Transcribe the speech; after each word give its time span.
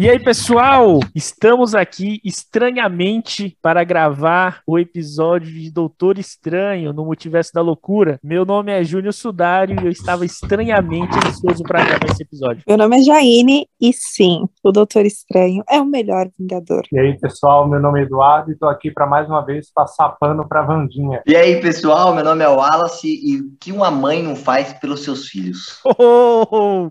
E 0.00 0.08
aí, 0.08 0.16
pessoal, 0.20 1.00
estamos 1.12 1.74
aqui 1.74 2.20
estranhamente 2.24 3.58
para 3.60 3.82
gravar 3.82 4.62
o 4.64 4.78
episódio 4.78 5.50
de 5.50 5.72
Doutor 5.72 6.20
Estranho 6.20 6.92
no 6.92 7.04
Multiverso 7.04 7.52
da 7.52 7.60
Loucura. 7.60 8.20
Meu 8.22 8.44
nome 8.44 8.70
é 8.70 8.84
Júnior 8.84 9.12
Sudário 9.12 9.74
e 9.74 9.84
eu 9.84 9.90
estava 9.90 10.24
estranhamente 10.24 11.16
ansioso 11.26 11.64
para 11.64 11.84
gravar 11.84 12.06
esse 12.12 12.22
episódio. 12.22 12.62
Meu 12.64 12.78
nome 12.78 13.00
é 13.00 13.02
Jaine 13.02 13.66
e 13.80 13.92
sim, 13.92 14.44
o 14.62 14.70
Doutor 14.70 15.04
Estranho 15.04 15.64
é 15.68 15.80
o 15.80 15.84
melhor 15.84 16.28
Vingador. 16.38 16.82
E 16.92 16.98
aí, 17.00 17.18
pessoal, 17.18 17.66
meu 17.68 17.80
nome 17.80 17.98
é 17.98 18.04
Eduardo 18.04 18.52
e 18.52 18.54
estou 18.54 18.68
aqui 18.68 18.92
para 18.92 19.04
mais 19.04 19.28
uma 19.28 19.44
vez 19.44 19.68
passar 19.74 20.10
pano 20.10 20.48
para 20.48 20.62
Vandinha. 20.62 21.20
E 21.26 21.34
aí, 21.34 21.60
pessoal, 21.60 22.14
meu 22.14 22.22
nome 22.22 22.44
é 22.44 22.48
Wallace 22.48 23.08
e 23.08 23.40
o 23.40 23.50
que 23.60 23.72
uma 23.72 23.90
mãe 23.90 24.22
não 24.22 24.36
faz 24.36 24.72
pelos 24.74 25.02
seus 25.02 25.26
filhos? 25.26 25.80
Oh, 25.84 26.88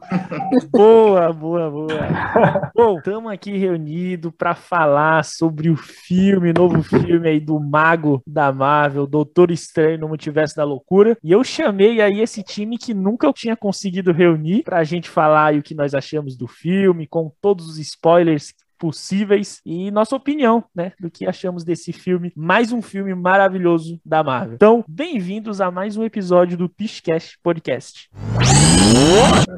boa, 0.73 1.31
boa, 1.31 1.71
boa. 1.71 1.87
Bom, 2.75 2.96
estamos 2.97 3.31
aqui 3.31 3.57
reunidos 3.57 4.31
para 4.37 4.55
falar 4.55 5.23
sobre 5.23 5.69
o 5.69 5.75
filme, 5.75 6.53
novo 6.53 6.81
filme 6.83 7.29
aí 7.29 7.39
do 7.39 7.59
mago 7.59 8.21
da 8.25 8.51
Marvel, 8.51 9.05
Doutor 9.05 9.51
Estranho 9.51 9.99
no 9.99 10.07
Multiverso 10.07 10.55
da 10.55 10.63
Loucura. 10.63 11.17
E 11.23 11.31
eu 11.31 11.43
chamei 11.43 12.01
aí 12.01 12.21
esse 12.21 12.43
time 12.43 12.77
que 12.77 12.93
nunca 12.93 13.27
eu 13.27 13.33
tinha 13.33 13.55
conseguido 13.55 14.11
reunir 14.11 14.63
para 14.63 14.79
a 14.79 14.83
gente 14.83 15.09
falar 15.09 15.53
o 15.55 15.61
que 15.61 15.75
nós 15.75 15.93
achamos 15.93 16.35
do 16.35 16.47
filme, 16.47 17.07
com 17.07 17.31
todos 17.41 17.67
os 17.69 17.77
spoilers 17.79 18.53
possíveis 18.77 19.61
e 19.65 19.89
nossa 19.91 20.15
opinião, 20.15 20.63
né, 20.73 20.93
do 20.99 21.09
que 21.09 21.25
achamos 21.25 21.63
desse 21.63 21.91
filme, 21.91 22.31
mais 22.35 22.71
um 22.71 22.81
filme 22.81 23.13
maravilhoso 23.15 23.99
da 24.05 24.23
Marvel. 24.23 24.55
Então, 24.55 24.85
bem-vindos 24.87 25.59
a 25.59 25.71
mais 25.71 25.97
um 25.97 26.03
episódio 26.03 26.57
do 26.57 26.69
Pishcast 26.69 27.37
Podcast. 27.41 28.09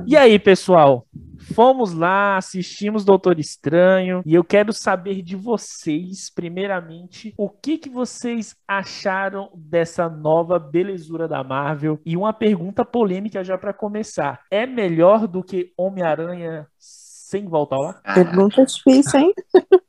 E 0.08 0.16
aí, 0.16 0.40
pessoal? 0.40 1.06
Fomos 1.54 1.94
lá, 1.94 2.38
assistimos 2.38 3.06
Doutor 3.06 3.40
Estranho 3.40 4.22
e 4.26 4.36
eu 4.36 4.44
quero 4.44 4.72
saber 4.72 5.22
de 5.22 5.36
vocês, 5.36 6.30
primeiramente, 6.30 7.34
o 7.38 7.50
que, 7.50 7.78
que 7.78 7.90
vocês 7.90 8.56
acharam 8.68 9.50
dessa 9.56 10.10
nova 10.10 10.60
belezura 10.60 11.28
da 11.28 11.44
Marvel? 11.44 12.00
E 12.06 12.16
uma 12.16 12.34
pergunta 12.34 12.86
polêmica 12.86 13.44
já 13.44 13.58
para 13.58 13.74
começar: 13.74 14.42
é 14.52 14.66
melhor 14.66 15.28
do 15.28 15.44
que 15.44 15.74
Homem-Aranha 15.78 16.68
sem 17.30 17.46
voltar 17.48 17.78
lá? 17.78 17.94
Pergunta 18.16 18.66
difícil, 18.66 19.20
hein? 19.20 19.34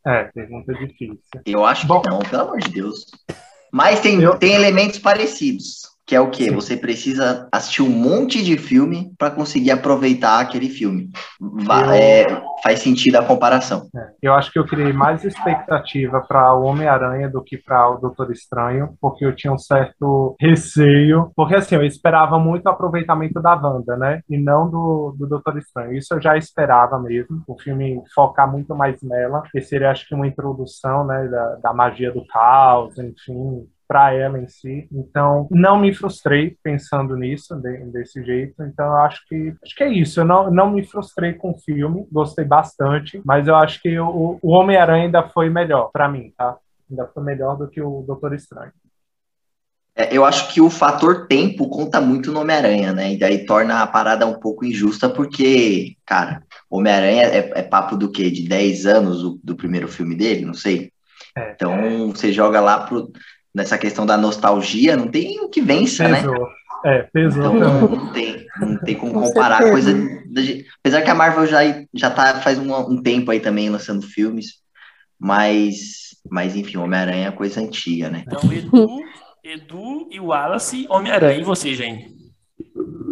É, 0.07 0.25
pergunta 0.25 0.75
difícil. 0.75 1.19
Eu 1.47 1.65
acho 1.65 1.83
que 1.83 1.89
Bom. 1.89 2.03
não, 2.07 2.19
pelo 2.19 2.43
amor 2.43 2.59
de 2.61 2.71
Deus. 2.71 3.07
Mas 3.73 4.01
tem, 4.01 4.21
Eu- 4.21 4.37
tem 4.39 4.53
elementos 4.53 4.99
parecidos. 4.99 5.89
Que 6.11 6.17
é 6.17 6.21
o 6.21 6.29
quê? 6.29 6.47
Sim. 6.47 6.55
Você 6.57 6.77
precisa 6.77 7.49
assistir 7.53 7.83
um 7.83 7.89
monte 7.89 8.43
de 8.43 8.59
filme 8.59 9.13
para 9.17 9.31
conseguir 9.31 9.71
aproveitar 9.71 10.41
aquele 10.41 10.69
filme. 10.69 11.09
É, 11.95 12.27
faz 12.65 12.81
sentido 12.81 13.15
a 13.15 13.25
comparação. 13.25 13.89
É, 13.95 14.09
Eu 14.21 14.35
acho 14.35 14.51
que 14.51 14.59
eu 14.59 14.67
criei 14.67 14.93
mais 14.93 15.25
expectativa 15.25 16.21
para 16.27 16.53
o 16.53 16.65
Homem-Aranha 16.65 17.29
do 17.31 17.41
que 17.41 17.57
para 17.57 17.91
o 17.91 17.99
Doutor 17.99 18.33
Estranho, 18.33 18.97
porque 19.01 19.25
eu 19.25 19.37
tinha 19.37 19.53
um 19.53 19.59
certo 19.59 20.35
receio. 20.41 21.31
Porque 21.37 21.55
assim, 21.55 21.77
eu 21.77 21.85
esperava 21.85 22.41
muito 22.41 22.67
o 22.67 22.71
aproveitamento 22.71 23.41
da 23.41 23.55
Wanda, 23.55 23.97
né? 23.97 24.21
E 24.29 24.37
não 24.37 24.69
do, 24.69 25.15
do 25.17 25.29
Doutor 25.29 25.59
Estranho. 25.59 25.97
Isso 25.97 26.13
eu 26.13 26.21
já 26.21 26.37
esperava 26.37 26.99
mesmo. 26.99 27.41
O 27.47 27.57
filme 27.57 28.03
focar 28.13 28.51
muito 28.51 28.75
mais 28.75 29.01
nela. 29.01 29.45
E 29.55 29.61
seria, 29.61 29.93
acho 29.93 30.09
que, 30.09 30.15
uma 30.17 30.27
introdução, 30.27 31.07
né? 31.07 31.29
Da, 31.29 31.55
da 31.63 31.73
magia 31.73 32.11
do 32.11 32.27
caos, 32.27 32.99
enfim. 32.99 33.65
Para 33.91 34.15
ela 34.15 34.39
em 34.39 34.47
si, 34.47 34.87
então 34.93 35.49
não 35.51 35.77
me 35.77 35.93
frustrei 35.93 36.57
pensando 36.63 37.17
nisso 37.17 37.57
de- 37.57 37.87
desse 37.87 38.23
jeito. 38.25 38.63
Então 38.63 38.87
eu 38.87 38.99
acho 38.99 39.27
que 39.27 39.53
acho 39.65 39.75
que 39.75 39.83
é 39.83 39.89
isso. 39.89 40.21
Eu 40.21 40.25
não, 40.25 40.49
não 40.49 40.71
me 40.71 40.85
frustrei 40.87 41.33
com 41.33 41.51
o 41.51 41.59
filme, 41.59 42.07
gostei 42.13 42.45
bastante, 42.45 43.21
mas 43.25 43.49
eu 43.49 43.57
acho 43.57 43.83
que 43.83 43.99
o, 43.99 44.39
o 44.41 44.51
Homem-Aranha 44.53 45.07
ainda 45.07 45.25
foi 45.25 45.51
melhor 45.51 45.91
para 45.93 46.09
mim, 46.09 46.33
tá? 46.39 46.57
Ainda 46.89 47.09
foi 47.09 47.25
melhor 47.25 47.57
do 47.57 47.67
que 47.67 47.83
o 47.83 48.05
Doutor 48.07 48.33
Estranho. 48.33 48.71
É, 49.97 50.17
eu 50.17 50.25
acho 50.25 50.55
que 50.55 50.61
o 50.61 50.71
fator 50.71 51.27
tempo 51.27 51.69
conta 51.69 52.01
muito 52.01 52.31
no 52.31 52.43
Homem-Aranha, 52.43 52.93
né? 52.93 53.15
E 53.15 53.19
daí 53.19 53.45
torna 53.45 53.83
a 53.83 53.87
parada 53.89 54.25
um 54.25 54.39
pouco 54.39 54.65
injusta, 54.65 55.09
porque, 55.09 55.97
cara, 56.07 56.45
Homem-Aranha 56.71 57.25
é, 57.25 57.59
é 57.59 57.63
papo 57.65 57.97
do 57.97 58.09
quê? 58.09 58.31
De 58.31 58.49
10 58.49 58.87
anos 58.87 59.21
do, 59.21 59.41
do 59.43 59.57
primeiro 59.57 59.89
filme 59.89 60.15
dele? 60.15 60.47
Não 60.47 60.55
sei. 60.55 60.93
É. 61.37 61.53
Então 61.53 62.11
você 62.11 62.33
joga 62.33 62.61
lá 62.61 62.81
pro, 62.87 63.11
nessa 63.55 63.77
questão 63.79 64.05
da 64.07 64.17
nostalgia, 64.17 64.97
não 64.97 65.09
tem 65.09 65.41
o 65.41 65.49
que 65.49 65.61
vença, 65.61 66.07
né? 66.09 66.21
Pesou. 66.23 66.49
É, 66.85 67.03
pesou 67.13 67.57
Então 67.57 67.59
também. 67.61 67.99
não 67.99 68.13
tem, 68.13 68.47
não 68.59 68.77
tem 68.79 68.95
como 68.95 69.13
Com 69.13 69.21
comparar 69.23 69.59
certeza. 69.63 69.93
coisa. 69.93 70.21
da- 70.27 70.43
apesar 70.81 71.03
que 71.03 71.11
a 71.11 71.15
Marvel 71.15 71.47
já, 71.47 71.61
já 71.93 72.11
tá 72.11 72.41
faz 72.41 72.59
um, 72.59 72.75
um 72.75 73.03
tempo 73.03 73.31
aí 73.31 73.41
também 73.41 73.69
lançando 73.69 74.07
filmes, 74.07 74.55
mas, 75.19 76.17
mas 76.31 76.57
enfim, 76.57 76.79
Homem-Aranha 76.79 77.29
é 77.29 77.33
coisa 77.33 77.61
antiga, 77.61 78.09
né? 78.09 78.25
Então, 78.27 78.41
Edu, 78.53 78.99
Edu 79.45 80.09
e 80.11 80.19
Wallace, 80.21 80.87
Homem-Aranha. 80.89 81.41
E 81.41 81.45
você, 81.45 81.75
Jane? 81.75 82.19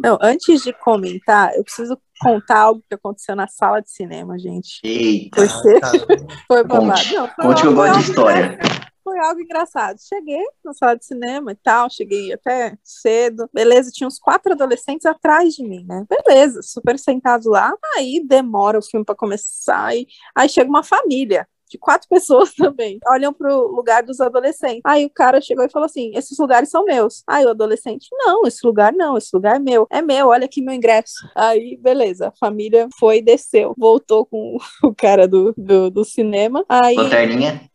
Não, 0.03 0.16
antes 0.22 0.62
de 0.62 0.72
comentar, 0.72 1.54
eu 1.54 1.65
preciso 1.65 1.98
contar 2.21 2.59
algo 2.60 2.82
que 2.88 2.94
aconteceu 2.94 3.34
na 3.37 3.48
sala 3.48 3.81
de 3.82 3.91
cinema, 3.91 4.38
gente. 4.38 4.81
Eita, 4.84 5.47
Você 5.47 5.81
Cara, 5.81 6.06
foi 6.47 6.65
babado. 6.65 6.87
conte, 6.93 7.15
Não, 7.15 7.28
foi 7.28 7.44
conte 7.44 7.60
que 7.62 7.66
eu 7.66 7.75
gosto 7.75 7.98
de 7.98 8.04
história. 8.10 8.59
Foi 9.08 9.19
algo 9.19 9.41
engraçado. 9.41 9.98
Cheguei 10.00 10.44
na 10.62 10.74
sala 10.74 10.94
de 10.94 11.04
cinema 11.04 11.52
e 11.52 11.54
tal, 11.56 11.91
cheguei 11.91 12.32
até 12.32 12.76
cedo. 12.82 13.48
Beleza, 13.52 13.91
tinha 13.91 14.06
uns 14.06 14.19
quatro 14.19 14.52
adolescentes 14.52 15.06
atrás 15.06 15.54
de 15.54 15.62
mim, 15.62 15.84
né? 15.86 16.04
Beleza, 16.08 16.60
super 16.62 16.98
sentados 16.98 17.47
lá. 17.47 17.72
Aí 17.97 18.22
demora 18.24 18.78
o 18.78 18.82
filme 18.82 19.04
para 19.04 19.14
começar 19.14 19.97
e 19.97 20.06
aí 20.34 20.48
chega 20.48 20.68
uma 20.68 20.82
família. 20.82 21.47
De 21.70 21.76
quatro 21.76 22.08
pessoas 22.08 22.54
também. 22.54 22.98
Olham 23.06 23.30
pro 23.30 23.68
lugar 23.68 24.02
dos 24.02 24.22
adolescentes. 24.22 24.80
Aí 24.84 25.04
o 25.04 25.10
cara 25.10 25.38
chegou 25.38 25.64
e 25.66 25.70
falou 25.70 25.84
assim: 25.84 26.12
esses 26.14 26.38
lugares 26.38 26.70
são 26.70 26.82
meus. 26.82 27.22
Aí 27.26 27.44
o 27.44 27.50
adolescente, 27.50 28.08
não, 28.12 28.47
esse 28.47 28.66
lugar 28.66 28.91
não, 28.91 29.18
esse 29.18 29.28
lugar 29.34 29.56
é 29.56 29.58
meu. 29.58 29.86
É 29.91 30.00
meu, 30.00 30.28
olha 30.28 30.47
aqui 30.47 30.62
meu 30.62 30.74
ingresso. 30.74 31.28
Aí, 31.34 31.76
beleza, 31.76 32.28
a 32.28 32.32
família 32.32 32.88
foi 32.98 33.20
desceu. 33.20 33.74
Voltou 33.76 34.24
com 34.24 34.56
o 34.82 34.94
cara 34.94 35.28
do, 35.28 35.52
do, 35.58 35.91
do 35.91 36.04
cinema. 36.06 36.64
Aí 36.70 36.97
Lanterninha. 36.97 37.67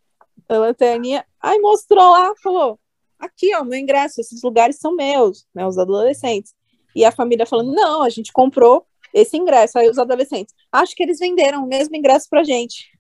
A 0.56 0.60
lanterninha. 0.60 1.26
Aí 1.42 1.60
mostrou 1.60 2.12
lá, 2.12 2.32
falou: 2.42 2.80
aqui, 3.20 3.54
ó, 3.56 3.64
meu 3.64 3.80
ingresso, 3.80 4.22
esses 4.22 4.42
lugares 4.44 4.78
são 4.80 4.96
meus, 4.96 5.46
né? 5.54 5.66
Os 5.66 5.78
adolescentes. 5.78 6.54
E 6.96 7.04
a 7.06 7.12
família 7.12 7.46
falando: 7.46 7.74
não, 7.74 8.04
a 8.04 8.10
gente 8.10 8.32
comprou 8.32 8.86
esse 9.14 9.38
ingresso. 9.38 9.78
Aí 9.80 9.90
os 9.90 9.98
adolescentes, 10.00 10.54
acho 10.72 10.96
que 10.96 11.04
eles 11.04 11.20
venderam 11.20 11.64
o 11.64 11.68
mesmo 11.68 11.96
ingresso 11.96 12.28
pra 12.30 12.44
gente. 12.44 12.92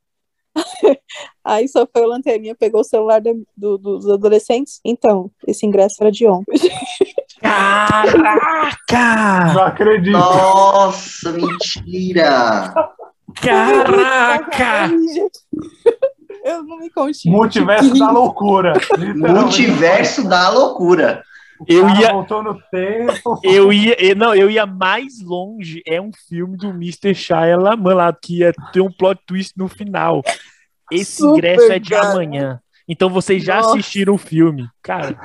Aí 1.44 1.68
só 1.68 1.88
foi 1.91 2.03
o 2.03 2.08
lanterninha, 2.08 2.56
pegou 2.56 2.81
o 2.81 2.84
celular 2.84 3.19
da- 3.19 3.31
do- 3.58 3.78
dos 3.78 4.08
adolescentes. 4.09 4.80
Então, 4.85 5.31
esse 5.47 5.66
ingresso 5.66 5.96
era 6.02 6.12
de 6.12 6.28
ontem. 6.28 6.59
Caraca! 7.41 9.53
Não 9.53 9.64
acredito. 9.64 10.12
Nossa, 10.12 11.31
mentira! 11.31 12.74
Caraca! 13.41 14.90
Eu 16.43 16.63
não 16.63 16.77
me 16.77 16.89
contive. 16.89 17.29
Multiverso 17.33 17.97
da 17.97 18.11
loucura. 18.11 18.73
Multiverso 19.15 20.27
da 20.27 20.49
loucura. 20.49 21.23
Eu 21.67 21.87
ia, 21.89 22.11
voltou 22.11 22.43
no 22.43 22.59
tempo. 22.69 23.39
eu 23.43 23.71
ia, 23.71 23.95
não, 24.15 24.35
eu 24.35 24.49
ia 24.49 24.65
mais 24.65 25.21
longe. 25.21 25.81
É 25.87 26.01
um 26.01 26.11
filme 26.27 26.57
do 26.57 26.69
Mr. 26.69 27.15
Shia 27.15 27.57
LaMan 27.57 27.93
lá, 27.93 28.13
que 28.13 28.39
ia 28.39 28.51
ter 28.73 28.81
um 28.81 28.91
plot 28.91 29.21
twist 29.25 29.53
no 29.55 29.69
final. 29.69 30.21
Esse 30.91 31.17
Super, 31.17 31.37
ingresso 31.37 31.71
é 31.71 31.79
de 31.79 31.89
cara. 31.91 32.11
amanhã. 32.11 32.59
Então 32.87 33.09
vocês 33.09 33.41
já 33.43 33.57
Nossa. 33.57 33.69
assistiram 33.71 34.15
o 34.15 34.17
filme. 34.17 34.67
Cara, 34.81 35.17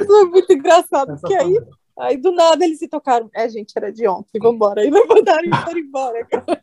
Isso 0.00 0.16
é 0.16 0.24
muito 0.24 0.52
engraçado, 0.52 1.18
porque 1.20 1.34
aí, 1.34 1.60
aí 1.98 2.16
do 2.16 2.32
nada 2.32 2.64
eles 2.64 2.78
se 2.78 2.88
tocaram. 2.88 3.28
É, 3.34 3.48
gente, 3.48 3.72
era 3.76 3.92
de 3.92 4.08
ontem, 4.08 4.38
vambora. 4.38 4.80
Aí 4.80 4.90
levantaram 4.90 5.44
e 5.44 5.56
foram 5.56 5.78
embora, 5.78 6.24
cara. 6.24 6.62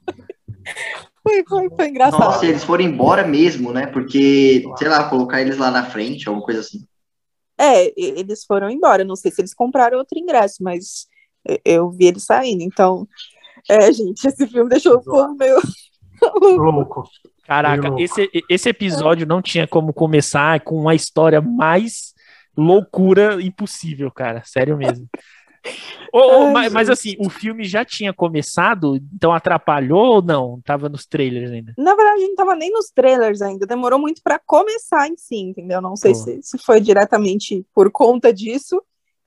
Foi, 1.24 1.44
foi, 1.48 1.70
foi 1.76 1.88
engraçado. 1.90 2.20
Nossa, 2.20 2.46
eles 2.46 2.64
foram 2.64 2.84
embora 2.84 3.26
mesmo, 3.28 3.72
né? 3.74 3.88
Porque, 3.88 4.64
sei 4.78 4.88
lá, 4.88 5.10
colocar 5.10 5.42
eles 5.42 5.58
lá 5.58 5.70
na 5.70 5.84
frente, 5.86 6.28
alguma 6.28 6.46
coisa 6.46 6.62
assim. 6.62 6.86
É, 7.60 7.94
eles 7.98 8.46
foram 8.46 8.70
embora. 8.70 9.04
Não 9.04 9.16
sei 9.16 9.32
se 9.32 9.42
eles 9.42 9.54
compraram 9.54 9.98
outro 9.98 10.18
ingresso, 10.18 10.58
mas 10.62 11.08
eu- 11.46 11.60
eu 11.66 11.92
vi 11.92 12.06
eles 12.06 12.24
saindo. 12.24 12.62
Então, 12.64 13.08
é, 13.70 13.92
gente, 13.92 14.26
esse 14.26 14.48
filme 14.48 14.70
deixou 14.70 14.96
o 14.96 15.04
povo 15.04 15.36
meio. 15.36 15.58
Louco. 16.44 17.04
caraca, 17.46 17.88
louco. 17.88 18.02
esse, 18.02 18.30
esse 18.50 18.68
episódio 18.70 19.26
não 19.26 19.42
tinha 19.42 19.66
como 19.68 19.94
começar 19.94 20.60
com 20.62 20.76
uma 20.78 20.94
história 20.94 21.40
mais 21.42 22.14
loucura 22.58 23.42
impossível, 23.42 24.12
cara. 24.12 24.42
Sério 24.46 24.78
mesmo. 24.78 25.08
Ai, 26.14 26.52
mas, 26.52 26.74
mas 26.74 26.90
assim, 26.90 27.16
o 27.20 27.30
filme 27.30 27.64
já 27.64 27.86
tinha 27.86 28.14
começado, 28.14 28.98
então 29.14 29.32
atrapalhou 29.32 30.16
ou 30.16 30.22
não? 30.22 30.62
Tava 30.62 30.90
nos 30.90 31.06
trailers 31.06 31.52
ainda. 31.52 31.74
Na 31.78 31.96
verdade, 31.96 32.28
não 32.28 32.36
tava 32.36 32.56
nem 32.56 32.72
nos 32.72 32.90
trailers 32.90 33.42
ainda. 33.42 33.66
Demorou 33.66 34.00
muito 34.00 34.22
pra 34.24 34.40
começar 34.40 35.08
em 35.08 35.16
si, 35.18 35.36
entendeu? 35.36 35.82
Não 35.82 35.96
sei 35.96 36.16
se, 36.16 36.42
se 36.42 36.58
foi 36.58 36.82
diretamente 36.82 37.66
por 37.74 37.92
conta 37.92 38.34
disso, 38.34 38.82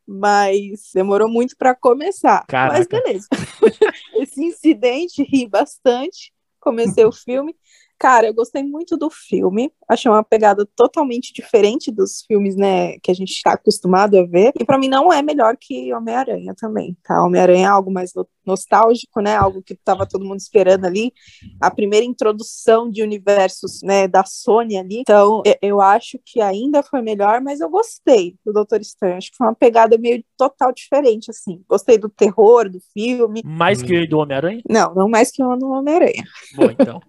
mas 0.07 0.91
demorou 0.95 1.29
muito 1.29 1.57
para 1.57 1.75
começar. 1.75 2.45
Caraca. 2.47 2.79
Mas 2.79 2.87
beleza. 2.87 3.29
Esse 4.17 4.45
incidente 4.45 5.23
ri 5.23 5.47
bastante. 5.47 6.33
Comecei 6.61 7.05
o 7.05 7.13
filme. 7.13 7.55
Cara, 8.03 8.27
eu 8.27 8.35
gostei 8.35 8.65
muito 8.65 8.97
do 8.97 9.09
filme. 9.09 9.73
Achei 9.89 10.11
uma 10.11 10.25
pegada 10.25 10.67
totalmente 10.75 11.33
diferente 11.33 11.89
dos 11.89 12.25
filmes, 12.27 12.57
né, 12.57 12.99
que 12.99 13.13
a 13.13 13.15
gente 13.15 13.31
está 13.31 13.53
acostumado 13.53 14.19
a 14.19 14.27
ver. 14.27 14.51
E 14.59 14.65
para 14.65 14.77
mim 14.77 14.89
não 14.89 15.13
é 15.13 15.23
melhor 15.23 15.57
que 15.57 15.95
Homem-Aranha 15.95 16.53
também, 16.59 16.97
tá? 17.05 17.23
Homem-Aranha 17.25 17.67
é 17.67 17.71
algo 17.71 17.93
mais 17.93 18.13
nostálgico, 18.47 19.21
né? 19.21 19.37
Algo 19.37 19.63
que 19.63 19.75
tava 19.75 20.07
todo 20.07 20.25
mundo 20.25 20.41
esperando 20.41 20.85
ali. 20.85 21.13
A 21.61 21.71
primeira 21.71 22.05
introdução 22.05 22.91
de 22.91 23.03
universos, 23.03 23.81
né, 23.83 24.09
da 24.09 24.25
Sony 24.25 24.77
ali. 24.77 25.01
Então, 25.01 25.43
eu 25.61 25.81
acho 25.81 26.19
que 26.25 26.41
ainda 26.41 26.83
foi 26.83 27.03
melhor, 27.03 27.41
mas 27.41 27.61
eu 27.61 27.71
gostei 27.71 28.37
do 28.45 28.53
Doutor 28.53 28.81
Estranho. 28.81 29.17
Acho 29.17 29.31
que 29.31 29.37
foi 29.37 29.47
uma 29.47 29.55
pegada 29.55 29.97
meio 29.99 30.23
total 30.37 30.73
diferente, 30.73 31.31
assim. 31.31 31.63
Gostei 31.69 31.99
do 31.99 32.09
terror 32.09 32.69
do 32.69 32.79
filme. 32.93 33.43
Mais 33.45 33.83
que 33.83 33.97
o 33.97 34.09
do 34.09 34.19
Homem-Aranha? 34.19 34.63
Não, 34.69 34.95
não 34.95 35.09
mais 35.09 35.31
que 35.31 35.43
o 35.43 35.57
do 35.57 35.71
Homem-Aranha. 35.71 36.25
Bom, 36.57 36.71
então. 36.71 37.01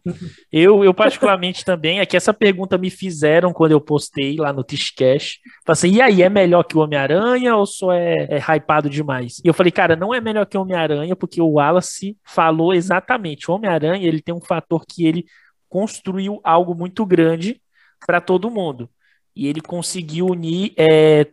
eu, 0.51 0.83
eu, 0.83 0.93
particularmente, 0.93 1.65
também, 1.65 1.99
é 1.99 2.05
que 2.05 2.17
essa 2.17 2.33
pergunta 2.33 2.77
me 2.77 2.89
fizeram 2.89 3.53
quando 3.53 3.71
eu 3.71 3.81
postei 3.81 4.35
lá 4.37 4.53
no 4.53 4.63
Tishcash. 4.63 5.39
Falei 5.65 5.73
assim, 5.73 5.91
e 5.91 6.01
aí, 6.01 6.21
é 6.21 6.29
melhor 6.29 6.63
que 6.63 6.77
o 6.77 6.81
Homem-Aranha 6.81 7.55
ou 7.55 7.65
só 7.65 7.91
é, 7.91 8.27
é 8.29 8.37
hypado 8.37 8.89
demais? 8.89 9.39
E 9.43 9.47
eu 9.47 9.53
falei, 9.53 9.71
cara, 9.71 9.95
não 9.95 10.13
é 10.13 10.21
melhor 10.21 10.45
que 10.45 10.57
o 10.57 10.61
Homem-Aranha, 10.61 11.15
porque 11.23 11.41
o 11.41 11.51
Wallace 11.51 12.17
falou 12.21 12.73
exatamente. 12.73 13.49
O 13.49 13.53
Homem-Aranha 13.53 14.05
ele 14.05 14.21
tem 14.21 14.35
um 14.35 14.41
fator 14.41 14.85
que 14.85 15.05
ele 15.05 15.25
construiu 15.69 16.41
algo 16.43 16.75
muito 16.75 17.05
grande 17.05 17.61
para 18.05 18.19
todo 18.19 18.51
mundo. 18.51 18.89
E 19.33 19.47
ele 19.47 19.61
conseguiu 19.61 20.25
unir 20.25 20.73
é, 20.77 21.31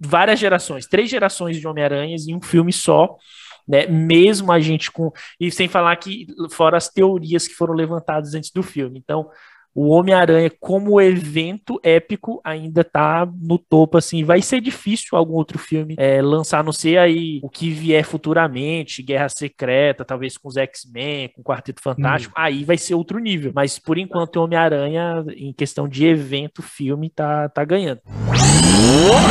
várias 0.00 0.40
gerações, 0.40 0.86
três 0.86 1.10
gerações 1.10 1.60
de 1.60 1.68
Homem-Aranhas 1.68 2.26
em 2.26 2.34
um 2.34 2.40
filme 2.40 2.72
só. 2.72 3.14
Né? 3.68 3.86
Mesmo 3.86 4.50
a 4.50 4.58
gente 4.58 4.90
com. 4.90 5.12
E 5.38 5.50
sem 5.50 5.68
falar 5.68 5.94
que, 5.96 6.26
fora 6.50 6.78
as 6.78 6.88
teorias 6.88 7.46
que 7.46 7.52
foram 7.52 7.74
levantadas 7.74 8.32
antes 8.32 8.50
do 8.50 8.62
filme. 8.62 8.98
Então, 8.98 9.28
o 9.74 9.88
Homem-Aranha 9.88 10.50
como 10.60 11.00
evento 11.00 11.80
épico 11.82 12.40
ainda 12.44 12.84
tá 12.84 13.28
no 13.40 13.58
topo, 13.58 13.98
assim, 13.98 14.22
vai 14.22 14.40
ser 14.40 14.60
difícil 14.60 15.18
algum 15.18 15.34
outro 15.34 15.58
filme 15.58 15.94
é, 15.98 16.22
lançar, 16.22 16.62
não 16.62 16.72
sei 16.72 16.96
aí 16.96 17.40
o 17.42 17.48
que 17.48 17.70
vier 17.70 18.04
futuramente, 18.04 19.02
Guerra 19.02 19.28
Secreta, 19.28 20.04
talvez 20.04 20.36
com 20.36 20.48
os 20.48 20.56
X-Men, 20.56 21.30
com 21.30 21.40
o 21.40 21.44
Quarteto 21.44 21.82
Fantástico, 21.82 22.34
hum. 22.36 22.42
aí 22.42 22.64
vai 22.64 22.78
ser 22.78 22.94
outro 22.94 23.18
nível, 23.18 23.52
mas 23.54 23.78
por 23.78 23.98
enquanto 23.98 24.36
o 24.36 24.44
Homem-Aranha, 24.44 25.24
em 25.36 25.52
questão 25.52 25.88
de 25.88 26.06
evento, 26.06 26.62
filme, 26.62 27.10
tá, 27.10 27.48
tá 27.48 27.64
ganhando. 27.64 28.00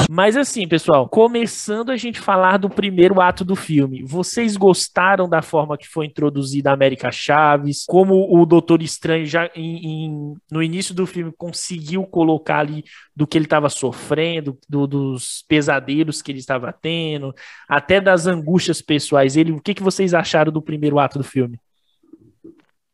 Mas 0.09 0.37
assim, 0.37 0.67
pessoal, 0.67 1.09
começando 1.09 1.89
a 1.89 1.97
gente 1.97 2.19
falar 2.19 2.57
do 2.57 2.69
primeiro 2.69 3.19
ato 3.19 3.43
do 3.43 3.55
filme, 3.55 4.03
vocês 4.03 4.55
gostaram 4.55 5.27
da 5.27 5.41
forma 5.41 5.77
que 5.77 5.87
foi 5.87 6.05
introduzida 6.05 6.69
a 6.69 6.73
América 6.73 7.11
Chaves, 7.11 7.83
como 7.87 8.27
o 8.29 8.45
Doutor 8.45 8.83
Estranho 8.83 9.25
já 9.25 9.49
em, 9.55 9.77
em 9.85 10.33
no 10.51 10.61
início 10.61 10.93
do 10.93 11.07
filme 11.07 11.33
conseguiu 11.35 12.03
colocar 12.03 12.59
ali 12.59 12.83
do 13.15 13.25
que 13.25 13.37
ele 13.37 13.45
estava 13.45 13.67
sofrendo, 13.67 14.57
do, 14.69 14.85
dos 14.85 15.43
pesadelos 15.47 16.21
que 16.21 16.31
ele 16.31 16.39
estava 16.39 16.71
tendo, 16.71 17.33
até 17.67 17.99
das 17.99 18.27
angústias 18.27 18.81
pessoais. 18.81 19.35
Ele, 19.35 19.51
o 19.51 19.61
que, 19.61 19.73
que 19.73 19.83
vocês 19.83 20.13
acharam 20.13 20.51
do 20.51 20.61
primeiro 20.61 20.99
ato 20.99 21.17
do 21.17 21.23
filme? 21.23 21.59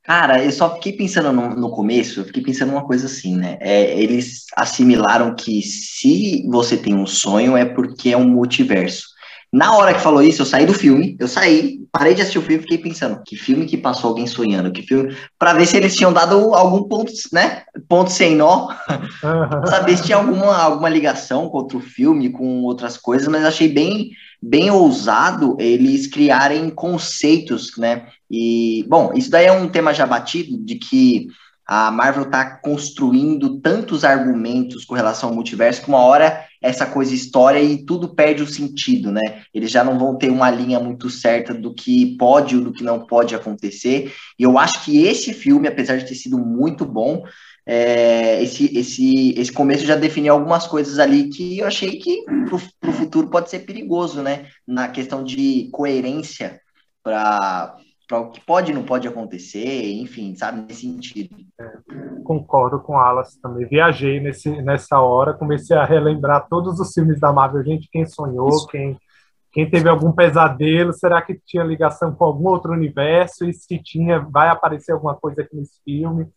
Cara, 0.09 0.43
eu 0.43 0.51
só 0.51 0.73
fiquei 0.73 0.93
pensando 0.93 1.31
no, 1.31 1.55
no 1.55 1.69
começo, 1.69 2.19
eu 2.19 2.25
fiquei 2.25 2.41
pensando 2.41 2.71
uma 2.71 2.83
coisa 2.83 3.05
assim, 3.05 3.37
né? 3.37 3.59
É, 3.61 4.01
eles 4.01 4.45
assimilaram 4.57 5.35
que 5.35 5.61
se 5.61 6.43
você 6.49 6.75
tem 6.75 6.95
um 6.95 7.05
sonho 7.05 7.55
é 7.55 7.63
porque 7.63 8.09
é 8.09 8.17
um 8.17 8.27
multiverso. 8.27 9.03
Na 9.53 9.77
hora 9.77 9.93
que 9.93 10.01
falou 10.01 10.23
isso, 10.23 10.41
eu 10.41 10.47
saí 10.47 10.65
do 10.65 10.73
filme, 10.73 11.15
eu 11.19 11.27
saí, 11.27 11.81
parei 11.91 12.15
de 12.15 12.23
assistir 12.23 12.39
o 12.39 12.41
filme 12.41 12.57
e 12.57 12.61
fiquei 12.61 12.77
pensando, 12.79 13.21
que 13.23 13.35
filme 13.35 13.67
que 13.67 13.77
passou 13.77 14.09
alguém 14.09 14.25
sonhando, 14.25 14.71
que 14.71 14.81
filme, 14.81 15.15
para 15.37 15.53
ver 15.53 15.67
se 15.67 15.77
eles 15.77 15.95
tinham 15.95 16.11
dado 16.11 16.55
algum 16.55 16.81
ponto, 16.85 17.11
né? 17.31 17.61
Ponto 17.87 18.09
sem 18.09 18.35
nó, 18.35 18.69
uhum. 18.89 19.67
saber 19.67 19.95
se 19.95 20.05
tinha 20.05 20.17
alguma, 20.17 20.57
alguma 20.57 20.89
ligação 20.89 21.49
com 21.49 21.57
outro 21.59 21.79
filme, 21.79 22.31
com 22.31 22.63
outras 22.63 22.97
coisas, 22.97 23.27
mas 23.27 23.45
achei 23.45 23.67
bem, 23.67 24.09
bem 24.41 24.71
ousado 24.71 25.55
eles 25.59 26.07
criarem 26.07 26.67
conceitos, 26.71 27.77
né? 27.77 28.07
E, 28.29 28.85
bom, 28.87 29.11
isso 29.15 29.29
daí 29.29 29.45
é 29.45 29.51
um 29.51 29.69
tema 29.69 29.93
já 29.93 30.05
batido, 30.05 30.57
de 30.57 30.75
que 30.75 31.27
a 31.69 31.91
Marvel 31.91 32.23
está 32.23 32.57
construindo 32.57 33.59
tantos 33.59 34.03
argumentos 34.03 34.83
com 34.85 34.95
relação 34.95 35.29
ao 35.29 35.35
multiverso 35.35 35.83
que 35.83 35.87
uma 35.87 35.99
hora 35.99 36.43
essa 36.59 36.83
coisa 36.85 37.13
história 37.13 37.61
e 37.61 37.85
tudo 37.85 38.15
perde 38.15 38.41
o 38.41 38.47
sentido, 38.47 39.11
né? 39.11 39.43
Eles 39.53 39.69
já 39.69 39.83
não 39.83 39.99
vão 39.99 40.17
ter 40.17 40.31
uma 40.31 40.49
linha 40.49 40.79
muito 40.79 41.11
certa 41.11 41.53
do 41.53 41.71
que 41.71 42.17
pode 42.17 42.57
ou 42.57 42.63
do 42.63 42.73
que 42.73 42.83
não 42.83 43.05
pode 43.05 43.35
acontecer. 43.35 44.11
E 44.37 44.41
eu 44.41 44.57
acho 44.57 44.83
que 44.83 45.05
esse 45.05 45.31
filme, 45.31 45.67
apesar 45.67 45.97
de 45.97 46.07
ter 46.07 46.15
sido 46.15 46.39
muito 46.39 46.85
bom, 46.85 47.23
é, 47.67 48.41
esse, 48.41 48.75
esse, 48.75 49.35
esse 49.37 49.51
começo 49.51 49.85
já 49.85 49.95
definiu 49.95 50.33
algumas 50.33 50.65
coisas 50.65 50.97
ali 50.97 51.29
que 51.29 51.59
eu 51.59 51.67
achei 51.67 51.99
que 51.99 52.23
para 52.79 52.89
o 52.89 52.93
futuro 52.93 53.29
pode 53.29 53.47
ser 53.47 53.59
perigoso, 53.59 54.23
né? 54.23 54.47
Na 54.67 54.87
questão 54.87 55.23
de 55.23 55.69
coerência 55.71 56.59
para 57.03 57.77
para 58.09 58.21
o 58.21 58.31
que 58.31 58.41
pode 58.41 58.71
e 58.71 58.73
não 58.73 58.83
pode 58.83 59.07
acontecer, 59.07 59.91
enfim, 60.01 60.35
sabe, 60.35 60.61
nesse 60.61 60.81
sentido. 60.81 61.37
É, 61.59 62.23
concordo 62.23 62.79
com 62.79 62.97
Alas 62.97 63.35
também. 63.35 63.67
Viajei 63.67 64.19
nesse, 64.19 64.49
nessa 64.63 64.99
hora, 64.99 65.35
comecei 65.35 65.77
a 65.77 65.85
relembrar 65.85 66.47
todos 66.49 66.79
os 66.79 66.91
filmes 66.91 67.19
da 67.19 67.31
Marvel. 67.31 67.63
Gente, 67.63 67.87
quem 67.91 68.07
sonhou, 68.07 68.65
quem, 68.65 68.97
quem 69.51 69.69
teve 69.69 69.87
algum 69.87 70.11
pesadelo, 70.11 70.91
será 70.91 71.21
que 71.21 71.39
tinha 71.45 71.63
ligação 71.63 72.11
com 72.11 72.25
algum 72.25 72.47
outro 72.47 72.73
universo? 72.73 73.45
E 73.45 73.53
se 73.53 73.77
tinha, 73.77 74.19
vai 74.19 74.49
aparecer 74.49 74.91
alguma 74.91 75.15
coisa 75.15 75.43
aqui 75.43 75.55
nesse 75.55 75.79
filme? 75.83 76.27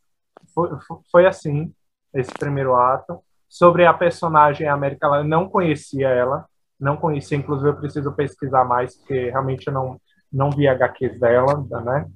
Foi, 0.54 0.68
foi 1.10 1.26
assim, 1.26 1.72
esse 2.12 2.32
primeiro 2.34 2.76
ato. 2.76 3.18
Sobre 3.48 3.86
a 3.86 3.94
personagem 3.94 4.68
América, 4.68 5.06
eu 5.06 5.24
não 5.24 5.48
conhecia 5.48 6.08
ela, 6.08 6.44
não 6.78 6.98
conhecia, 6.98 7.38
inclusive 7.38 7.70
eu 7.70 7.76
preciso 7.76 8.12
pesquisar 8.12 8.64
mais, 8.64 8.94
porque 8.94 9.30
realmente 9.30 9.68
eu 9.68 9.72
não 9.72 9.98
não 10.32 10.50
vi 10.50 10.66
HQs 10.66 11.18
dela, 11.18 11.64
né? 11.84 12.06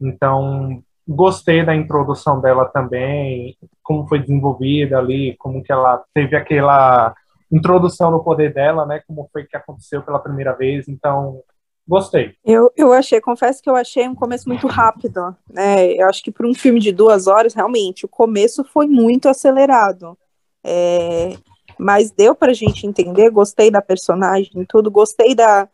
Então, 0.00 0.82
gostei 1.06 1.64
da 1.64 1.74
introdução 1.74 2.40
dela 2.40 2.64
também, 2.66 3.56
como 3.82 4.08
foi 4.08 4.18
desenvolvida 4.18 4.98
ali, 4.98 5.36
como 5.38 5.62
que 5.62 5.72
ela 5.72 6.02
teve 6.14 6.36
aquela 6.36 7.14
introdução 7.50 8.10
no 8.10 8.22
poder 8.22 8.52
dela, 8.54 8.86
né? 8.86 9.02
Como 9.06 9.28
foi 9.32 9.44
que 9.44 9.56
aconteceu 9.56 10.02
pela 10.02 10.18
primeira 10.18 10.52
vez. 10.52 10.88
Então, 10.88 11.42
gostei. 11.86 12.34
Eu, 12.44 12.72
eu 12.76 12.92
achei, 12.92 13.20
confesso 13.20 13.62
que 13.62 13.68
eu 13.68 13.76
achei 13.76 14.08
um 14.08 14.14
começo 14.14 14.48
muito 14.48 14.66
rápido, 14.66 15.34
né? 15.48 15.92
Eu 15.92 16.08
acho 16.08 16.22
que 16.22 16.30
para 16.30 16.46
um 16.46 16.54
filme 16.54 16.80
de 16.80 16.92
duas 16.92 17.26
horas, 17.26 17.54
realmente, 17.54 18.04
o 18.04 18.08
começo 18.08 18.64
foi 18.64 18.86
muito 18.86 19.28
acelerado. 19.28 20.16
É, 20.64 21.36
mas 21.78 22.10
deu 22.10 22.34
para 22.34 22.52
a 22.52 22.54
gente 22.54 22.86
entender, 22.86 23.30
gostei 23.30 23.70
da 23.70 23.80
personagem, 23.80 24.64
tudo, 24.68 24.90
gostei 24.90 25.34
da, 25.34 25.68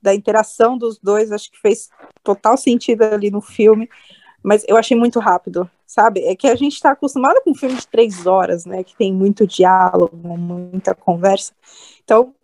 da 0.00 0.14
interação 0.14 0.76
dos 0.76 0.98
dois, 0.98 1.32
acho 1.32 1.50
que 1.50 1.60
fez 1.60 1.88
total 2.22 2.56
sentido 2.56 3.02
ali 3.02 3.30
no 3.30 3.40
filme, 3.40 3.88
mas 4.42 4.64
eu 4.66 4.76
achei 4.76 4.96
muito 4.96 5.18
rápido, 5.20 5.70
sabe? 5.86 6.24
É 6.24 6.34
que 6.34 6.46
a 6.46 6.54
gente 6.54 6.74
está 6.74 6.92
acostumado 6.92 7.40
com 7.42 7.50
um 7.50 7.54
filme 7.54 7.76
de 7.76 7.86
três 7.86 8.26
horas, 8.26 8.64
né? 8.64 8.82
Que 8.82 8.96
tem 8.96 9.12
muito 9.12 9.46
diálogo, 9.46 10.16
muita 10.16 10.94
conversa. 10.94 11.52
Então, 12.02 12.34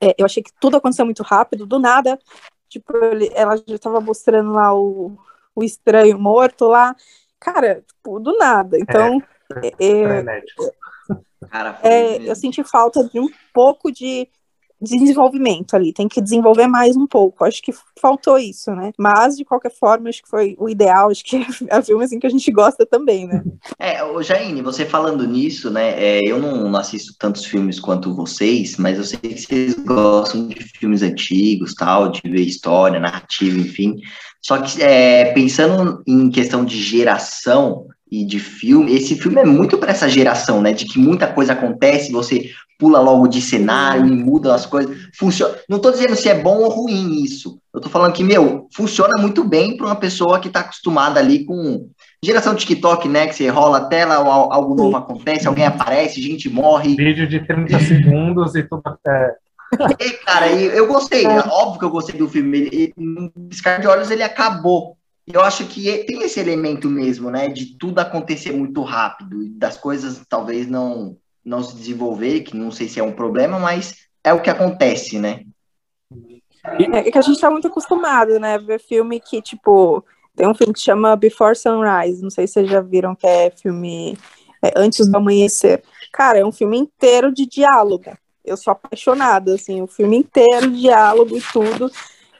é, 0.00 0.14
eu 0.18 0.24
achei 0.24 0.42
que 0.42 0.52
tudo 0.60 0.76
aconteceu 0.76 1.04
muito 1.04 1.22
rápido, 1.22 1.66
do 1.66 1.78
nada, 1.78 2.18
tipo, 2.68 2.96
ele, 2.96 3.30
ela 3.34 3.56
já 3.56 3.74
estava 3.74 4.00
mostrando 4.00 4.52
lá 4.52 4.74
o, 4.74 5.16
o 5.54 5.64
estranho 5.64 6.18
morto 6.18 6.66
lá, 6.66 6.94
cara, 7.40 7.82
tipo, 7.86 8.20
do 8.20 8.36
nada. 8.36 8.78
Então, 8.78 9.22
é, 9.62 9.72
é, 9.78 10.02
é 10.20 10.42
Cara, 11.50 11.78
é, 11.82 12.28
eu 12.28 12.34
senti 12.34 12.64
falta 12.64 13.04
de 13.04 13.20
um 13.20 13.28
pouco 13.52 13.92
de 13.92 14.28
desenvolvimento 14.84 15.74
ali, 15.74 15.92
tem 15.92 16.06
que 16.06 16.20
desenvolver 16.20 16.68
mais 16.68 16.96
um 16.96 17.06
pouco. 17.06 17.44
Acho 17.44 17.62
que 17.62 17.72
faltou 18.00 18.38
isso, 18.38 18.70
né? 18.72 18.92
Mas, 18.98 19.36
de 19.36 19.44
qualquer 19.44 19.72
forma, 19.72 20.08
acho 20.08 20.22
que 20.22 20.28
foi 20.28 20.54
o 20.58 20.68
ideal, 20.68 21.10
acho 21.10 21.24
que 21.24 21.36
é 21.68 21.82
filme 21.82 22.04
assim 22.04 22.18
que 22.18 22.26
a 22.26 22.30
gente 22.30 22.50
gosta 22.52 22.86
também, 22.86 23.26
né? 23.26 23.42
É, 23.78 24.04
o 24.04 24.22
Jaine, 24.22 24.62
você 24.62 24.84
falando 24.84 25.26
nisso, 25.26 25.70
né? 25.70 25.90
É, 25.96 26.20
eu 26.24 26.38
não 26.38 26.74
assisto 26.76 27.14
tantos 27.18 27.44
filmes 27.44 27.80
quanto 27.80 28.14
vocês, 28.14 28.76
mas 28.76 28.98
eu 28.98 29.04
sei 29.04 29.18
que 29.18 29.40
vocês 29.40 29.74
gostam 29.74 30.48
de 30.48 30.62
filmes 30.62 31.02
antigos, 31.02 31.74
tal, 31.74 32.10
de 32.10 32.20
ver 32.24 32.42
história, 32.42 33.00
narrativa, 33.00 33.58
enfim. 33.58 33.96
Só 34.40 34.58
que 34.58 34.82
é, 34.82 35.32
pensando 35.32 36.02
em 36.06 36.30
questão 36.30 36.64
de 36.64 36.80
geração, 36.80 37.86
e 38.20 38.24
de 38.24 38.38
filme, 38.38 38.94
esse 38.94 39.16
filme 39.16 39.40
é 39.40 39.44
muito 39.44 39.76
para 39.76 39.90
essa 39.90 40.08
geração, 40.08 40.62
né? 40.62 40.72
De 40.72 40.84
que 40.84 40.98
muita 40.98 41.26
coisa 41.26 41.52
acontece, 41.52 42.12
você 42.12 42.50
pula 42.78 43.00
logo 43.00 43.26
de 43.26 43.40
cenário 43.40 44.06
e 44.06 44.16
muda 44.16 44.54
as 44.54 44.66
coisas. 44.66 44.96
Funciona. 45.18 45.54
Não 45.68 45.78
estou 45.78 45.90
dizendo 45.90 46.14
se 46.14 46.28
é 46.28 46.34
bom 46.34 46.58
ou 46.58 46.68
ruim 46.68 47.24
isso. 47.24 47.58
Eu 47.72 47.78
estou 47.78 47.90
falando 47.90 48.12
que, 48.12 48.22
meu, 48.22 48.68
funciona 48.72 49.20
muito 49.20 49.42
bem 49.42 49.76
para 49.76 49.86
uma 49.86 49.96
pessoa 49.96 50.38
que 50.38 50.46
está 50.46 50.60
acostumada 50.60 51.18
ali 51.18 51.44
com 51.44 51.88
geração 52.22 52.54
TikTok, 52.54 53.08
né? 53.08 53.26
Que 53.26 53.34
você 53.34 53.48
rola 53.48 53.78
a 53.78 53.84
tela, 53.86 54.14
algo 54.14 54.76
novo 54.76 54.96
acontece, 54.96 55.48
alguém 55.48 55.66
aparece, 55.66 56.22
gente 56.22 56.48
morre. 56.48 56.94
Vídeo 56.94 57.26
de 57.26 57.44
30 57.44 57.80
segundos 57.80 58.54
e 58.54 58.62
tudo. 58.62 58.82
É... 59.08 59.34
E, 59.98 60.10
cara, 60.24 60.52
eu 60.52 60.86
gostei, 60.86 61.26
é. 61.26 61.38
óbvio 61.48 61.80
que 61.80 61.84
eu 61.84 61.90
gostei 61.90 62.16
do 62.16 62.28
filme. 62.28 62.58
Ele, 62.58 62.94
no 62.96 63.28
piscar 63.48 63.80
de 63.80 63.88
olhos 63.88 64.08
ele 64.08 64.22
acabou. 64.22 64.96
Eu 65.26 65.40
acho 65.40 65.66
que 65.66 66.04
tem 66.04 66.22
esse 66.22 66.38
elemento 66.38 66.88
mesmo, 66.88 67.30
né? 67.30 67.48
De 67.48 67.78
tudo 67.78 67.98
acontecer 67.98 68.52
muito 68.52 68.82
rápido, 68.82 69.48
das 69.50 69.76
coisas 69.76 70.22
talvez 70.28 70.66
não, 70.66 71.16
não 71.44 71.62
se 71.62 71.74
desenvolver, 71.76 72.40
que 72.40 72.56
não 72.56 72.70
sei 72.70 72.88
se 72.88 73.00
é 73.00 73.02
um 73.02 73.12
problema, 73.12 73.58
mas 73.58 74.06
é 74.22 74.32
o 74.32 74.42
que 74.42 74.50
acontece, 74.50 75.18
né? 75.18 75.44
É 76.78 77.10
que 77.10 77.18
a 77.18 77.22
gente 77.22 77.40
tá 77.40 77.50
muito 77.50 77.68
acostumado, 77.68 78.38
né? 78.40 78.58
Ver 78.58 78.80
filme 78.80 79.20
que, 79.20 79.40
tipo, 79.42 80.04
tem 80.34 80.48
um 80.48 80.54
filme 80.54 80.72
que 80.72 80.80
chama 80.80 81.14
Before 81.14 81.54
Sunrise, 81.54 82.22
não 82.22 82.30
sei 82.30 82.46
se 82.46 82.54
vocês 82.54 82.70
já 82.70 82.80
viram, 82.80 83.14
que 83.14 83.26
é 83.26 83.50
filme 83.50 84.18
é, 84.62 84.72
Antes 84.76 85.06
do 85.06 85.16
Amanhecer. 85.16 85.82
Cara, 86.12 86.38
é 86.38 86.44
um 86.44 86.52
filme 86.52 86.78
inteiro 86.78 87.32
de 87.32 87.46
diálogo. 87.46 88.16
Eu 88.44 88.56
sou 88.56 88.72
apaixonada, 88.72 89.54
assim, 89.54 89.82
o 89.82 89.86
filme 89.86 90.16
inteiro, 90.16 90.70
diálogo 90.70 91.36
e 91.36 91.42
tudo. 91.52 91.90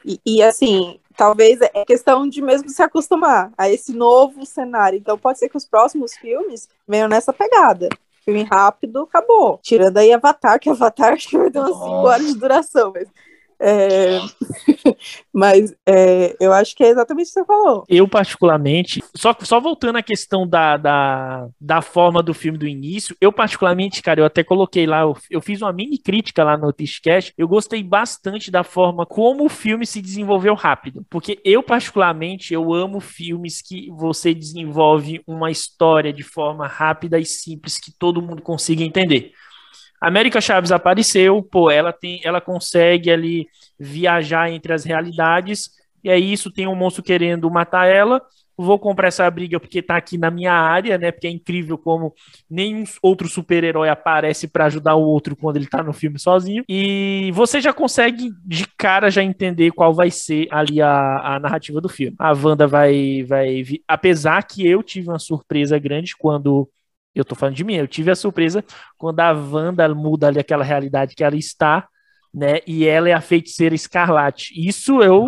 E, 0.03 0.19
e, 0.25 0.43
assim, 0.43 0.99
talvez 1.15 1.59
é 1.61 1.85
questão 1.85 2.27
de 2.27 2.41
mesmo 2.41 2.69
se 2.69 2.81
acostumar 2.81 3.51
a 3.57 3.69
esse 3.69 3.93
novo 3.93 4.45
cenário. 4.45 4.97
Então 4.97 5.17
pode 5.17 5.39
ser 5.39 5.49
que 5.49 5.57
os 5.57 5.65
próximos 5.65 6.15
filmes 6.15 6.67
venham 6.87 7.07
nessa 7.07 7.33
pegada. 7.33 7.89
Filme 8.23 8.43
rápido, 8.43 9.03
acabou. 9.03 9.59
Tirando 9.61 9.97
aí 9.97 10.11
Avatar, 10.11 10.59
que 10.59 10.69
Avatar 10.69 11.13
acho 11.13 11.29
que 11.29 11.37
vai 11.37 11.51
ter 11.51 11.59
umas 11.59 11.77
5 11.77 11.85
horas 11.85 12.27
de 12.27 12.39
duração, 12.39 12.91
mas 12.93 13.07
é... 13.59 14.19
Mas 15.33 15.75
é, 15.85 16.35
eu 16.39 16.53
acho 16.53 16.75
que 16.75 16.83
é 16.83 16.89
exatamente 16.89 17.25
o 17.25 17.27
que 17.27 17.33
você 17.33 17.45
falou. 17.45 17.83
Eu, 17.89 18.07
particularmente, 18.07 19.03
só, 19.15 19.35
só 19.41 19.59
voltando 19.59 19.97
à 19.97 20.03
questão 20.03 20.47
da, 20.47 20.77
da, 20.77 21.47
da 21.59 21.81
forma 21.81 22.23
do 22.23 22.33
filme 22.33 22.57
do 22.57 22.67
início, 22.67 23.15
eu, 23.19 23.31
particularmente, 23.31 24.01
cara, 24.01 24.21
eu 24.21 24.25
até 24.25 24.43
coloquei 24.43 24.85
lá, 24.85 25.01
eu, 25.01 25.17
eu 25.29 25.41
fiz 25.41 25.61
uma 25.61 25.73
mini 25.73 25.97
crítica 25.97 26.43
lá 26.43 26.57
no 26.57 26.71
Tishcast, 26.71 27.33
eu 27.37 27.47
gostei 27.47 27.83
bastante 27.83 28.49
da 28.49 28.63
forma 28.63 29.05
como 29.05 29.45
o 29.45 29.49
filme 29.49 29.85
se 29.85 30.01
desenvolveu 30.01 30.53
rápido. 30.55 31.05
Porque 31.09 31.39
eu, 31.43 31.61
particularmente, 31.61 32.53
eu 32.53 32.73
amo 32.73 32.99
filmes 32.99 33.61
que 33.61 33.89
você 33.91 34.33
desenvolve 34.33 35.21
uma 35.27 35.51
história 35.51 36.13
de 36.13 36.23
forma 36.23 36.67
rápida 36.67 37.19
e 37.19 37.25
simples 37.25 37.77
que 37.77 37.91
todo 37.91 38.21
mundo 38.21 38.41
consiga 38.41 38.83
entender. 38.83 39.31
América 40.05 40.39
Chaves 40.39 40.71
apareceu, 40.71 41.41
pô, 41.41 41.71
ela 41.71 41.91
tem, 41.91 42.21
ela 42.23 42.39
consegue 42.39 43.09
ali 43.09 43.47
viajar 43.79 44.51
entre 44.51 44.71
as 44.71 44.83
realidades, 44.83 45.71
e 46.03 46.11
aí 46.11 46.31
isso 46.31 46.51
tem 46.51 46.67
um 46.67 46.75
monstro 46.75 47.01
querendo 47.01 47.49
matar 47.49 47.87
ela. 47.87 48.21
Vou 48.55 48.77
comprar 48.77 49.07
essa 49.07 49.29
briga 49.29 49.59
porque 49.59 49.81
tá 49.81 49.97
aqui 49.97 50.17
na 50.17 50.29
minha 50.29 50.53
área, 50.53 50.97
né? 50.97 51.11
Porque 51.11 51.25
é 51.25 51.31
incrível 51.31 51.75
como 51.77 52.13
nenhum 52.47 52.83
outro 53.01 53.27
super-herói 53.27 53.89
aparece 53.89 54.47
para 54.47 54.65
ajudar 54.65 54.93
o 54.95 55.01
outro 55.01 55.35
quando 55.35 55.57
ele 55.57 55.67
tá 55.67 55.81
no 55.81 55.91
filme 55.91 56.19
sozinho. 56.19 56.63
E 56.69 57.31
você 57.33 57.59
já 57.59 57.73
consegue 57.73 58.29
de 58.45 58.65
cara 58.77 59.09
já 59.09 59.23
entender 59.23 59.71
qual 59.71 59.93
vai 59.93 60.11
ser 60.11 60.47
ali 60.51 60.81
a, 60.81 61.35
a 61.35 61.39
narrativa 61.39 61.81
do 61.81 61.89
filme. 61.89 62.15
A 62.19 62.31
Wanda 62.31 62.67
vai 62.67 63.23
vai 63.23 63.63
apesar 63.87 64.43
que 64.43 64.65
eu 64.65 64.83
tive 64.83 65.09
uma 65.09 65.19
surpresa 65.19 65.77
grande 65.79 66.15
quando 66.15 66.69
eu 67.15 67.23
tô 67.23 67.33
falando 67.33 67.55
de 67.55 67.63
mim, 67.63 67.75
eu 67.75 67.87
tive 67.87 68.11
a 68.11 68.15
surpresa 68.15 68.63
quando 68.97 69.21
a 69.21 69.31
Wanda 69.31 69.87
muda 69.95 70.27
ali 70.27 70.39
aquela 70.39 70.63
realidade 70.63 71.15
que 71.15 71.23
ela 71.23 71.37
está, 71.37 71.87
né? 72.33 72.59
E 72.67 72.85
ela 72.85 73.09
é 73.09 73.13
a 73.13 73.21
feiticeira 73.21 73.73
escarlate. 73.73 74.53
Isso 74.55 75.01
eu. 75.01 75.27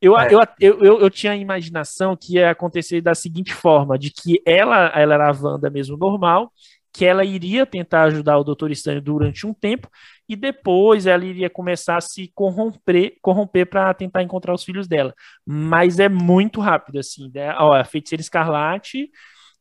Eu, 0.00 0.18
é. 0.18 0.28
eu, 0.30 0.40
eu, 0.60 0.84
eu, 0.84 1.00
eu, 1.00 1.10
tinha 1.10 1.32
a 1.32 1.36
imaginação 1.36 2.16
que 2.16 2.34
ia 2.34 2.50
acontecer 2.50 3.00
da 3.00 3.14
seguinte 3.14 3.54
forma: 3.54 3.98
de 3.98 4.10
que 4.10 4.42
ela, 4.44 4.88
ela 4.94 5.14
era 5.14 5.30
a 5.30 5.32
Wanda 5.32 5.70
mesmo 5.70 5.96
normal, 5.96 6.52
que 6.92 7.04
ela 7.04 7.24
iria 7.24 7.64
tentar 7.64 8.04
ajudar 8.04 8.38
o 8.38 8.44
Doutor 8.44 8.70
Estranho 8.70 9.00
durante 9.00 9.46
um 9.46 9.54
tempo, 9.54 9.88
e 10.28 10.34
depois 10.34 11.06
ela 11.06 11.24
iria 11.24 11.48
começar 11.48 11.96
a 11.96 12.00
se 12.00 12.30
corromper 12.34 13.16
corromper 13.22 13.66
para 13.66 13.94
tentar 13.94 14.22
encontrar 14.22 14.52
os 14.52 14.64
filhos 14.64 14.88
dela. 14.88 15.14
Mas 15.46 15.98
é 15.98 16.08
muito 16.08 16.60
rápido, 16.60 16.98
assim, 16.98 17.30
né? 17.32 17.54
Ó, 17.58 17.72
a 17.72 17.84
feiticeira 17.84 18.20
escarlate 18.20 19.10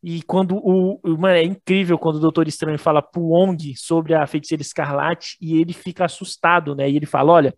e 0.08 0.22
quando 0.22 0.56
o. 0.58 1.00
Mano, 1.18 1.36
é 1.36 1.44
incrível 1.44 1.98
quando 1.98 2.18
o 2.18 2.20
Doutor 2.20 2.48
Estranho 2.48 2.78
fala 2.78 3.02
pro 3.02 3.24
Wong 3.24 3.76
sobre 3.76 4.14
a 4.14 4.28
feiticeira 4.28 4.62
escarlate 4.62 5.36
e 5.42 5.60
ele 5.60 5.74
fica 5.74 6.06
assustado, 6.06 6.76
né? 6.76 6.88
E 6.88 6.96
ele 6.96 7.08
fala: 7.08 7.32
olha, 7.32 7.56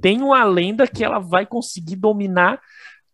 tem 0.00 0.22
uma 0.22 0.44
lenda 0.44 0.86
que 0.86 1.02
ela 1.02 1.18
vai 1.18 1.44
conseguir 1.44 1.96
dominar 1.96 2.60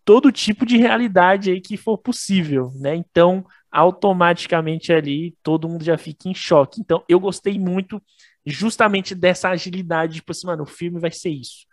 todo 0.05 0.31
tipo 0.31 0.67
de 0.67 0.77
realidade 0.77 1.51
aí 1.51 1.63
que 1.63 1.79
for 1.79 1.97
possível, 1.97 2.73
né? 2.75 2.95
Então, 2.95 3.47
automaticamente 3.73 4.93
ali 4.93 5.35
todo 5.43 5.67
mundo 5.67 5.83
já 5.83 5.97
fica 5.97 6.29
em 6.29 6.35
choque. 6.35 6.79
Então, 6.79 7.03
eu 7.09 7.19
gostei 7.19 7.59
muito 7.59 8.03
justamente 8.45 9.15
dessa 9.15 9.49
agilidade, 9.49 10.17
tipo 10.17 10.31
assim, 10.31 10.47
mano, 10.47 10.65
o 10.65 10.67
filme 10.67 11.01
vai 11.01 11.11
ser 11.11 11.31
isso 11.31 11.65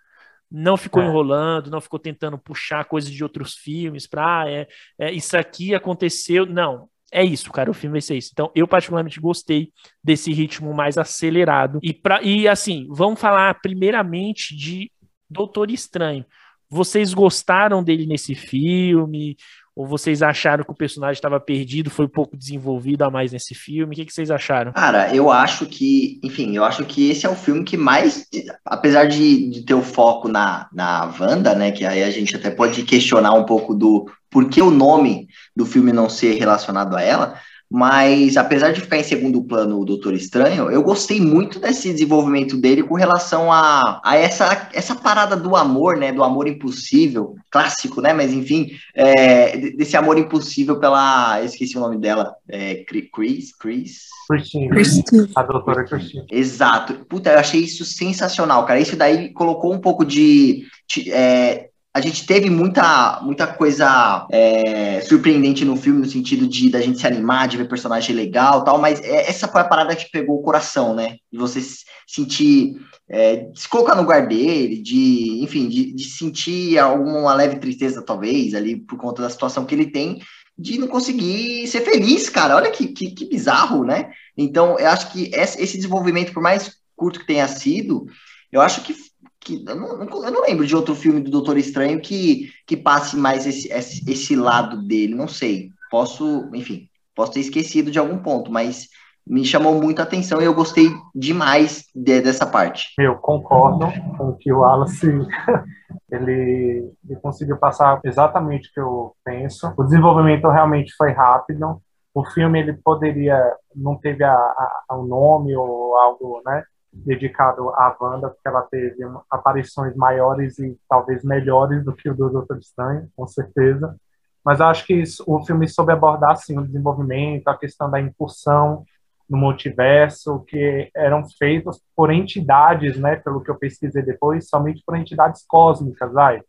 não 0.52 0.76
ficou 0.76 1.02
é. 1.02 1.06
enrolando, 1.06 1.72
não 1.72 1.80
ficou 1.80 1.98
tentando 1.98 2.38
puxar 2.38 2.84
coisas 2.84 3.10
de 3.10 3.24
outros 3.24 3.54
filmes 3.56 4.06
para 4.06 4.42
ah, 4.42 4.50
é, 4.50 4.68
é, 5.00 5.12
isso 5.14 5.38
aqui 5.38 5.74
aconteceu. 5.74 6.46
Não, 6.46 6.90
é 7.12 7.24
isso, 7.24 7.52
cara, 7.52 7.70
o 7.70 7.74
filme 7.74 7.96
vai 7.96 8.02
ser 8.02 8.18
isso. 8.18 8.30
Então, 8.32 8.50
eu 8.56 8.68
particularmente 8.68 9.20
gostei 9.20 9.72
desse 10.04 10.32
ritmo 10.32 10.74
mais 10.74 10.98
acelerado. 10.98 11.80
E, 11.84 11.94
pra, 11.94 12.22
e 12.24 12.48
assim, 12.48 12.88
vamos 12.90 13.20
falar 13.20 13.54
primeiramente 13.62 14.56
de 14.56 14.90
Doutor 15.30 15.70
Estranho. 15.70 16.26
Vocês 16.70 17.14
gostaram 17.14 17.84
dele 17.84 18.06
nesse 18.06 18.34
filme? 18.34 19.36
Ou 19.76 19.86
vocês 19.86 20.22
acharam 20.22 20.64
que 20.64 20.72
o 20.72 20.76
personagem 20.76 21.14
estava 21.14 21.40
perdido, 21.40 21.90
foi 21.90 22.08
pouco 22.08 22.36
desenvolvido 22.36 23.04
a 23.04 23.10
mais 23.10 23.32
nesse 23.32 23.56
filme? 23.56 23.94
O 23.94 23.96
que, 23.98 24.06
que, 24.06 24.14
vocês 24.14 24.30
acharam? 24.30 24.74
Cara, 24.74 25.14
eu 25.16 25.32
acho 25.32 25.66
que, 25.66 26.20
enfim, 26.24 26.56
eu 26.56 26.64
acho 26.64 26.86
que 26.86 27.10
esse 27.10 27.26
é 27.26 27.30
o 27.30 27.36
filme 27.36 27.64
que 27.64 27.78
mais, 27.78 28.28
apesar 28.66 29.06
de, 29.06 29.50
de 29.50 29.64
ter 29.64 29.74
o 29.74 29.82
foco 29.82 30.28
na, 30.28 30.70
na 30.74 31.14
Wanda, 31.18 31.56
né? 31.56 31.72
Que 31.72 31.86
aí 31.86 32.04
a 32.04 32.10
gente 32.10 32.36
até 32.36 32.50
pode 32.50 32.84
questionar 32.84 33.34
um 33.34 33.46
pouco 33.46 33.74
do 33.74 34.10
por 34.32 34.50
que 34.50 34.62
o 34.62 34.72
nome 34.72 35.28
do 35.56 35.66
filme 35.66 35.92
não 35.92 36.10
ser 36.10 36.40
relacionado 36.40 36.96
a 36.96 37.02
ela, 37.02 37.36
mas 37.74 38.36
apesar 38.36 38.74
de 38.74 38.82
ficar 38.82 38.98
em 38.98 39.04
segundo 39.04 39.42
plano 39.46 39.80
o 39.80 39.86
Doutor 39.86 40.14
Estranho, 40.14 40.70
eu 40.70 40.84
gostei 40.84 41.22
muito 41.22 41.58
desse 41.58 41.90
desenvolvimento 41.90 42.58
dele 42.58 42.84
com 42.84 42.96
relação 42.96 43.50
a, 43.50 44.02
a 44.04 44.18
essa, 44.18 44.70
essa 44.74 44.94
parada 44.94 45.38
do 45.38 45.56
amor, 45.56 45.96
né? 45.96 46.12
Do 46.12 46.22
amor 46.22 46.50
impossível, 46.50 47.34
clássico, 47.50 48.02
né? 48.02 48.12
Mas 48.12 48.34
enfim, 48.34 48.72
é, 48.94 49.58
desse 49.72 49.96
amor 49.96 50.18
impossível 50.18 50.82
pela. 50.82 51.42
Esqueci 51.46 51.78
o 51.78 51.80
nome 51.80 51.98
dela. 51.98 52.36
É, 52.50 52.84
Chris? 52.84 53.56
Chris? 53.58 54.10
Christine. 54.28 55.30
A 55.34 55.44
doutora 55.44 55.86
Christine. 55.86 56.26
Exato. 56.30 57.06
Puta, 57.06 57.32
eu 57.32 57.40
achei 57.40 57.62
isso 57.62 57.86
sensacional, 57.86 58.66
cara. 58.66 58.82
Isso 58.82 58.98
daí 58.98 59.32
colocou 59.32 59.74
um 59.74 59.80
pouco 59.80 60.04
de. 60.04 60.66
É, 61.08 61.70
a 61.94 62.00
gente 62.00 62.26
teve 62.26 62.50
muita, 62.50 63.20
muita 63.22 63.46
coisa 63.46 64.26
é, 64.32 65.02
surpreendente 65.02 65.66
no 65.66 65.76
filme, 65.76 66.00
no 66.00 66.06
sentido 66.06 66.48
de 66.48 66.70
da 66.70 66.80
gente 66.80 67.00
se 67.00 67.06
animar, 67.06 67.50
de 67.50 67.58
ver 67.58 67.68
personagem 67.68 68.16
legal 68.16 68.64
tal, 68.64 68.78
mas 68.78 69.02
é, 69.02 69.30
essa 69.30 69.48
foi 69.48 69.60
a 69.60 69.66
parada 69.66 69.96
que 69.96 70.10
pegou 70.10 70.40
o 70.40 70.42
coração, 70.42 70.96
né? 70.96 71.18
De 71.32 71.38
você 71.38 71.60
sentir, 72.08 72.78
é, 73.10 73.50
se 73.54 73.68
colocar 73.68 73.96
no 73.96 74.04
lugar 74.04 74.26
dele, 74.26 74.82
de, 74.82 75.44
enfim, 75.44 75.68
de, 75.68 75.94
de 75.94 76.06
sentir 76.06 76.80
alguma 76.80 77.34
leve 77.34 77.60
tristeza, 77.60 78.02
talvez, 78.02 78.54
ali, 78.54 78.78
por 78.78 78.98
conta 78.98 79.22
da 79.22 79.30
situação 79.30 79.66
que 79.66 79.76
ele 79.76 79.92
tem, 79.92 80.22
de 80.58 80.78
não 80.78 80.88
conseguir 80.88 81.68
ser 81.68 81.82
feliz, 81.82 82.30
cara. 82.30 82.56
Olha 82.56 82.72
que, 82.72 82.88
que, 82.88 83.12
que 83.12 83.26
bizarro, 83.26 83.84
né? 83.84 84.12
Então, 84.38 84.80
eu 84.80 84.88
acho 84.88 85.12
que 85.12 85.30
esse 85.34 85.76
desenvolvimento, 85.76 86.32
por 86.32 86.42
mais 86.42 86.78
curto 86.96 87.20
que 87.20 87.28
tenha 87.28 87.48
sido, 87.50 88.06
eu 88.50 88.62
acho 88.62 88.82
que 88.82 88.96
que 89.42 89.66
eu 89.68 89.76
não, 89.76 90.04
eu 90.04 90.32
não, 90.32 90.42
lembro 90.44 90.66
de 90.66 90.76
outro 90.76 90.96
filme 90.96 91.20
do 91.20 91.32
Doutor 91.32 91.58
Estranho 91.58 92.00
que, 92.00 92.52
que 92.66 92.78
passe 92.78 93.18
mais 93.18 93.46
esse, 93.46 93.68
esse, 93.72 94.10
esse, 94.10 94.36
lado 94.36 94.82
dele, 94.88 95.16
não 95.16 95.28
sei. 95.28 95.72
Posso, 95.90 96.50
enfim, 96.54 96.88
posso 97.16 97.34
ter 97.34 97.40
esquecido 97.40 97.92
de 97.92 98.00
algum 98.00 98.20
ponto, 98.20 98.52
mas 98.52 98.88
me 99.28 99.44
chamou 99.44 99.74
muito 99.76 100.00
a 100.00 100.04
atenção 100.04 100.42
e 100.42 100.46
eu 100.46 100.54
gostei 100.54 100.90
demais 101.14 101.86
de, 101.94 102.22
dessa 102.22 102.46
parte. 102.46 102.94
Eu 103.00 103.16
concordo 103.16 103.88
com 104.18 104.34
que 104.34 104.52
o 104.54 104.60
Wallace 104.60 105.08
ele, 106.12 106.92
ele 107.08 107.20
conseguiu 107.22 107.58
passar 107.58 108.00
exatamente 108.04 108.70
o 108.70 108.74
que 108.74 108.80
eu 108.80 109.16
penso. 109.24 109.74
O 109.76 109.84
desenvolvimento 109.84 110.48
realmente 110.50 110.94
foi 110.96 111.12
rápido. 111.12 111.82
O 112.14 112.24
filme 112.26 112.60
ele 112.60 112.74
poderia 112.74 113.56
não 113.76 113.96
teve 113.96 114.24
a, 114.24 114.34
a, 114.34 114.98
o 114.98 115.06
nome 115.06 115.56
ou 115.56 115.96
algo, 115.96 116.42
né? 116.46 116.64
Dedicado 116.92 117.70
à 117.70 117.96
Wanda, 118.00 118.30
porque 118.30 118.48
ela 118.48 118.62
teve 118.64 118.98
aparições 119.30 119.96
maiores 119.96 120.60
e 120.60 120.78
talvez 120.90 121.24
melhores 121.24 121.84
do 121.86 121.94
que 121.94 122.10
o 122.10 122.16
do 122.16 122.30
Doutor 122.30 122.58
Estranho, 122.58 123.10
com 123.16 123.26
certeza. 123.26 123.96
Mas 124.44 124.60
acho 124.60 124.86
que 124.86 124.94
isso, 124.94 125.24
o 125.28 125.46
filme 125.46 125.68
soube 125.68 125.94
abordar 125.94 126.32
assim, 126.32 126.58
o 126.58 126.66
desenvolvimento, 126.66 127.48
a 127.48 127.58
questão 127.58 127.90
da 127.90 128.00
incursão 128.02 128.84
no 129.30 129.38
multiverso, 129.38 130.42
que 130.42 130.92
eram 130.94 131.24
feitos 131.38 131.82
por 131.96 132.12
entidades, 132.12 132.98
né, 132.98 133.16
pelo 133.16 133.42
que 133.42 133.50
eu 133.50 133.56
pesquisei 133.56 134.02
depois, 134.02 134.50
somente 134.50 134.84
por 134.86 134.98
entidades 134.98 135.46
cósmicas, 135.48 136.12
vai, 136.12 136.42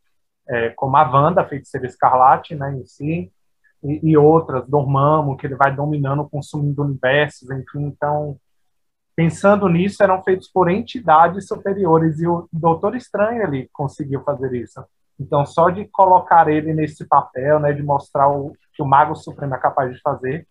é, 0.48 0.70
como 0.70 0.96
a 0.96 1.08
Wanda, 1.08 1.44
feiticeira 1.44 1.86
escarlate, 1.86 2.56
né, 2.56 2.74
em 2.74 2.84
si, 2.84 3.30
e, 3.84 4.10
e 4.10 4.16
outras, 4.16 4.66
Dormammu, 4.66 5.36
que 5.36 5.46
ele 5.46 5.54
vai 5.54 5.74
dominando, 5.74 6.28
consumindo 6.28 6.82
universos, 6.82 7.48
enfim, 7.50 7.84
então 7.84 8.36
pensando 9.14 9.68
nisso, 9.68 10.02
eram 10.02 10.22
feitos 10.22 10.48
por 10.48 10.70
entidades 10.70 11.46
superiores 11.46 12.20
e 12.20 12.26
o 12.26 12.48
Doutor 12.52 12.94
Estranho 12.96 13.42
ele 13.42 13.68
conseguiu 13.72 14.22
fazer 14.22 14.52
isso. 14.54 14.82
Então, 15.20 15.44
só 15.46 15.70
de 15.70 15.84
colocar 15.86 16.48
ele 16.48 16.72
nesse 16.72 17.04
papel, 17.06 17.60
né, 17.60 17.72
de 17.72 17.82
mostrar 17.82 18.28
o 18.28 18.56
que 18.74 18.82
o 18.82 18.86
Mago 18.86 19.14
Supremo 19.14 19.54
é 19.54 19.58
capaz 19.58 19.92
de 19.94 20.00
fazer, 20.00 20.46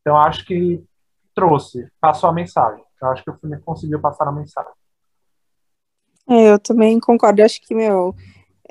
então 0.00 0.16
acho 0.16 0.44
que 0.44 0.84
trouxe, 1.34 1.90
passou 2.00 2.30
a 2.30 2.32
mensagem. 2.32 2.84
Eu 3.00 3.08
acho 3.08 3.24
que 3.24 3.30
o 3.30 3.36
filme 3.36 3.58
conseguiu 3.60 4.00
passar 4.00 4.26
a 4.28 4.32
mensagem. 4.32 4.72
É, 6.28 6.52
eu 6.52 6.58
também 6.58 6.98
concordo. 6.98 7.42
Acho 7.42 7.60
que, 7.60 7.74
meu, 7.74 8.14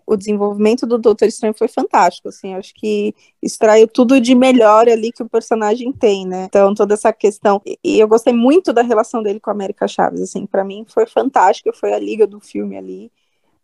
o 0.07 0.15
desenvolvimento 0.15 0.85
do 0.85 0.97
Doutor 0.97 1.27
Estranho 1.27 1.55
foi 1.57 1.67
fantástico, 1.67 2.29
assim, 2.29 2.53
acho 2.53 2.73
que 2.75 3.15
extraiu 3.41 3.87
tudo 3.87 4.21
de 4.21 4.35
melhor 4.35 4.87
ali 4.87 5.11
que 5.11 5.23
o 5.23 5.29
personagem 5.29 5.91
tem, 5.91 6.27
né? 6.27 6.45
Então, 6.45 6.75
toda 6.75 6.93
essa 6.93 7.11
questão, 7.11 7.61
e 7.83 7.99
eu 7.99 8.07
gostei 8.07 8.33
muito 8.33 8.71
da 8.71 8.83
relação 8.83 9.23
dele 9.23 9.39
com 9.39 9.49
a 9.49 9.53
América 9.53 9.87
Chaves, 9.87 10.21
assim, 10.21 10.45
para 10.45 10.63
mim 10.63 10.85
foi 10.87 11.07
fantástico, 11.07 11.75
foi 11.75 11.93
a 11.93 11.99
liga 11.99 12.27
do 12.27 12.39
filme 12.39 12.77
ali. 12.77 13.11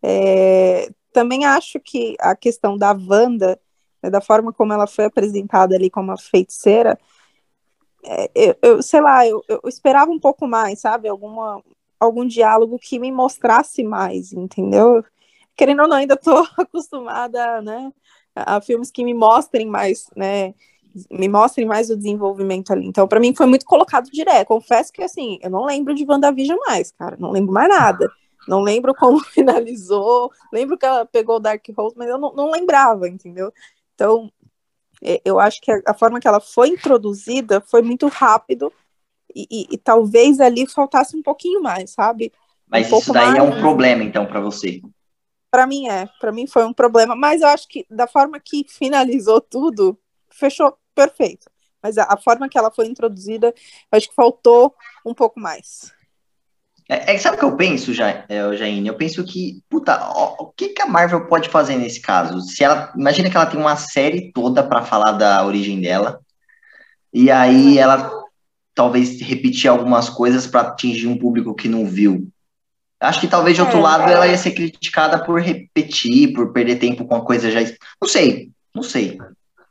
É, 0.02 0.90
também 1.12 1.44
acho 1.44 1.78
que 1.78 2.16
a 2.18 2.34
questão 2.34 2.76
da 2.76 2.92
Wanda, 2.92 3.58
né, 4.02 4.10
da 4.10 4.20
forma 4.20 4.52
como 4.52 4.72
ela 4.72 4.86
foi 4.88 5.04
apresentada 5.04 5.76
ali 5.76 5.88
como 5.88 6.10
a 6.10 6.16
feiticeira, 6.18 6.98
é, 8.04 8.30
eu, 8.34 8.56
eu, 8.62 8.82
sei 8.82 9.00
lá, 9.00 9.26
eu, 9.26 9.44
eu 9.48 9.60
esperava 9.66 10.10
um 10.10 10.18
pouco 10.18 10.48
mais, 10.48 10.80
sabe? 10.80 11.08
Alguma, 11.08 11.62
algum 12.00 12.26
diálogo 12.26 12.78
que 12.80 12.98
me 12.98 13.12
mostrasse 13.12 13.84
mais, 13.84 14.32
entendeu? 14.32 15.04
Querendo 15.56 15.82
ou 15.82 15.88
não, 15.88 15.96
ainda 15.96 16.14
estou 16.14 16.46
acostumada, 16.58 17.60
né, 17.62 17.92
a 18.34 18.60
filmes 18.60 18.90
que 18.90 19.04
me 19.04 19.14
mostrem 19.14 19.66
mais, 19.66 20.08
né, 20.16 20.54
me 21.10 21.28
mostrem 21.28 21.66
mais 21.66 21.90
o 21.90 21.96
desenvolvimento 21.96 22.72
ali. 22.72 22.86
Então, 22.86 23.08
para 23.08 23.20
mim, 23.20 23.34
foi 23.34 23.46
muito 23.46 23.64
colocado 23.64 24.10
direto. 24.10 24.48
Confesso 24.48 24.92
que, 24.92 25.02
assim, 25.02 25.38
eu 25.42 25.50
não 25.50 25.64
lembro 25.64 25.94
de 25.94 26.04
WandaVision 26.04 26.58
mais, 26.66 26.92
cara, 26.92 27.16
não 27.18 27.30
lembro 27.30 27.52
mais 27.52 27.68
nada. 27.68 28.10
Não 28.46 28.60
lembro 28.60 28.94
como 28.94 29.20
finalizou, 29.24 30.30
lembro 30.52 30.76
que 30.76 30.84
ela 30.84 31.06
pegou 31.06 31.36
o 31.36 31.40
Dark 31.40 31.64
Horse, 31.76 31.96
mas 31.96 32.08
eu 32.08 32.18
não, 32.18 32.32
não 32.34 32.50
lembrava, 32.50 33.08
entendeu? 33.08 33.52
Então, 33.94 34.30
eu 35.24 35.38
acho 35.38 35.60
que 35.60 35.70
a, 35.86 35.94
forma 35.94 36.20
que 36.20 36.28
ela 36.28 36.40
foi 36.40 36.68
introduzida 36.68 37.60
foi 37.60 37.82
muito 37.82 38.06
rápido 38.06 38.72
e, 39.34 39.46
e, 39.50 39.66
e 39.72 39.78
talvez 39.78 40.40
ali 40.40 40.66
faltasse 40.66 41.16
um 41.16 41.22
pouquinho 41.22 41.62
mais, 41.62 41.90
sabe? 41.90 42.32
Mas 42.68 42.90
um 42.90 42.98
isso 42.98 43.12
daí 43.12 43.26
mais... 43.26 43.38
é 43.38 43.42
um 43.42 43.60
problema, 43.60 44.02
então, 44.02 44.26
para 44.26 44.40
você? 44.40 44.80
Para 45.52 45.66
mim 45.66 45.86
é, 45.86 46.08
para 46.18 46.32
mim 46.32 46.46
foi 46.46 46.64
um 46.64 46.72
problema, 46.72 47.14
mas 47.14 47.42
eu 47.42 47.48
acho 47.48 47.68
que 47.68 47.86
da 47.90 48.06
forma 48.06 48.40
que 48.40 48.64
finalizou 48.66 49.38
tudo, 49.38 49.98
fechou 50.30 50.76
perfeito. 50.94 51.50
Mas 51.82 51.98
a, 51.98 52.04
a 52.04 52.16
forma 52.16 52.48
que 52.48 52.56
ela 52.56 52.70
foi 52.70 52.86
introduzida, 52.86 53.52
acho 53.90 54.08
que 54.08 54.14
faltou 54.14 54.74
um 55.04 55.12
pouco 55.12 55.38
mais. 55.38 55.92
É, 56.88 57.14
é, 57.14 57.18
sabe 57.18 57.36
o 57.36 57.38
que 57.38 57.44
eu 57.44 57.56
penso, 57.56 57.92
ja, 57.92 58.24
é, 58.28 58.56
Jaine? 58.56 58.88
Eu 58.88 58.96
penso 58.96 59.22
que, 59.24 59.62
puta, 59.68 59.98
ó, 60.14 60.36
o 60.38 60.46
que, 60.52 60.70
que 60.70 60.82
a 60.82 60.86
Marvel 60.86 61.26
pode 61.26 61.48
fazer 61.50 61.76
nesse 61.76 62.00
caso? 62.00 62.40
Se 62.40 62.64
ela, 62.64 62.90
imagina 62.96 63.28
que 63.28 63.36
ela 63.36 63.46
tem 63.46 63.60
uma 63.60 63.76
série 63.76 64.32
toda 64.32 64.62
para 64.62 64.84
falar 64.84 65.12
da 65.12 65.44
origem 65.44 65.80
dela, 65.80 66.20
e 67.12 67.30
aí 67.30 67.78
ela 67.78 68.10
talvez 68.74 69.20
repetir 69.20 69.68
algumas 69.68 70.08
coisas 70.08 70.46
para 70.46 70.62
atingir 70.62 71.06
um 71.06 71.18
público 71.18 71.54
que 71.54 71.68
não 71.68 71.84
viu. 71.84 72.31
Acho 73.02 73.20
que 73.20 73.28
talvez 73.28 73.56
de 73.56 73.62
outro 73.62 73.78
é, 73.78 73.82
lado 73.82 74.10
ela 74.10 74.26
ia 74.26 74.38
ser 74.38 74.52
criticada 74.52 75.22
por 75.24 75.40
repetir, 75.40 76.32
por 76.32 76.52
perder 76.52 76.76
tempo 76.76 77.04
com 77.04 77.16
a 77.16 77.24
coisa 77.24 77.50
já. 77.50 77.60
Não 78.00 78.08
sei, 78.08 78.50
não 78.74 78.82
sei. 78.82 79.18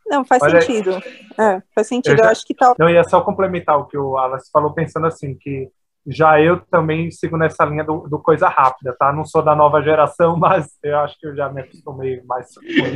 Não, 0.05 0.25
faz 0.25 0.43
Olha, 0.43 0.61
sentido. 0.61 1.01
É, 1.39 1.61
faz 1.73 1.87
sentido. 1.87 2.13
Eu, 2.13 2.17
já, 2.17 2.23
eu 2.25 2.29
acho 2.29 2.45
que 2.45 2.53
tal. 2.53 2.75
Não, 2.77 2.89
ia 2.89 3.03
só 3.05 3.21
complementar 3.21 3.77
o 3.77 3.85
que 3.85 3.97
o 3.97 4.17
Alice 4.17 4.51
falou, 4.51 4.73
pensando 4.73 5.07
assim, 5.07 5.33
que 5.33 5.69
já 6.05 6.41
eu 6.41 6.59
também 6.59 7.09
sigo 7.11 7.37
nessa 7.37 7.63
linha 7.63 7.83
do, 7.83 8.07
do, 8.09 8.19
coisa 8.19 8.49
rápida, 8.49 8.93
tá? 8.99 9.13
Não 9.13 9.23
sou 9.23 9.41
da 9.41 9.55
nova 9.55 9.81
geração, 9.81 10.35
mas 10.37 10.67
eu 10.83 10.99
acho 10.99 11.17
que 11.17 11.27
eu 11.27 11.35
já 11.35 11.49
me 11.49 11.61
acostumei 11.61 12.21
mais. 12.23 12.47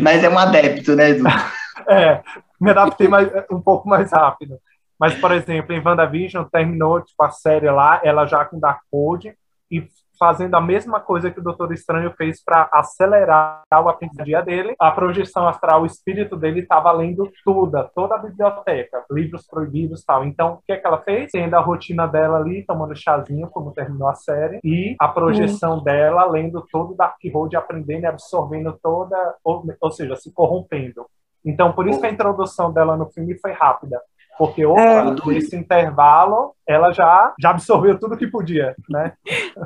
Mas 0.02 0.24
é 0.24 0.30
um 0.30 0.38
adepto, 0.38 0.96
né, 0.96 1.12
Edu? 1.12 1.24
é, 1.88 2.22
me 2.60 2.72
adaptei 2.72 3.08
mais, 3.08 3.30
um 3.50 3.62
pouco 3.62 3.88
mais 3.88 4.12
rápido. 4.12 4.60
Mas, 5.00 5.14
por 5.16 5.32
exemplo, 5.32 5.74
em 5.74 5.82
WandaVision 5.86 6.46
terminou 6.46 7.02
tipo, 7.02 7.22
a 7.24 7.30
série 7.30 7.70
lá, 7.70 8.02
ela 8.04 8.26
já 8.26 8.44
com 8.46 8.60
Dark 8.60 8.82
Code, 8.90 9.34
e 9.70 9.88
fazendo 10.18 10.56
a 10.56 10.62
mesma 10.62 11.00
coisa 11.00 11.32
que 11.32 11.40
o 11.40 11.44
Doutor 11.44 11.72
Estranho 11.74 12.12
fez 12.18 12.44
para 12.44 12.70
acelerar 12.74 13.64
o 13.72 13.90
aprendizaje 13.90 14.46
dele. 14.46 14.76
A 14.80 14.92
projeção 14.92 15.48
astral, 15.48 15.84
o 15.84 15.86
espírito 15.86 16.36
dele 16.36 16.62
estava 16.62 16.92
lendo 16.92 17.32
tudo, 17.44 17.90
toda 17.94 18.16
a 18.16 18.20
biblioteca, 18.20 19.04
livros 19.12 19.46
proibidos 19.48 20.02
e 20.02 20.06
tal. 20.06 20.26
Então, 20.26 20.54
o 20.54 20.60
que 20.66 20.74
é 20.74 20.78
que 20.78 20.88
ela 20.88 21.02
fez? 21.02 21.32
Tendo 21.32 21.56
a 21.56 21.60
rotina 21.60 22.08
dela 22.08 22.38
ali, 22.38 22.66
tomando 22.66 22.96
chazinho, 22.96 23.50
como 23.50 23.74
terminou 23.74 24.08
a 24.08 24.16
série, 24.16 24.60
e 24.64 24.96
a 25.00 25.08
projeção 25.08 25.80
hum. 25.80 25.84
dela 25.84 26.26
lendo 26.26 26.66
todo 26.72 26.94
o 26.94 26.98
Dark 26.98 27.18
Road, 27.34 27.56
aprendendo 27.56 28.04
e 28.04 28.08
absorvendo 28.08 28.78
toda, 28.82 29.16
ou, 29.44 29.64
ou 29.80 29.92
seja, 29.92 30.16
se 30.16 30.32
corrompendo. 30.34 31.06
Então, 31.46 31.72
por 31.72 31.88
isso 31.88 32.00
que 32.00 32.08
a 32.08 32.12
introdução 32.12 32.74
dela 32.74 32.98
no 32.98 33.06
filme 33.12 33.38
foi 33.38 33.52
rápida. 33.52 34.02
Porque 34.38 34.66
opa, 34.66 34.82
é. 34.82 35.34
nesse 35.34 35.56
intervalo 35.56 36.54
ela 36.68 36.92
já, 36.92 37.34
já 37.40 37.52
absorveu 37.52 37.98
tudo 37.98 38.18
que 38.18 38.28
podia, 38.28 38.76
né? 38.90 39.14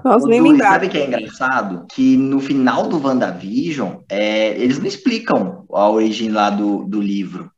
Nossa, 0.03 0.27
nem 0.27 0.41
lembrava. 0.41 0.73
Sabe 0.73 0.89
que 0.89 0.97
é 0.97 1.08
engraçado? 1.08 1.86
Que 1.91 2.17
no 2.17 2.39
final 2.39 2.88
do 2.88 3.01
WandaVision, 3.01 3.99
é, 4.10 4.49
eles 4.62 4.79
não 4.79 4.86
explicam 4.86 5.65
a 5.73 5.89
origem 5.89 6.29
lá 6.29 6.49
do, 6.49 6.84
do 6.84 7.01
livro. 7.01 7.49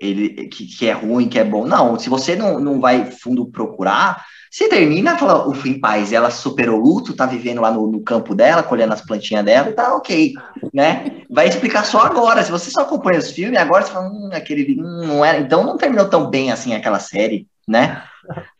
Ele, 0.00 0.48
que, 0.48 0.66
que 0.66 0.86
é 0.86 0.92
ruim, 0.92 1.28
que 1.28 1.38
é 1.38 1.44
bom. 1.44 1.66
Não, 1.66 1.98
se 1.98 2.08
você 2.08 2.36
não, 2.36 2.60
não 2.60 2.80
vai 2.80 3.10
fundo 3.10 3.46
procurar, 3.46 4.24
você 4.50 4.68
termina, 4.68 5.18
fala, 5.18 5.46
ufa, 5.46 5.68
em 5.68 5.78
paz, 5.78 6.12
ela 6.12 6.30
superou 6.30 6.80
o 6.80 6.82
luto, 6.82 7.14
tá 7.14 7.26
vivendo 7.26 7.60
lá 7.60 7.70
no, 7.70 7.86
no, 7.86 8.00
campo 8.00 8.34
dela, 8.34 8.62
colhendo 8.62 8.94
as 8.94 9.02
plantinhas 9.02 9.44
dela, 9.44 9.72
tá 9.72 9.94
ok, 9.94 10.32
né? 10.72 11.22
Vai 11.28 11.48
explicar 11.48 11.84
só 11.84 12.00
agora, 12.00 12.42
se 12.42 12.50
você 12.50 12.70
só 12.70 12.82
acompanha 12.82 13.18
os 13.18 13.30
filmes, 13.30 13.58
agora 13.58 13.84
você 13.84 13.92
fala, 13.92 14.08
hum, 14.08 14.30
aquele, 14.32 14.80
hum, 14.80 15.06
não 15.06 15.24
era, 15.24 15.38
então 15.38 15.64
não 15.64 15.76
terminou 15.76 16.08
tão 16.08 16.30
bem 16.30 16.50
assim 16.50 16.74
aquela 16.74 16.98
série, 16.98 17.46
né? 17.66 18.02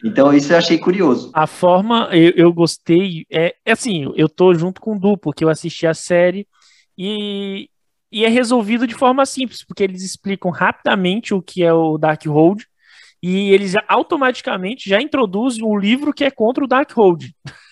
Então 0.05 0.33
isso 0.33 0.53
eu 0.53 0.59
achei 0.59 0.79
curioso. 0.79 1.31
A 1.33 1.47
forma, 1.47 2.09
eu, 2.13 2.33
eu 2.37 2.53
gostei, 2.53 3.25
é, 3.31 3.55
é 3.65 3.73
assim, 3.73 4.13
eu 4.15 4.29
tô 4.29 4.53
junto 4.55 4.81
com 4.81 4.95
o 4.95 4.99
Du, 4.99 5.17
porque 5.17 5.43
eu 5.43 5.49
assisti 5.49 5.87
a 5.87 5.95
série 5.95 6.47
e, 6.97 7.71
e 8.11 8.25
é 8.25 8.29
resolvido 8.29 8.87
de 8.87 8.95
forma 8.95 9.25
simples, 9.27 9.65
porque 9.65 9.83
eles 9.83 10.03
explicam 10.03 10.51
rapidamente 10.51 11.35
o 11.35 11.43
que 11.43 11.63
é 11.63 11.73
o 11.73 11.99
Dark 11.99 12.25
Hold, 12.27 12.63
e 13.23 13.51
eles 13.51 13.75
automaticamente 13.89 14.89
já 14.89 15.01
introduzem 15.01 15.65
um 15.65 15.77
livro 15.77 16.13
que 16.13 16.25
é 16.25 16.31
contra 16.31 16.65
o 16.65 16.69
Darkhold. 16.69 17.35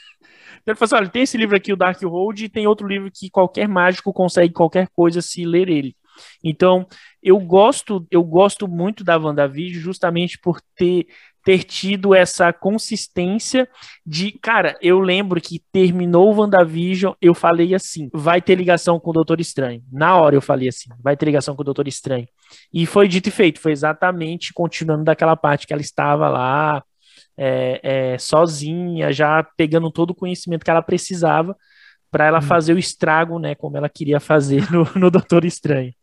Então 0.63 0.73
ele 0.73 0.79
fala 0.81 0.87
assim, 0.87 0.97
olha, 0.97 1.09
tem 1.09 1.23
esse 1.23 1.37
livro 1.37 1.57
aqui, 1.57 1.73
o 1.73 1.77
Darkhold, 1.77 2.45
e 2.45 2.49
tem 2.49 2.67
outro 2.67 2.89
livro 2.89 3.09
que 3.09 3.31
qualquer 3.31 3.69
mágico 3.69 4.13
consegue 4.13 4.53
qualquer 4.53 4.89
coisa 4.89 5.23
se 5.23 5.45
ler 5.45 5.69
ele. 5.69 5.95
Então, 6.43 6.89
eu 7.23 7.39
gosto, 7.39 8.05
eu 8.11 8.25
gosto 8.25 8.67
muito 8.67 9.05
da 9.05 9.17
WandaVision 9.17 9.81
justamente 9.81 10.37
por 10.41 10.61
ter 10.75 11.07
ter 11.47 11.63
tido 11.63 12.13
essa 12.13 12.53
consistência 12.53 13.69
de, 14.05 14.33
cara, 14.33 14.77
eu 14.83 14.99
lembro 14.99 15.41
que 15.41 15.63
terminou 15.71 16.35
o 16.35 16.41
WandaVision, 16.41 17.15
eu 17.23 17.35
falei 17.35 17.73
assim, 17.73 18.11
vai 18.13 18.43
ter 18.43 18.57
ligação 18.57 18.99
com 18.99 19.11
o 19.11 19.13
Doutor 19.13 19.41
Estranho. 19.41 19.81
Na 19.93 20.17
hora 20.17 20.35
eu 20.35 20.43
falei 20.43 20.69
assim, 20.69 20.91
vai 21.01 21.17
ter 21.17 21.25
ligação 21.25 21.55
com 21.55 21.63
o 21.63 21.65
Doutor 21.65 21.87
Estranho. 21.87 22.27
E 22.75 22.85
foi 22.85 23.07
dito 23.07 23.29
e 23.29 23.31
feito, 23.31 23.61
foi 23.61 23.71
exatamente 23.71 24.53
continuando 24.53 25.05
daquela 25.05 25.37
parte 25.37 25.69
que 25.69 25.73
ela 25.73 25.81
estava 25.81 26.29
lá, 26.29 26.83
é, 27.37 27.81
é, 27.81 28.19
sozinha, 28.19 29.13
já 29.13 29.47
pegando 29.57 29.89
todo 29.93 30.11
o 30.11 30.17
conhecimento 30.17 30.65
que 30.65 30.71
ela 30.71 30.83
precisava 30.83 31.57
para 32.11 32.27
ela 32.27 32.39
hum. 32.39 32.43
fazer 32.43 32.75
o 32.75 32.79
estrago, 32.79 33.39
né, 33.39 33.55
como 33.55 33.77
ela 33.77 33.89
queria 33.89 34.19
fazer 34.19 34.67
no, 34.73 34.85
no 34.97 35.13
Doutor 35.13 35.45
Estranho. 35.45 35.95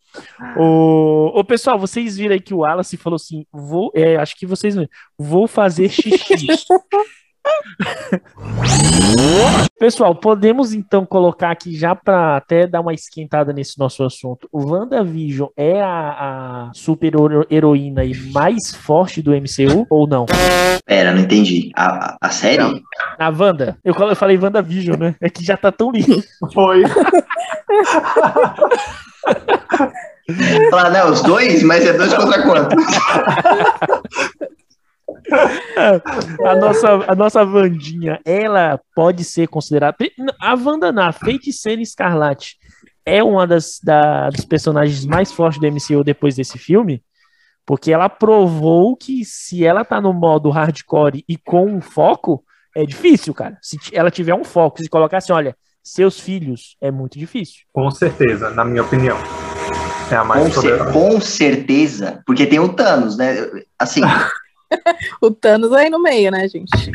O, 0.58 1.40
o 1.40 1.44
pessoal, 1.44 1.80
vocês 1.80 2.18
viram 2.18 2.34
aí 2.34 2.40
que 2.40 2.54
o 2.54 2.60
Wallace 2.60 2.98
falou 2.98 3.16
assim: 3.16 3.46
vou, 3.52 3.92
é, 3.96 4.18
acho 4.18 4.36
que 4.36 4.46
vocês 4.46 4.76
vou 5.18 5.48
fazer 5.48 5.90
xixi. 5.90 6.48
Pessoal, 9.78 10.16
podemos 10.16 10.74
então 10.74 11.06
colocar 11.06 11.52
aqui 11.52 11.76
já 11.76 11.94
para 11.94 12.38
até 12.38 12.66
dar 12.66 12.82
uma 12.82 12.94
esquentada 12.94 13.52
nesse 13.52 13.78
nosso 13.78 14.04
assunto. 14.04 14.48
O 14.52 14.66
WandaVision 14.66 15.50
é 15.58 15.82
a, 15.82 16.70
a 16.70 16.72
super 16.74 17.14
heroína 17.50 18.02
mais 18.32 18.74
forte 18.74 19.22
do 19.22 19.32
MCU 19.32 19.86
ou 19.90 20.08
não? 20.08 20.26
Pera, 20.86 21.14
não 21.14 21.22
entendi. 21.22 21.72
A, 21.76 22.18
a 22.22 22.30
série? 22.30 22.64
A 23.20 23.30
Wanda. 23.30 23.78
Eu, 23.84 23.94
eu 23.94 24.16
falei 24.16 24.38
WandaVision, 24.38 24.98
né? 24.98 25.16
É 25.20 25.30
que 25.30 25.44
já 25.44 25.58
tá 25.58 25.72
tão 25.72 25.92
lindo. 25.92 26.24
Foi. 26.54 26.84
Falar, 30.70 30.90
não, 30.90 31.12
os 31.12 31.22
dois, 31.22 31.64
mas 31.64 31.86
é 31.86 31.94
dois 31.94 32.14
contra 32.14 32.44
quanto? 32.44 32.76
a 36.46 36.56
nossa, 36.56 36.90
a 37.08 37.16
nossa 37.16 37.46
Vandinha, 37.46 38.20
ela 38.26 38.80
pode 38.96 39.24
ser 39.24 39.48
considerada. 39.48 39.98
A 40.40 40.54
Wanda 40.54 40.92
na 40.92 41.12
Feiticeira 41.12 41.82
Escarlate 41.82 42.58
é 43.06 43.24
uma 43.24 43.46
das, 43.46 43.80
da, 43.84 44.30
dos 44.30 44.46
personagens 44.46 45.06
mais 45.06 45.32
fortes 45.32 45.60
do 45.60 45.68
MCU 45.68 46.04
depois 46.04 46.36
desse 46.36 46.58
filme, 46.58 47.04
porque 47.66 47.92
ela 47.92 48.10
provou 48.10 48.96
que 48.96 49.24
se 49.26 49.66
ela 49.66 49.86
tá 49.86 50.00
no 50.02 50.14
modo 50.14 50.50
hardcore 50.50 51.24
e 51.28 51.38
com 51.38 51.66
um 51.66 51.82
foco, 51.82 52.44
é 52.76 52.86
difícil, 52.86 53.34
cara. 53.34 53.58
Se 53.62 53.78
ela 53.94 54.12
tiver 54.12 54.34
um 54.34 54.44
foco, 54.44 54.82
se 54.82 54.90
colocar 54.90 55.18
assim, 55.18 55.34
olha, 55.34 55.56
seus 55.84 56.20
filhos, 56.20 56.78
é 56.82 56.90
muito 56.90 57.20
difícil. 57.20 57.62
Com 57.72 57.90
certeza, 57.92 58.50
na 58.50 58.64
minha 58.64 58.82
opinião. 58.82 59.18
É 60.14 60.16
a 60.16 60.24
mais 60.24 60.54
com, 60.54 60.62
cer 60.62 60.92
com 60.92 61.20
certeza, 61.20 62.22
porque 62.24 62.46
tem 62.46 62.60
o 62.60 62.72
Thanos, 62.72 63.18
né? 63.18 63.36
Assim. 63.80 64.02
o 65.20 65.32
Thanos 65.32 65.74
aí 65.74 65.90
no 65.90 66.00
meio, 66.00 66.30
né, 66.30 66.48
gente? 66.48 66.92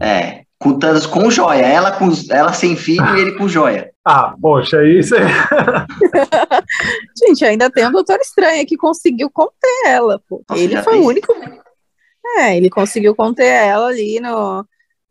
É, 0.00 0.44
com 0.58 0.70
o 0.70 0.78
Thanos 0.78 1.04
com 1.04 1.30
joia, 1.30 1.66
ela, 1.66 1.92
com, 1.92 2.10
ela 2.30 2.54
sem 2.54 2.74
filho 2.74 3.06
e 3.14 3.20
ele 3.20 3.32
com 3.32 3.48
joia. 3.48 3.90
Ah, 4.04 4.34
poxa, 4.42 4.84
isso 4.84 5.14
é. 5.14 5.20
gente, 7.24 7.44
ainda 7.44 7.70
tem 7.70 7.86
o 7.86 7.92
Doutor 7.92 8.18
Estranho 8.18 8.66
que 8.66 8.76
conseguiu 8.76 9.30
conter 9.30 9.70
ela, 9.86 10.20
pô. 10.28 10.42
Nossa, 10.50 10.60
ele 10.60 10.82
foi 10.82 10.98
o 10.98 11.06
único. 11.06 11.32
É, 12.38 12.56
ele 12.56 12.68
conseguiu 12.68 13.14
conter 13.14 13.46
ela 13.46 13.86
ali 13.86 14.18
no, 14.18 14.66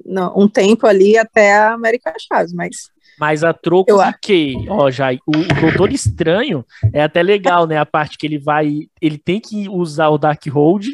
no, 0.05 0.33
um 0.37 0.45
tempo 0.45 0.85
ali 0.85 1.17
até 1.17 1.53
a 1.53 1.71
América 1.71 2.13
Chaves, 2.19 2.51
mas 2.51 2.91
mas 3.21 3.43
a 3.43 3.53
troco 3.53 3.91
eu 3.91 4.03
de 4.03 4.17
quê? 4.19 4.55
Ó, 4.67 4.89
já, 4.89 5.13
o, 5.13 5.17
o 5.27 5.61
Doutor 5.61 5.91
Estranho 5.91 6.65
é 6.91 7.03
até 7.03 7.21
legal, 7.21 7.67
né? 7.67 7.77
A 7.77 7.85
parte 7.85 8.17
que 8.17 8.25
ele 8.25 8.39
vai. 8.39 8.87
Ele 8.99 9.19
tem 9.19 9.39
que 9.39 9.69
usar 9.69 10.09
o 10.09 10.17
Dark 10.17 10.43
Hold 10.47 10.87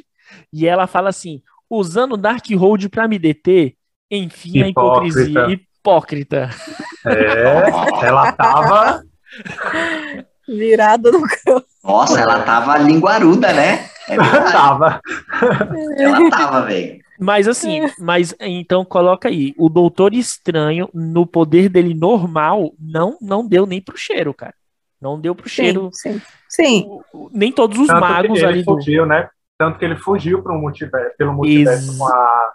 e 0.52 0.68
ela 0.68 0.88
fala 0.88 1.08
assim: 1.08 1.42
usando 1.70 2.16
o 2.16 2.18
Dark 2.18 2.44
Hold 2.54 2.90
para 2.90 3.08
me 3.08 3.18
deter, 3.18 3.76
enfim, 4.12 4.62
a 4.62 4.68
hipocrisia. 4.68 5.48
Hipócrita. 5.48 6.50
É, 7.06 8.06
ela 8.06 8.34
tava. 8.34 9.04
Virada 10.46 11.10
no 11.10 11.22
campo. 11.22 11.66
Nossa, 11.82 12.20
ela 12.20 12.42
tava 12.42 12.78
linguaruda, 12.78 13.54
né? 13.54 13.90
É 14.10 14.16
ela 14.16 14.52
tava. 14.52 15.00
Ela 15.98 16.30
tava, 16.30 16.62
velho. 16.64 17.07
Mas 17.20 17.48
assim, 17.48 17.86
é. 17.86 17.94
mas 18.00 18.36
então 18.40 18.86
coloca 18.86 19.28
aí, 19.28 19.54
o 19.58 19.70
Doutor 19.70 20.14
Estranho, 20.14 20.90
no 20.94 21.26
poder 21.26 21.70
dele 21.70 21.94
normal, 21.94 22.74
não 22.80 23.18
não 23.22 23.48
deu 23.48 23.66
nem 23.66 23.82
pro 23.82 23.98
cheiro, 23.98 24.34
cara. 24.34 24.54
Não 25.02 25.20
deu 25.20 25.36
pro 25.36 25.50
cheiro. 25.50 25.90
Sim, 25.94 26.22
sim. 26.50 26.86
O, 27.14 27.30
nem 27.32 27.52
todos 27.52 27.78
os 27.80 27.88
Tanto 27.88 28.00
magos 28.00 28.44
ali 28.44 28.64
fugiu, 28.64 29.04
do... 29.04 29.10
né? 29.10 29.30
Tanto 29.58 29.80
que 29.80 29.86
ele 29.86 29.96
fugiu 29.96 30.42
pro 30.44 30.58
multiverso, 30.58 31.16
pelo 31.18 31.34
multiverso 31.34 31.92
Ex... 31.92 31.98
com 31.98 32.08
a 32.08 32.52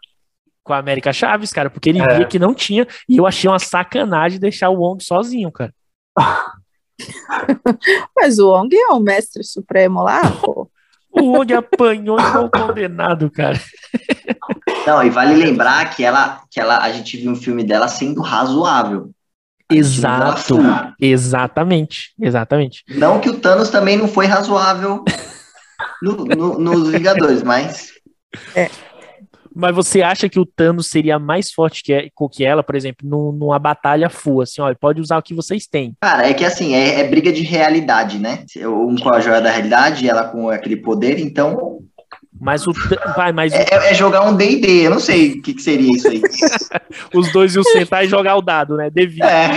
com 0.64 0.72
a 0.72 0.78
América 0.78 1.12
Chaves, 1.12 1.52
cara, 1.52 1.68
porque 1.68 1.90
ele 1.90 2.00
é. 2.00 2.16
via 2.16 2.24
que 2.24 2.38
não 2.38 2.54
tinha, 2.54 2.86
e 3.08 3.16
eu 3.16 3.26
achei 3.26 3.50
uma 3.50 3.58
sacanagem 3.58 4.38
deixar 4.38 4.70
o 4.70 4.78
Wong 4.78 5.02
sozinho, 5.02 5.50
cara. 5.50 5.74
Mas 8.14 8.38
o 8.38 8.48
Wong 8.48 8.72
é 8.76 8.88
o 8.88 9.00
mestre 9.00 9.42
supremo 9.42 10.02
lá, 10.04 10.20
pô. 10.30 10.70
O 11.10 11.36
Og 11.38 11.52
apanhou 11.52 12.18
igual 12.18 12.50
condenado, 12.50 13.30
cara. 13.30 13.58
Não, 14.86 15.02
e 15.02 15.10
vale 15.10 15.34
lembrar 15.34 15.94
que 15.94 16.04
ela, 16.04 16.42
que 16.50 16.60
ela, 16.60 16.78
a 16.78 16.90
gente 16.90 17.16
viu 17.16 17.30
um 17.30 17.36
filme 17.36 17.62
dela 17.62 17.88
sendo 17.88 18.20
razoável. 18.20 19.10
Exato, 19.70 20.58
exatamente, 21.00 22.12
exatamente. 22.20 22.82
Não 22.88 23.20
que 23.20 23.30
o 23.30 23.38
Thanos 23.38 23.70
também 23.70 23.96
não 23.96 24.06
foi 24.06 24.26
razoável 24.26 25.04
no, 26.02 26.24
no, 26.24 26.58
nos 26.58 26.90
Vingadores, 26.90 27.42
mas. 27.42 27.90
É. 28.56 28.70
Mas 29.54 29.74
você 29.74 30.00
acha 30.00 30.26
que 30.26 30.40
o 30.40 30.46
Thanos 30.46 30.86
seria 30.88 31.18
mais 31.18 31.52
forte 31.52 31.82
que, 31.82 32.10
que 32.32 32.42
ela, 32.42 32.62
por 32.62 32.74
exemplo, 32.74 33.06
numa 33.06 33.58
batalha 33.58 34.08
full, 34.08 34.40
assim, 34.40 34.62
olha, 34.62 34.74
pode 34.74 35.02
usar 35.02 35.18
o 35.18 35.22
que 35.22 35.34
vocês 35.34 35.66
têm. 35.66 35.94
Cara, 36.00 36.26
é 36.26 36.32
que 36.32 36.42
assim, 36.42 36.74
é, 36.74 37.00
é 37.00 37.04
briga 37.06 37.30
de 37.30 37.42
realidade, 37.42 38.18
né? 38.18 38.46
Um 38.64 38.96
com 38.96 39.14
a 39.14 39.20
joia 39.20 39.42
da 39.42 39.50
realidade, 39.50 40.08
ela 40.08 40.24
com 40.24 40.48
aquele 40.48 40.78
poder, 40.78 41.18
então 41.18 41.81
mas 42.42 42.66
o. 42.66 42.72
Vai, 43.16 43.32
mas 43.32 43.52
é, 43.52 43.66
é, 43.70 43.94
jogar 43.94 44.22
um 44.22 44.36
DD, 44.36 44.86
eu 44.86 44.90
não 44.90 44.98
sei 44.98 45.34
o 45.34 45.42
que, 45.42 45.54
que 45.54 45.62
seria 45.62 45.92
isso 45.92 46.08
aí. 46.08 46.20
Os 47.14 47.32
dois 47.32 47.54
iam 47.54 47.62
sentar 47.62 48.04
e 48.04 48.08
jogar 48.08 48.36
o 48.36 48.42
dado, 48.42 48.76
né? 48.76 48.90
Devido. 48.90 49.24
É. 49.24 49.48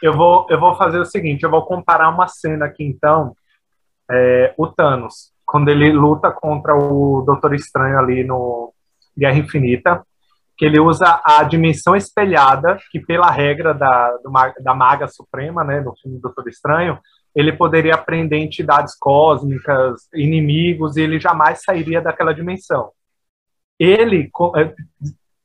eu, 0.00 0.12
vou, 0.16 0.46
eu 0.48 0.60
vou 0.60 0.76
fazer 0.76 1.00
o 1.00 1.04
seguinte: 1.04 1.42
eu 1.42 1.50
vou 1.50 1.66
comparar 1.66 2.08
uma 2.08 2.28
cena 2.28 2.66
aqui, 2.66 2.84
então. 2.84 3.34
É, 4.10 4.54
o 4.58 4.66
Thanos, 4.66 5.32
quando 5.46 5.70
ele 5.70 5.90
luta 5.90 6.30
contra 6.30 6.76
o 6.76 7.22
Doutor 7.26 7.54
Estranho 7.54 7.98
ali 7.98 8.22
no, 8.22 8.74
Guerra 9.16 9.38
Infinita, 9.38 10.02
que 10.56 10.64
ele 10.64 10.78
usa 10.78 11.20
a 11.24 11.42
dimensão 11.44 11.96
espelhada, 11.96 12.78
que 12.90 13.00
pela 13.00 13.30
regra 13.30 13.72
da, 13.72 14.10
do, 14.18 14.30
da 14.62 14.74
Maga 14.74 15.08
Suprema, 15.08 15.64
né, 15.64 15.80
no 15.80 15.94
filme 15.96 16.20
Doutor 16.20 16.48
Estranho, 16.48 16.98
ele 17.34 17.52
poderia 17.52 17.94
aprender 17.94 18.36
entidades 18.36 18.96
cósmicas, 18.96 20.08
inimigos, 20.14 20.96
e 20.96 21.02
ele 21.02 21.18
jamais 21.18 21.62
sairia 21.62 22.00
daquela 22.00 22.32
dimensão. 22.32 22.92
Ele, 23.78 24.30
é, 24.56 24.74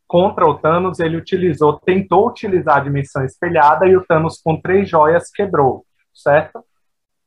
contra 0.07 0.45
o 0.45 0.55
Thanos, 0.55 0.99
ele 0.99 1.17
utilizou, 1.17 1.79
tentou 1.79 2.27
utilizar 2.27 2.77
a 2.77 2.81
dimensão 2.81 3.25
espelhada 3.25 3.87
e 3.87 3.95
o 3.95 4.05
Thanos 4.05 4.39
com 4.41 4.59
três 4.59 4.87
joias 4.87 5.31
quebrou, 5.31 5.85
certo? 6.13 6.63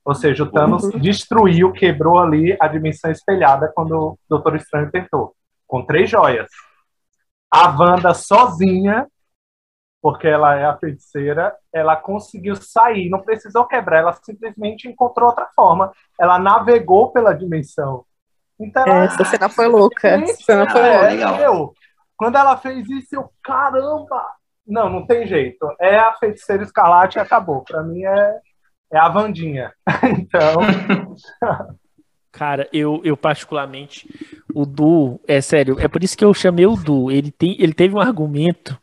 Ou 0.05 0.15
seja, 0.15 0.45
o 0.45 0.51
Thanos 0.51 0.85
uhum. 0.85 0.99
destruiu, 0.99 1.73
quebrou 1.73 2.19
ali 2.19 2.57
a 2.61 2.69
dimensão 2.69 3.11
espelhada 3.11 3.71
quando 3.75 3.93
o 3.93 4.19
Doutor 4.29 4.57
Estranho 4.57 4.91
tentou 4.91 5.35
com 5.67 5.85
três 5.85 6.11
joias. 6.11 6.49
A 7.51 7.69
Wanda 7.71 8.13
sozinha, 8.13 9.07
porque 10.03 10.27
ela 10.27 10.57
é 10.59 10.65
a 10.65 10.77
feiticeira, 10.77 11.55
ela 11.73 11.95
conseguiu 11.95 12.57
sair, 12.57 13.09
não 13.09 13.21
precisou 13.21 13.65
quebrar, 13.67 14.01
ela 14.01 14.13
simplesmente 14.13 14.89
encontrou 14.89 15.29
outra 15.29 15.49
forma. 15.55 15.93
Ela 16.19 16.41
navegou 16.41 17.13
pela 17.13 17.33
dimensão. 17.33 18.05
Então, 18.59 18.85
ela, 18.85 19.05
essa 19.05 19.25
cena 19.25 19.49
foi 19.49 19.69
louca. 19.69 20.09
Essa 20.09 20.43
cena 20.43 20.69
foi 20.69 20.81
é, 20.81 21.03
legal. 21.03 21.39
Eu, 21.39 21.73
quando 22.17 22.37
ela 22.37 22.57
fez 22.57 22.91
isso, 22.91 23.15
eu, 23.15 23.31
caramba! 23.45 24.27
Não, 24.67 24.91
não 24.91 25.07
tem 25.07 25.25
jeito. 25.25 25.65
É 25.81 25.97
a 25.97 26.15
feiticeira 26.15 26.65
escarlate 26.65 27.19
e 27.19 27.21
acabou. 27.21 27.63
Para 27.63 27.85
mim 27.85 28.05
é, 28.05 28.41
é 28.93 28.99
a 28.99 29.09
Vandinha. 29.09 29.73
então. 30.19 30.57
Cara, 32.33 32.69
eu, 32.73 33.01
eu 33.05 33.17
particularmente, 33.17 34.09
o 34.53 34.65
Du, 34.65 35.21
é 35.29 35.41
sério, 35.43 35.79
é 35.79 35.87
por 35.87 36.03
isso 36.03 36.17
que 36.17 36.25
eu 36.25 36.33
chamei 36.33 36.67
o 36.67 36.75
Du. 36.75 37.11
Ele, 37.11 37.31
tem, 37.31 37.55
ele 37.61 37.75
teve 37.75 37.95
um 37.95 38.01
argumento 38.01 38.81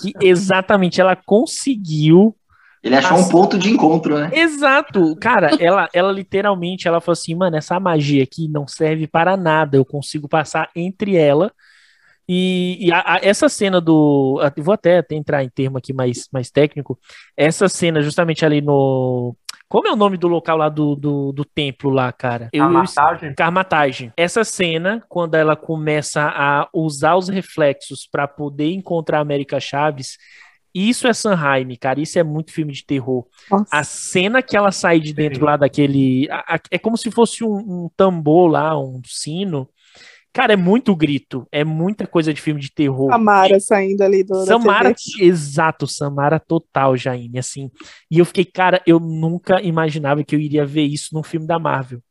que 0.00 0.12
exatamente 0.20 1.00
ela 1.00 1.16
conseguiu. 1.16 2.36
Ele 2.82 2.94
achou 2.94 3.16
assim, 3.16 3.26
um 3.26 3.30
ponto 3.30 3.58
de 3.58 3.70
encontro, 3.70 4.18
né? 4.18 4.30
Exato. 4.32 5.16
Cara, 5.16 5.50
ela, 5.58 5.88
ela 5.92 6.12
literalmente, 6.12 6.86
ela 6.86 7.00
falou 7.00 7.14
assim, 7.14 7.34
mano, 7.34 7.56
essa 7.56 7.80
magia 7.80 8.22
aqui 8.22 8.48
não 8.48 8.66
serve 8.66 9.06
para 9.06 9.36
nada. 9.36 9.76
Eu 9.76 9.84
consigo 9.84 10.28
passar 10.28 10.70
entre 10.74 11.16
ela 11.16 11.52
e, 12.28 12.88
e 12.88 12.92
a, 12.92 13.14
a, 13.14 13.20
essa 13.22 13.48
cena 13.48 13.80
do. 13.80 14.40
Vou 14.58 14.74
até, 14.74 14.98
até, 14.98 15.14
entrar 15.14 15.44
em 15.44 15.48
termo 15.48 15.78
aqui 15.78 15.92
mais, 15.92 16.28
mais 16.32 16.50
técnico. 16.50 16.98
Essa 17.36 17.68
cena, 17.68 18.02
justamente 18.02 18.44
ali 18.44 18.60
no. 18.60 19.36
Como 19.68 19.88
é 19.88 19.92
o 19.92 19.96
nome 19.96 20.16
do 20.16 20.28
local 20.28 20.56
lá 20.56 20.68
do, 20.68 20.94
do, 20.94 21.32
do 21.32 21.44
templo 21.44 21.90
lá, 21.90 22.12
cara? 22.12 22.48
Carmatagem. 22.52 23.34
Carmatagem. 23.34 24.12
Essa 24.16 24.44
cena, 24.44 25.02
quando 25.08 25.34
ela 25.34 25.56
começa 25.56 26.22
a 26.22 26.68
usar 26.72 27.16
os 27.16 27.28
reflexos 27.28 28.08
para 28.10 28.28
poder 28.28 28.70
encontrar 28.70 29.18
a 29.18 29.22
América 29.22 29.58
Chaves, 29.58 30.18
isso 30.72 31.08
é 31.08 31.12
Sanheim, 31.12 31.74
cara. 31.74 32.00
Isso 32.00 32.18
é 32.18 32.22
muito 32.22 32.52
filme 32.52 32.72
de 32.72 32.84
terror. 32.84 33.26
Nossa. 33.50 33.64
A 33.72 33.82
cena 33.82 34.42
que 34.42 34.56
ela 34.56 34.70
sai 34.70 35.00
de 35.00 35.12
dentro 35.12 35.40
Sim. 35.40 35.44
lá 35.46 35.56
daquele. 35.56 36.28
é 36.70 36.78
como 36.78 36.96
se 36.96 37.10
fosse 37.10 37.42
um, 37.42 37.56
um 37.56 37.90
tambor 37.96 38.50
lá, 38.50 38.78
um 38.78 39.00
sino. 39.04 39.68
Cara, 40.36 40.52
é 40.52 40.56
muito 40.56 40.94
grito, 40.94 41.48
é 41.50 41.64
muita 41.64 42.06
coisa 42.06 42.30
de 42.30 42.42
filme 42.42 42.60
de 42.60 42.70
terror. 42.70 43.10
Samara 43.10 43.58
saindo 43.58 44.02
ali 44.02 44.22
do 44.22 44.44
Samara, 44.44 44.94
exato, 45.18 45.86
Samara 45.86 46.38
total, 46.38 46.94
Jaine, 46.94 47.38
assim. 47.38 47.70
E 48.10 48.18
eu 48.18 48.24
fiquei, 48.26 48.44
cara, 48.44 48.82
eu 48.86 49.00
nunca 49.00 49.62
imaginava 49.62 50.22
que 50.22 50.36
eu 50.36 50.38
iria 50.38 50.66
ver 50.66 50.82
isso 50.82 51.14
num 51.14 51.22
filme 51.22 51.46
da 51.46 51.58
Marvel. 51.58 52.02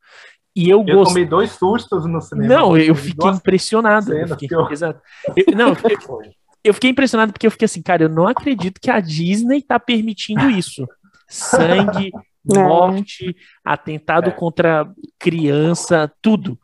E 0.55 0.67
eu, 0.67 0.83
eu 0.87 0.97
gost... 0.97 1.09
tomei 1.09 1.23
dois 1.23 1.51
sustos 1.51 2.07
no 2.07 2.19
cinema. 2.19 2.51
Não, 2.51 2.75
eu 2.75 2.95
fiquei 2.95 3.29
impressionado. 3.29 4.11
Eu 4.11 4.27
fiquei... 4.29 4.47
Eu... 4.51 4.71
Exato. 4.71 4.99
Eu, 5.35 5.55
não, 5.55 5.69
eu, 5.69 6.21
eu 6.63 6.73
fiquei 6.73 6.89
impressionado 6.89 7.31
porque 7.31 7.45
eu 7.45 7.51
fiquei 7.51 7.65
assim, 7.67 7.83
cara, 7.83 8.05
eu 8.05 8.09
não 8.09 8.27
acredito 8.27 8.81
que 8.81 8.89
a 8.89 8.99
Disney 8.99 9.61
tá 9.61 9.79
permitindo 9.79 10.49
isso. 10.49 10.87
Sangue, 11.29 12.09
é. 12.55 12.63
morte, 12.63 13.35
atentado 13.63 14.31
é. 14.31 14.33
contra 14.33 14.91
criança, 15.19 16.11
tudo. 16.23 16.57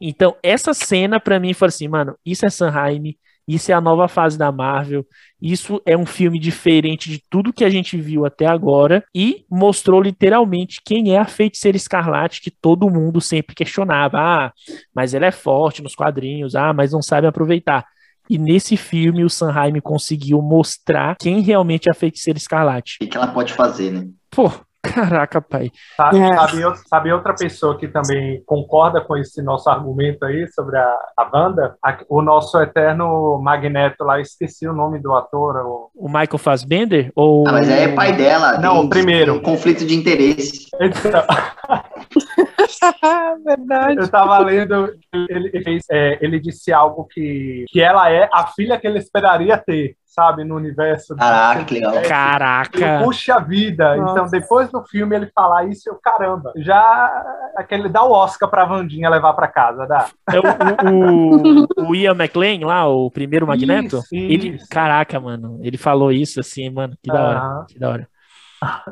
Então, 0.00 0.36
essa 0.42 0.72
cena 0.72 1.20
para 1.20 1.38
mim 1.38 1.52
foi 1.52 1.68
assim, 1.68 1.88
mano, 1.88 2.16
isso 2.24 2.46
é 2.46 2.50
Sanheim, 2.50 3.16
isso 3.46 3.72
é 3.72 3.74
a 3.74 3.80
nova 3.80 4.06
fase 4.06 4.38
da 4.38 4.52
Marvel, 4.52 5.04
isso 5.42 5.82
é 5.84 5.96
um 5.96 6.06
filme 6.06 6.38
diferente 6.38 7.10
de 7.10 7.22
tudo 7.28 7.52
que 7.52 7.64
a 7.64 7.70
gente 7.70 7.96
viu 7.96 8.24
até 8.24 8.46
agora 8.46 9.04
e 9.14 9.44
mostrou 9.50 10.00
literalmente 10.00 10.80
quem 10.84 11.14
é 11.14 11.18
a 11.18 11.24
feiticeira 11.24 11.76
escarlate 11.76 12.40
que 12.40 12.50
todo 12.50 12.88
mundo 12.88 13.20
sempre 13.20 13.54
questionava. 13.54 14.18
Ah, 14.18 14.52
mas 14.94 15.14
ela 15.14 15.26
é 15.26 15.32
forte 15.32 15.82
nos 15.82 15.94
quadrinhos, 15.94 16.54
ah, 16.54 16.72
mas 16.72 16.92
não 16.92 17.02
sabe 17.02 17.26
aproveitar. 17.26 17.84
E 18.28 18.38
nesse 18.38 18.76
filme 18.76 19.24
o 19.24 19.28
Sanheim 19.28 19.80
conseguiu 19.80 20.40
mostrar 20.40 21.16
quem 21.18 21.40
realmente 21.40 21.88
é 21.88 21.90
a 21.90 21.94
feiticeira 21.94 22.38
escarlate. 22.38 22.98
O 23.02 23.08
que 23.08 23.16
ela 23.16 23.26
pode 23.26 23.52
fazer, 23.52 23.90
né? 23.90 24.06
Pô, 24.30 24.52
Caraca, 24.82 25.40
pai. 25.42 25.70
Sabe, 25.96 26.18
É. 26.18 26.34
sabe, 26.34 26.78
sabe 26.88 27.12
outra 27.12 27.34
pessoa 27.34 27.76
que 27.78 27.86
também 27.86 28.42
concorda 28.46 29.00
com 29.00 29.16
esse 29.16 29.42
nosso 29.42 29.68
argumento 29.68 30.24
aí 30.24 30.48
sobre 30.52 30.76
a, 30.78 30.98
a 31.16 31.24
banda? 31.24 31.76
A- 31.84 31.98
o 32.08 32.22
nosso 32.22 32.58
eterno 32.60 33.38
Magneto 33.42 34.02
lá, 34.04 34.20
esqueci 34.20 34.66
o 34.66 34.72
nome 34.72 34.98
do 34.98 35.14
ator. 35.14 35.56
o- 35.66 35.90
O 35.94 36.06
Michael 36.08 36.38
Fassbender? 36.38 37.12
Ou... 37.14 37.46
Ah, 37.46 37.52
mas 37.52 37.68
aí 37.70 37.82
é 37.84 37.88
pai 37.94 38.12
dela. 38.16 38.58
Não, 38.58 38.76
tem- 38.78 38.86
o 38.86 38.88
primeiro. 38.88 39.32
tem 39.34 39.42
conflito 39.42 39.84
de 39.86 39.94
interesse. 39.94 40.68
Então, 40.80 41.22
Verdade. 43.44 44.00
eu 44.00 44.08
tava 44.10 44.38
lendo, 44.38 44.94
ele, 45.28 45.50
ele 45.52 45.80
é, 45.90 46.18
ele 46.24 46.40
disse 46.40 46.72
algo 46.72 47.04
que, 47.04 47.64
que 47.68 47.80
ela 47.80 48.10
é 48.10 48.28
a 48.32 48.46
filha 48.48 48.78
que 48.78 48.86
ele 48.86 48.98
esperaria 48.98 49.56
ter, 49.58 49.94
sabe, 50.10 50.42
no 50.44 50.56
universo. 50.56 51.14
Caraca, 51.14 51.64
que 51.64 51.74
legal. 51.74 52.02
Caraca. 52.02 53.00
Puxa 53.04 53.38
vida! 53.38 53.96
Nossa. 53.96 54.12
Então, 54.12 54.28
depois 54.28 54.70
do 54.70 54.82
filme, 54.84 55.14
ele 55.14 55.30
falar 55.32 55.64
isso, 55.66 55.88
eu, 55.88 55.98
caramba, 56.02 56.52
já 56.56 57.24
aquele 57.56 57.88
dá 57.88 58.02
o 58.02 58.10
Oscar 58.10 58.50
pra 58.50 58.64
Vandinha 58.64 59.08
levar 59.08 59.32
pra 59.34 59.46
casa, 59.46 59.86
dá. 59.86 60.08
É 60.28 60.40
o, 60.40 61.84
o, 61.86 61.88
o 61.90 61.94
Ian 61.94 62.16
McLean 62.16 62.66
lá, 62.66 62.88
o 62.88 63.08
primeiro 63.10 63.46
Magneto? 63.46 63.98
Isso, 63.98 64.08
ele, 64.12 64.48
isso. 64.56 64.66
caraca, 64.68 65.20
mano, 65.20 65.60
ele 65.62 65.78
falou 65.78 66.10
isso 66.10 66.40
assim, 66.40 66.68
mano, 66.70 66.96
que 67.00 67.10
da 67.10 67.22
hora, 67.22 67.66
que 67.68 67.78
da 67.78 67.90
hora. 67.90 68.08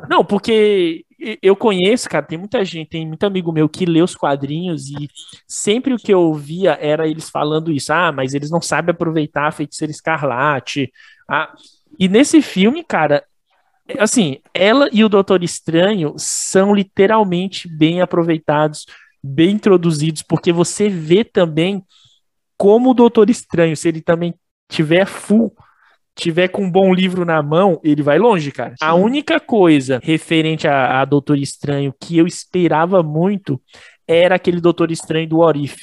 Não, 0.09 0.23
porque 0.23 1.05
eu 1.41 1.55
conheço, 1.55 2.09
cara, 2.09 2.25
tem 2.25 2.37
muita 2.37 2.63
gente, 2.63 2.89
tem 2.89 3.05
muito 3.05 3.25
amigo 3.25 3.51
meu 3.51 3.67
que 3.67 3.85
lê 3.85 4.01
os 4.01 4.15
quadrinhos 4.15 4.89
e 4.89 5.09
sempre 5.47 5.93
o 5.93 5.97
que 5.97 6.13
eu 6.13 6.33
via 6.33 6.77
era 6.79 7.07
eles 7.07 7.29
falando 7.29 7.71
isso, 7.71 7.91
ah, 7.91 8.11
mas 8.11 8.33
eles 8.33 8.49
não 8.49 8.61
sabem 8.61 8.91
aproveitar 8.91 9.47
a 9.47 9.51
Feiticeira 9.51 9.91
Escarlate. 9.91 10.91
Ah, 11.29 11.53
e 11.99 12.07
nesse 12.07 12.41
filme, 12.41 12.83
cara, 12.83 13.23
assim, 13.97 14.37
ela 14.53 14.89
e 14.93 15.03
o 15.03 15.09
Doutor 15.09 15.43
Estranho 15.43 16.13
são 16.17 16.73
literalmente 16.73 17.67
bem 17.67 18.01
aproveitados, 18.01 18.85
bem 19.21 19.51
introduzidos, 19.51 20.21
porque 20.21 20.53
você 20.53 20.87
vê 20.87 21.23
também 21.23 21.83
como 22.57 22.91
o 22.91 22.93
Doutor 22.93 23.29
Estranho, 23.29 23.75
se 23.75 23.87
ele 23.87 24.01
também 24.01 24.33
tiver 24.69 25.05
full, 25.05 25.53
tiver 26.19 26.49
com 26.49 26.63
um 26.63 26.71
bom 26.71 26.93
livro 26.93 27.25
na 27.25 27.41
mão, 27.41 27.79
ele 27.83 28.03
vai 28.03 28.19
longe, 28.19 28.51
cara. 28.51 28.75
A 28.81 28.93
única 28.93 29.39
coisa 29.39 29.99
referente 30.03 30.67
a, 30.67 31.01
a 31.01 31.05
Doutor 31.05 31.37
Estranho 31.37 31.93
que 31.99 32.17
eu 32.17 32.27
esperava 32.27 33.01
muito 33.01 33.59
era 34.07 34.35
aquele 34.35 34.59
Doutor 34.59 34.91
Estranho 34.91 35.29
do 35.29 35.39
Orif, 35.39 35.77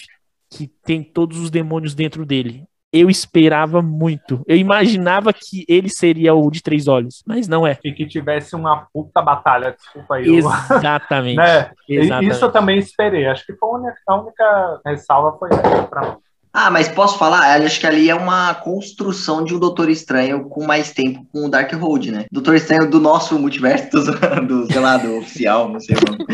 que 0.50 0.66
tem 0.84 1.02
todos 1.02 1.38
os 1.38 1.50
demônios 1.50 1.94
dentro 1.94 2.26
dele. 2.26 2.64
Eu 2.92 3.10
esperava 3.10 3.82
muito. 3.82 4.42
Eu 4.46 4.56
imaginava 4.56 5.32
que 5.32 5.64
ele 5.68 5.88
seria 5.88 6.34
o 6.34 6.50
de 6.50 6.62
três 6.62 6.88
olhos, 6.88 7.22
mas 7.26 7.46
não 7.48 7.66
é. 7.66 7.78
E 7.84 7.92
que 7.92 8.06
tivesse 8.06 8.54
uma 8.54 8.86
puta 8.92 9.20
batalha, 9.20 9.72
desculpa 9.72 10.16
aí. 10.16 10.36
Exatamente. 10.36 11.36
né? 11.36 11.70
Exatamente. 11.88 12.32
Isso 12.32 12.44
eu 12.44 12.52
também 12.52 12.78
esperei. 12.78 13.26
Acho 13.26 13.44
que 13.44 13.54
foi 13.54 13.68
a 13.68 13.72
única, 13.72 14.00
a 14.06 14.20
única 14.20 14.80
ressalva 14.86 15.36
foi 15.38 15.50
essa 15.50 15.82
pra 15.84 16.00
mim. 16.02 16.16
Ah, 16.58 16.70
mas 16.70 16.88
posso 16.88 17.18
falar? 17.18 17.60
Eu 17.60 17.66
Acho 17.66 17.78
que 17.78 17.86
ali 17.86 18.08
é 18.08 18.14
uma 18.14 18.54
construção 18.54 19.44
de 19.44 19.54
um 19.54 19.58
Doutor 19.58 19.90
Estranho 19.90 20.48
com 20.48 20.64
mais 20.64 20.90
tempo 20.90 21.22
com 21.30 21.44
o 21.44 21.50
Darkhold, 21.50 22.10
né? 22.10 22.24
Doutor 22.32 22.54
Estranho 22.54 22.88
do 22.88 22.98
nosso 22.98 23.38
multiverso, 23.38 23.90
do, 23.92 24.46
do 24.46 24.72
sei 24.72 24.80
lá, 24.80 24.96
do 24.96 25.18
oficial, 25.18 25.68
não 25.68 25.78
sei 25.78 25.96
o 25.96 26.10
nome. 26.10 26.24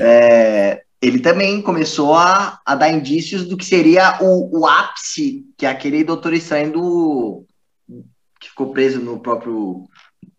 É, 0.00 0.82
ele 1.02 1.18
também 1.18 1.60
começou 1.60 2.14
a, 2.14 2.58
a 2.64 2.74
dar 2.74 2.90
indícios 2.90 3.44
do 3.44 3.54
que 3.54 3.66
seria 3.66 4.16
o, 4.22 4.60
o 4.60 4.66
ápice, 4.66 5.44
que 5.58 5.66
é 5.66 5.68
aquele 5.68 6.02
Doutor 6.02 6.32
Estranho 6.32 6.72
do. 6.72 7.44
que 8.40 8.48
ficou 8.48 8.72
preso 8.72 8.98
no 8.98 9.20
próprio 9.20 9.86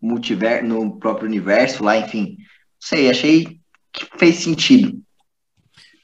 multiverso, 0.02 0.66
no 0.66 0.98
próprio 0.98 1.28
universo 1.28 1.84
lá, 1.84 1.96
enfim. 1.96 2.38
Não 2.38 2.80
sei, 2.80 3.08
achei 3.08 3.60
que 3.92 4.04
fez 4.18 4.34
sentido. 4.38 5.00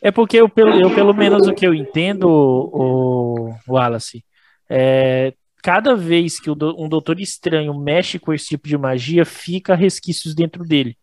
É 0.05 0.11
porque 0.11 0.37
eu, 0.37 0.51
pelo, 0.51 0.79
eu, 0.79 0.95
pelo 0.95 1.15
menos 1.15 1.49
o 1.49 1.55
que 1.55 1.67
eu 1.67 1.75
entendo, 1.75 2.29
o, 2.29 3.49
o 3.67 3.73
Wallace, 3.73 4.23
é, 4.69 5.33
cada 5.63 5.97
vez 5.97 6.39
que 6.39 6.51
o 6.51 6.55
do- 6.55 6.77
um 6.79 6.91
doutor 6.91 7.19
estranho 7.19 7.73
mexe 7.73 8.19
com 8.19 8.31
esse 8.31 8.49
tipo 8.49 8.69
de 8.69 8.77
magia, 8.77 9.25
fica 9.25 9.75
resquícios 9.75 10.35
dentro 10.35 10.63
dele. 10.63 10.95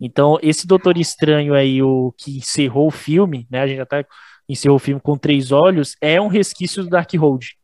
Então, 0.00 0.38
esse 0.40 0.68
doutor 0.68 0.96
estranho 0.96 1.52
aí, 1.52 1.82
o 1.82 2.14
que 2.16 2.38
encerrou 2.38 2.86
o 2.86 2.92
filme, 2.92 3.44
né? 3.50 3.62
A 3.62 3.66
gente 3.66 3.78
já 3.78 3.86
tá, 3.86 4.04
encerrou 4.48 4.76
o 4.76 4.80
filme 4.80 5.00
com 5.00 5.18
três 5.18 5.50
olhos, 5.50 5.96
é 6.00 6.20
um 6.20 6.28
resquício 6.28 6.84
do 6.84 6.90
Darkhold. 6.90 7.56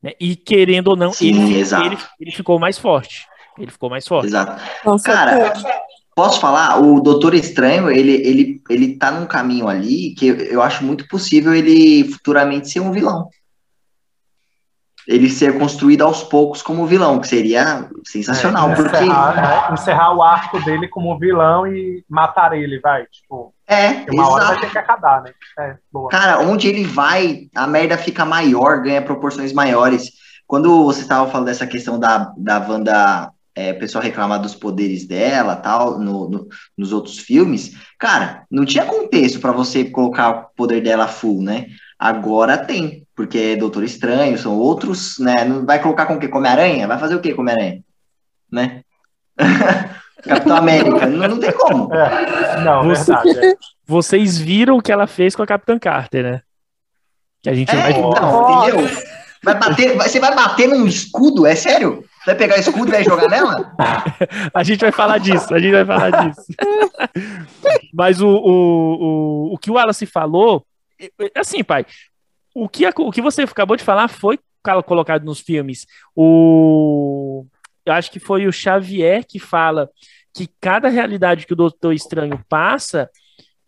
Né? 0.00 0.12
E 0.20 0.36
querendo 0.36 0.88
ou 0.88 0.96
não, 0.96 1.12
Sim, 1.12 1.28
ele, 1.28 1.54
ele, 1.86 1.98
ele 2.20 2.30
ficou 2.30 2.56
mais 2.60 2.78
forte. 2.78 3.26
Ele 3.58 3.72
ficou 3.72 3.90
mais 3.90 4.06
forte. 4.06 4.28
Exato. 4.28 4.62
Com 4.84 4.96
Cara. 4.96 5.52
Posso 6.20 6.38
falar? 6.38 6.78
O 6.78 7.00
Doutor 7.00 7.32
Estranho, 7.32 7.90
ele, 7.90 8.12
ele, 8.12 8.62
ele 8.68 8.98
tá 8.98 9.10
num 9.10 9.24
caminho 9.24 9.66
ali 9.66 10.14
que 10.14 10.26
eu, 10.26 10.60
acho 10.60 10.84
muito 10.84 11.08
possível 11.08 11.54
ele 11.54 12.04
futuramente 12.12 12.68
ser 12.68 12.80
um 12.80 12.92
vilão. 12.92 13.30
Ele 15.08 15.30
ser 15.30 15.58
construído 15.58 16.02
aos 16.02 16.22
poucos 16.22 16.60
como 16.60 16.86
vilão, 16.86 17.18
que 17.20 17.26
seria 17.26 17.88
sensacional, 18.04 18.70
É, 18.70 18.74
porque 18.74 18.96
encerrar, 18.98 19.34
né? 19.34 19.72
encerrar 19.72 20.14
o 20.14 20.22
arco 20.22 20.62
dele 20.62 20.88
como 20.88 21.18
vilão 21.18 21.66
e 21.66 22.04
matar 22.06 22.52
ele, 22.52 22.78
vai. 22.80 23.06
Tipo, 23.06 23.54
é, 23.66 24.04
uma 24.12 24.28
hora 24.28 24.44
vai 24.44 24.52
exato. 24.56 24.60
ter 24.60 24.72
que 24.72 24.78
acabar, 24.78 25.22
né? 25.22 25.32
É. 25.58 25.76
Cara, 26.10 26.40
onde 26.40 26.68
ele 26.68 26.84
vai, 26.84 27.48
a 27.56 27.66
merda 27.66 27.96
fica 27.96 28.26
maior, 28.26 28.82
ganha 28.82 29.00
proporções 29.00 29.54
maiores. 29.54 30.10
Quando 30.46 30.84
você 30.84 31.00
estava 31.00 31.30
falando 31.30 31.46
dessa 31.46 31.66
questão 31.66 31.98
da, 31.98 32.30
da 32.36 32.58
Wanda, 32.58 33.32
é, 33.54 33.72
o 33.72 33.78
pessoal 33.78 34.02
reclamar 34.04 34.40
dos 34.40 34.54
poderes 34.54 35.06
dela, 35.06 35.56
tal, 35.56 35.98
no, 35.98 36.28
no- 36.28 36.48
nos 36.78 36.92
outros 36.92 37.18
filmes, 37.18 37.72
cara, 37.98 38.44
não 38.50 38.64
tinha 38.64 38.84
contexto 38.84 39.40
para 39.40 39.52
você 39.52 39.84
colocar 39.84 40.30
o 40.30 40.44
poder 40.56 40.80
dela 40.82 41.06
full, 41.08 41.42
né? 41.42 41.66
Agora 41.98 42.56
tem, 42.56 43.06
porque 43.14 43.38
é 43.38 43.56
Doutor 43.56 43.84
Estranho, 43.84 44.38
são 44.38 44.56
outros, 44.56 45.18
né? 45.18 45.44
Não 45.44 45.66
vai 45.66 45.80
colocar 45.82 46.06
com 46.06 46.14
o 46.14 46.18
quê? 46.18 46.28
Come 46.28 46.48
aranha? 46.48 46.86
Vai 46.88 46.98
fazer 46.98 47.14
o 47.14 47.20
quê 47.20 47.34
come 47.34 47.50
aranha? 47.50 47.82
Né? 48.50 48.82
Capitão 50.22 50.56
América, 50.56 51.06
não, 51.06 51.28
não 51.28 51.38
tem 51.40 51.52
como. 51.52 51.92
É, 51.94 52.60
não, 52.62 52.84
Você- 52.84 53.12
verdade. 53.14 53.46
é. 53.46 53.54
Vocês 53.86 54.38
viram 54.38 54.76
o 54.76 54.82
que 54.82 54.92
ela 54.92 55.06
fez 55.06 55.34
com 55.34 55.42
a 55.42 55.46
Capitã 55.46 55.78
Carter, 55.78 56.22
né? 56.22 56.40
Que 57.42 57.48
a 57.50 57.54
gente 57.54 57.74
É, 57.74 57.76
vai 57.80 57.90
então, 57.92 58.68
entendeu? 58.70 58.86
Vai 59.42 59.58
bater, 59.58 59.96
você 59.96 60.20
vai 60.20 60.34
bater 60.34 60.68
num 60.68 60.86
escudo? 60.86 61.46
É 61.46 61.54
sério? 61.54 62.04
Vai 62.26 62.34
pegar 62.34 62.56
o 62.56 62.60
escudo 62.60 62.88
e 62.88 62.92
vai 62.92 63.04
jogar 63.04 63.28
nela? 63.28 63.74
A 64.52 64.62
gente 64.62 64.80
vai 64.80 64.92
falar 64.92 65.18
disso, 65.18 65.52
a 65.54 65.58
gente 65.58 65.72
vai 65.72 65.84
falar 65.86 66.10
disso. 66.28 66.42
Mas 67.92 68.20
o, 68.20 68.28
o, 68.28 69.50
o, 69.50 69.54
o 69.54 69.58
que 69.58 69.70
o 69.70 69.74
Wallace 69.74 70.04
falou, 70.06 70.64
assim, 71.34 71.64
pai, 71.64 71.86
o 72.54 72.68
que, 72.68 72.86
o 72.86 73.10
que 73.10 73.22
você 73.22 73.42
acabou 73.42 73.76
de 73.76 73.84
falar 73.84 74.08
foi 74.08 74.38
colo- 74.62 74.82
colocado 74.82 75.24
nos 75.24 75.40
filmes. 75.40 75.86
O, 76.14 77.46
eu 77.86 77.92
acho 77.94 78.10
que 78.10 78.20
foi 78.20 78.46
o 78.46 78.52
Xavier 78.52 79.24
que 79.26 79.38
fala 79.38 79.88
que 80.34 80.48
cada 80.60 80.88
realidade 80.88 81.46
que 81.46 81.52
o 81.52 81.56
Doutor 81.56 81.92
Estranho 81.94 82.44
passa 82.48 83.08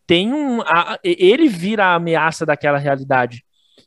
tem 0.07 0.33
um. 0.33 0.61
a- 0.63 0.99
ele 1.03 1.49
vira 1.49 1.87
a 1.87 1.95
ameaça 1.95 2.45
daquela 2.45 2.79
realidade. 2.79 3.43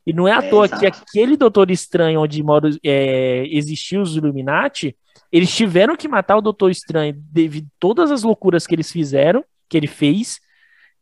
E 0.06 0.14
não 0.14 0.28
é 0.28 0.32
à 0.34 0.42
toa 0.42 0.66
exato. 0.66 0.80
que 0.82 0.86
aquele 0.86 1.36
Doutor 1.36 1.72
Estranho 1.72 2.22
onde 2.22 2.42
mora, 2.44 2.70
é, 2.84 3.46
existiu 3.50 4.02
os 4.02 4.16
Illuminati, 4.16 4.96
eles 5.32 5.54
tiveram 5.54 5.96
que 5.96 6.08
matar 6.08 6.38
o 6.38 6.42
Doutor 6.42 6.70
Estranho 6.70 7.16
devido 7.32 7.66
a 7.66 7.76
todas 7.80 8.12
as 8.12 8.22
loucuras 8.24 8.68
que 8.68 8.76
eles 8.76 8.92
fizeram, 8.92 9.44
que 9.68 9.76
ele 9.76 9.88
fez, 9.88 10.40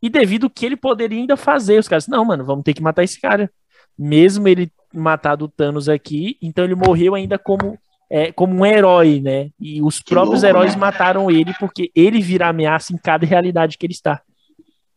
e 0.00 0.08
devido 0.08 0.44
ao 0.44 0.50
que 0.50 0.64
ele 0.64 0.76
poderia 0.76 1.18
ainda 1.18 1.36
fazer. 1.36 1.78
Os 1.78 1.86
caras, 1.88 2.08
não, 2.08 2.24
mano, 2.24 2.44
vamos 2.44 2.64
ter 2.64 2.72
que 2.74 2.82
matar 2.82 3.02
esse 3.04 3.20
cara. 3.20 3.50
Mesmo 3.98 4.48
ele 4.48 4.72
matado 4.92 5.44
o 5.44 5.48
Thanos 5.48 5.88
aqui, 5.88 6.36
então 6.40 6.64
ele 6.64 6.74
morreu 6.74 7.14
ainda 7.14 7.38
como, 7.38 7.78
é, 8.10 8.32
como 8.32 8.54
um 8.54 8.66
herói, 8.66 9.20
né? 9.20 9.50
E 9.60 9.82
os 9.82 9.98
Que 10.00 10.10
próprios 10.10 10.42
louco, 10.42 10.56
heróis 10.56 10.74
né? 10.74 10.80
mataram 10.80 11.30
ele 11.30 11.52
porque 11.60 11.90
ele 11.94 12.20
vira 12.20 12.48
ameaça 12.48 12.92
em 12.92 12.96
cada 12.96 13.26
realidade 13.26 13.76
que 13.78 13.84
ele 13.86 13.92
está. 13.92 14.20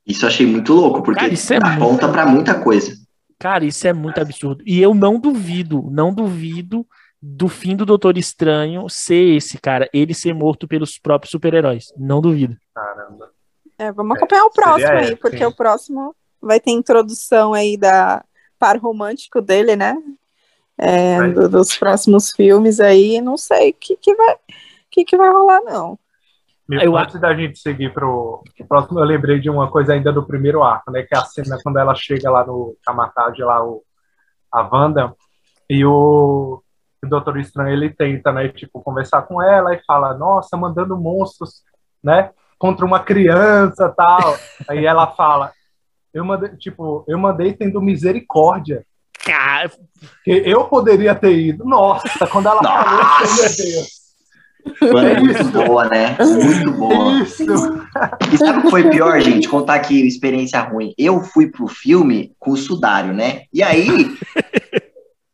Isso 0.05 0.23
eu 0.23 0.29
achei 0.29 0.45
muito 0.45 0.73
louco, 0.73 1.01
porque 1.03 1.19
Cara, 1.19 1.33
é 1.33 1.57
aponta 1.75 2.07
muito- 2.07 2.11
pra 2.13 2.25
muita 2.25 2.55
coisa. 2.59 2.93
Cara, 3.39 3.65
isso 3.65 3.87
é 3.87 3.93
muito 3.93 4.19
absurdo. 4.19 4.63
E 4.65 4.81
eu 4.81 4.93
não 4.93 5.19
duvido, 5.19 5.87
não 5.91 6.13
duvido 6.13 6.85
do 7.21 7.47
fim 7.47 7.75
do 7.75 7.85
Doutor 7.85 8.17
Estranho 8.17 8.87
ser 8.89 9.35
esse, 9.35 9.57
cara. 9.59 9.89
Ele 9.93 10.13
ser 10.13 10.33
morto 10.33 10.67
pelos 10.67 10.97
próprios 10.97 11.31
super-heróis. 11.31 11.93
Não 11.97 12.19
duvido. 12.21 12.55
Caramba. 12.73 13.29
É, 13.77 13.91
vamos 13.91 14.15
É, 14.15 14.17
acompanhar 14.17 14.45
o 14.45 14.51
próximo 14.51 14.91
aí, 14.91 15.15
porque 15.15 15.37
sim. 15.37 15.45
o 15.45 15.55
próximo 15.55 16.15
vai 16.41 16.59
ter 16.59 16.71
introdução 16.71 17.53
aí 17.53 17.77
da 17.77 18.23
par 18.59 18.77
romântico 18.77 19.39
dele, 19.41 19.75
né? 19.75 19.95
É, 20.79 21.27
do- 21.29 21.49
dos 21.49 21.75
próximos 21.77 22.31
filmes 22.31 22.79
aí, 22.79 23.19
não 23.21 23.35
sei 23.37 23.71
o 23.71 23.73
que, 23.73 23.95
que 23.95 24.15
vai 24.15 24.35
que, 24.89 25.03
que 25.05 25.17
vai 25.17 25.29
rolar, 25.29 25.61
não. 25.61 25.97
Eu- 26.69 26.97
antes 26.97 27.19
da 27.19 27.33
gente 27.33 27.59
seguir 27.59 27.93
pro 27.93 28.43
próximo, 28.67 28.99
eu 28.99 29.05
lembrei 29.05 29.39
de 29.39 29.49
uma 29.49 29.69
coisa 29.69 29.93
ainda 29.93 30.11
do 30.11 30.25
primeiro 30.25 30.63
arco, 30.63 30.91
né? 30.91 31.03
Que 31.03 31.15
é 31.15 31.17
a 31.17 31.25
cena 31.25 31.57
quando 31.63 31.79
ela 31.79 31.95
chega 31.95 32.29
lá 32.29 32.45
no 32.45 32.75
Kamatade, 32.85 33.41
lá 33.41 33.63
o, 33.63 33.83
a 34.51 34.61
Wanda, 34.63 35.13
e 35.69 35.85
o, 35.85 36.61
o 37.03 37.07
Doutor 37.07 37.37
Estranho 37.37 37.73
ele 37.73 37.89
tenta, 37.89 38.31
né? 38.31 38.49
Tipo, 38.49 38.81
conversar 38.81 39.21
com 39.23 39.41
ela 39.41 39.73
e 39.73 39.81
fala, 39.85 40.13
nossa, 40.17 40.57
mandando 40.57 40.97
monstros, 40.97 41.63
né? 42.03 42.31
contra 42.57 42.85
uma 42.85 42.99
criança 42.99 43.93
tal. 43.95 44.37
Aí 44.69 44.85
ela 44.85 45.07
fala, 45.07 45.51
eu 46.13 46.25
mandei, 46.25 46.49
tipo, 46.57 47.05
eu 47.07 47.17
mandei 47.17 47.53
tendo 47.53 47.81
misericórdia. 47.81 48.85
Cara, 49.25 49.71
Eu 50.25 50.65
poderia 50.65 51.13
ter 51.13 51.37
ido. 51.37 51.65
Nossa, 51.65 52.25
quando 52.27 52.47
ela 52.47 52.61
falou, 52.63 53.35
meu 53.35 53.55
Deus. 53.55 54.06
Mano, 54.81 55.07
é 55.07 55.19
muito 55.19 55.43
boa, 55.45 55.85
né? 55.85 56.17
Muito 56.19 56.71
boa. 56.71 57.21
Isso. 57.23 57.43
E 58.31 58.37
sabe 58.37 58.59
o 58.59 58.61
que 58.63 58.69
foi 58.69 58.89
pior, 58.89 59.19
gente? 59.21 59.47
Contar 59.47 59.75
aqui 59.75 60.05
experiência 60.05 60.59
ruim. 60.61 60.93
Eu 60.97 61.21
fui 61.21 61.47
pro 61.47 61.67
filme 61.67 62.31
com 62.39 62.51
o 62.51 62.57
sudário, 62.57 63.13
né? 63.13 63.41
E 63.53 63.63
aí. 63.63 64.15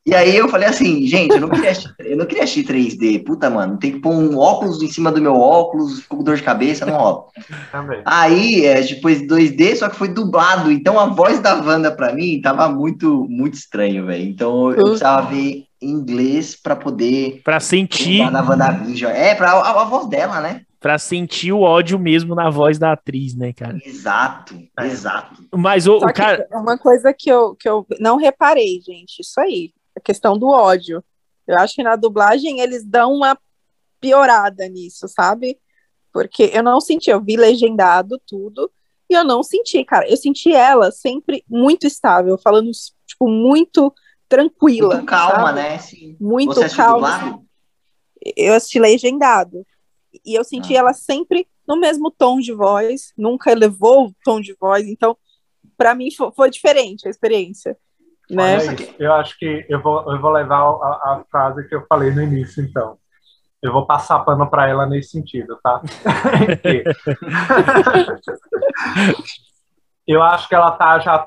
E 0.05 0.13
aí 0.13 0.35
eu 0.35 0.49
falei 0.49 0.67
assim, 0.67 1.07
gente, 1.07 1.31
eu 1.33 1.39
não 1.39 1.49
queria 1.49 1.71
assistir, 1.71 1.95
eu 1.99 2.17
não 2.17 2.25
queria 2.25 2.43
assistir 2.43 2.65
3D. 2.65 3.23
Puta, 3.23 3.49
mano, 3.49 3.77
tem 3.77 3.93
que 3.93 3.99
pôr 3.99 4.11
um 4.11 4.37
óculos 4.37 4.81
em 4.81 4.87
cima 4.87 5.09
do 5.11 5.21
meu 5.21 5.33
óculos, 5.33 6.01
ficou 6.01 6.17
com 6.17 6.23
dor 6.25 6.35
de 6.35 6.43
cabeça, 6.43 6.85
não 6.85 6.97
rola. 6.97 7.25
Também. 7.71 8.01
Aí, 8.03 8.65
é, 8.65 8.81
depois 8.81 9.21
2D, 9.21 9.77
só 9.77 9.87
que 9.87 9.95
foi 9.95 10.09
dublado. 10.09 10.69
Então 10.71 10.99
a 10.99 11.05
voz 11.05 11.39
da 11.39 11.55
Wanda 11.55 11.89
pra 11.89 12.11
mim 12.11 12.41
tava 12.41 12.67
muito, 12.67 13.25
muito 13.29 13.53
estranho, 13.53 14.05
velho. 14.05 14.25
Então 14.25 14.71
eu 14.71 14.83
precisava 14.83 15.29
ver 15.29 15.65
em 15.81 15.89
inglês 15.89 16.53
pra 16.61 16.75
poder 16.75 17.41
pra 17.43 17.61
sentir, 17.61 18.29
da 18.29 18.43
WandaVision. 18.43 19.11
É, 19.11 19.35
pra 19.35 19.51
a, 19.51 19.81
a 19.81 19.85
voz 19.85 20.07
dela, 20.07 20.41
né? 20.41 20.61
pra 20.83 20.99
sentir 20.99 21.53
o 21.53 21.61
ódio 21.61 21.97
mesmo 21.97 22.35
na 22.35 22.49
voz 22.49 22.77
da 22.77 22.91
atriz, 22.91 23.33
né, 23.33 23.53
cara? 23.53 23.79
Exato, 23.85 24.53
É. 24.77 24.85
exato. 24.85 25.41
Mas 25.55 25.87
o, 25.87 25.95
o 25.95 26.13
cara, 26.13 26.45
uma 26.51 26.77
coisa 26.77 27.13
que 27.17 27.31
eu, 27.31 27.55
que 27.55 27.69
eu 27.69 27.87
não 28.01 28.17
reparei, 28.17 28.81
gente, 28.85 29.21
isso 29.21 29.39
aí, 29.39 29.71
a 29.95 29.99
questão 29.99 30.37
do 30.37 30.47
ódio. 30.47 31.03
Eu 31.47 31.57
acho 31.57 31.75
que 31.75 31.83
na 31.83 31.95
dublagem 31.95 32.59
eles 32.59 32.83
dão 32.85 33.13
uma 33.13 33.37
piorada 33.99 34.67
nisso, 34.67 35.07
sabe? 35.07 35.57
Porque 36.11 36.51
eu 36.53 36.63
não 36.63 36.79
senti, 36.79 37.09
eu 37.09 37.21
vi 37.21 37.35
legendado 37.35 38.21
tudo, 38.27 38.71
e 39.09 39.13
eu 39.13 39.23
não 39.23 39.43
senti, 39.43 39.83
cara. 39.83 40.07
Eu 40.09 40.17
senti 40.17 40.51
ela 40.53 40.91
sempre 40.91 41.43
muito 41.47 41.85
estável, 41.87 42.37
falando, 42.37 42.69
tipo, 43.05 43.27
muito 43.27 43.93
tranquila. 44.29 44.95
Muito 44.95 45.07
calma, 45.07 45.47
sabe? 45.47 45.55
né? 45.61 45.77
Sim. 45.79 46.17
Muito 46.19 46.53
Você 46.55 46.69
calma. 46.75 47.17
dublado? 47.17 47.43
eu 48.37 48.53
assisti 48.53 48.79
legendado. 48.79 49.65
E 50.25 50.33
eu 50.33 50.43
senti 50.45 50.75
Ah. 50.75 50.79
ela 50.79 50.93
sempre 50.93 51.45
no 51.67 51.77
mesmo 51.77 52.09
tom 52.11 52.39
de 52.39 52.53
voz, 52.53 53.11
nunca 53.17 53.51
elevou 53.51 54.07
o 54.07 54.15
tom 54.23 54.39
de 54.39 54.53
voz, 54.59 54.87
então 54.87 55.17
para 55.77 55.93
mim 55.95 56.09
fo- 56.11 56.31
foi, 56.31 56.49
diferente 56.49 57.07
a 57.07 57.11
experiência, 57.11 57.77
né? 58.29 58.57
Olha 58.57 58.73
isso. 58.73 58.95
Eu 58.99 59.13
acho 59.13 59.37
que 59.37 59.65
eu 59.69 59.81
vou, 59.81 60.11
eu 60.13 60.21
vou 60.21 60.31
levar 60.31 60.59
a, 60.61 60.61
a 60.61 61.23
frase 61.29 61.67
que 61.67 61.75
eu 61.75 61.85
falei 61.87 62.11
no 62.11 62.21
início, 62.21 62.63
então. 62.63 62.97
Eu 63.61 63.71
vou 63.71 63.87
passar 63.87 64.19
pano 64.19 64.49
para 64.49 64.67
ela 64.67 64.85
nesse 64.85 65.09
sentido, 65.11 65.57
tá? 65.63 65.81
Que- 66.61 66.83
eu 70.07 70.21
acho 70.21 70.47
que 70.49 70.55
ela 70.55 70.71
tá 70.71 70.99
já 70.99 71.25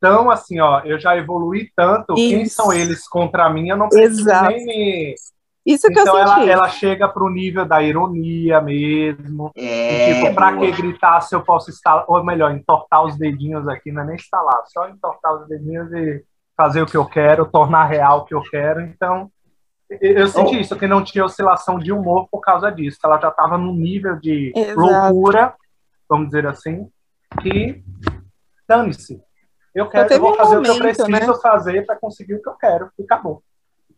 tão 0.00 0.30
assim, 0.30 0.60
ó. 0.60 0.80
Eu 0.80 0.98
já 0.98 1.16
evoluí 1.16 1.70
tanto. 1.76 2.14
Quem 2.14 2.42
Isso. 2.42 2.56
são 2.56 2.72
eles 2.72 3.06
contra 3.08 3.48
mim? 3.48 3.68
Eu 3.68 3.76
não 3.76 3.88
preciso 3.88 4.22
Exato. 4.22 4.48
nem 4.48 4.64
me. 4.66 5.14
Isso 5.64 5.88
que 5.88 5.98
Então 6.00 6.14
eu 6.16 6.22
ela, 6.22 6.34
senti. 6.36 6.50
ela 6.50 6.68
chega 6.68 7.08
pro 7.08 7.28
nível 7.28 7.64
da 7.64 7.82
ironia 7.82 8.60
mesmo. 8.60 9.50
É, 9.56 10.14
tipo, 10.14 10.34
pra 10.34 10.52
boa. 10.52 10.64
que 10.64 10.72
gritar 10.80 11.20
se 11.22 11.34
eu 11.34 11.42
posso 11.42 11.70
instalar, 11.70 12.04
ou 12.08 12.22
melhor, 12.24 12.52
entortar 12.52 13.04
os 13.04 13.16
dedinhos 13.18 13.66
aqui, 13.66 13.90
não 13.90 14.02
é 14.02 14.06
nem 14.06 14.14
instalar, 14.16 14.62
só 14.66 14.88
entortar 14.88 15.34
os 15.34 15.48
dedinhos 15.48 15.92
e 15.92 16.22
fazer 16.56 16.82
o 16.82 16.86
que 16.86 16.96
eu 16.96 17.04
quero, 17.04 17.46
tornar 17.46 17.84
real 17.86 18.20
o 18.20 18.24
que 18.24 18.34
eu 18.34 18.42
quero. 18.42 18.80
Então, 18.80 19.30
eu 19.88 20.12
eu 20.12 20.28
senti 20.28 20.56
Oh. 20.56 20.60
isso, 20.60 20.76
que 20.76 20.86
não 20.86 21.04
tinha 21.04 21.24
oscilação 21.24 21.78
de 21.78 21.92
humor 21.92 22.26
por 22.30 22.40
causa 22.40 22.70
disso. 22.70 22.98
Ela 23.04 23.20
já 23.20 23.28
estava 23.28 23.56
num 23.58 23.74
nível 23.74 24.16
de 24.18 24.52
Exato. 24.56 24.80
loucura, 24.80 25.54
vamos 26.08 26.26
dizer 26.28 26.46
assim, 26.46 26.88
que 27.40 27.82
dane-se. 28.68 29.20
Eu 29.74 29.88
quero, 29.88 30.08
teve 30.08 30.18
eu 30.18 30.22
vou 30.24 30.32
um 30.32 30.36
fazer 30.36 30.56
o 30.56 30.62
que 30.62 30.70
eu 30.70 30.74
momento, 30.74 30.96
preciso 30.96 31.10
né? 31.10 31.38
fazer 31.42 31.84
para 31.86 31.96
conseguir 31.96 32.34
o 32.34 32.42
que 32.42 32.48
eu 32.48 32.54
quero. 32.54 32.90
E 32.98 33.02
acabou. 33.02 33.42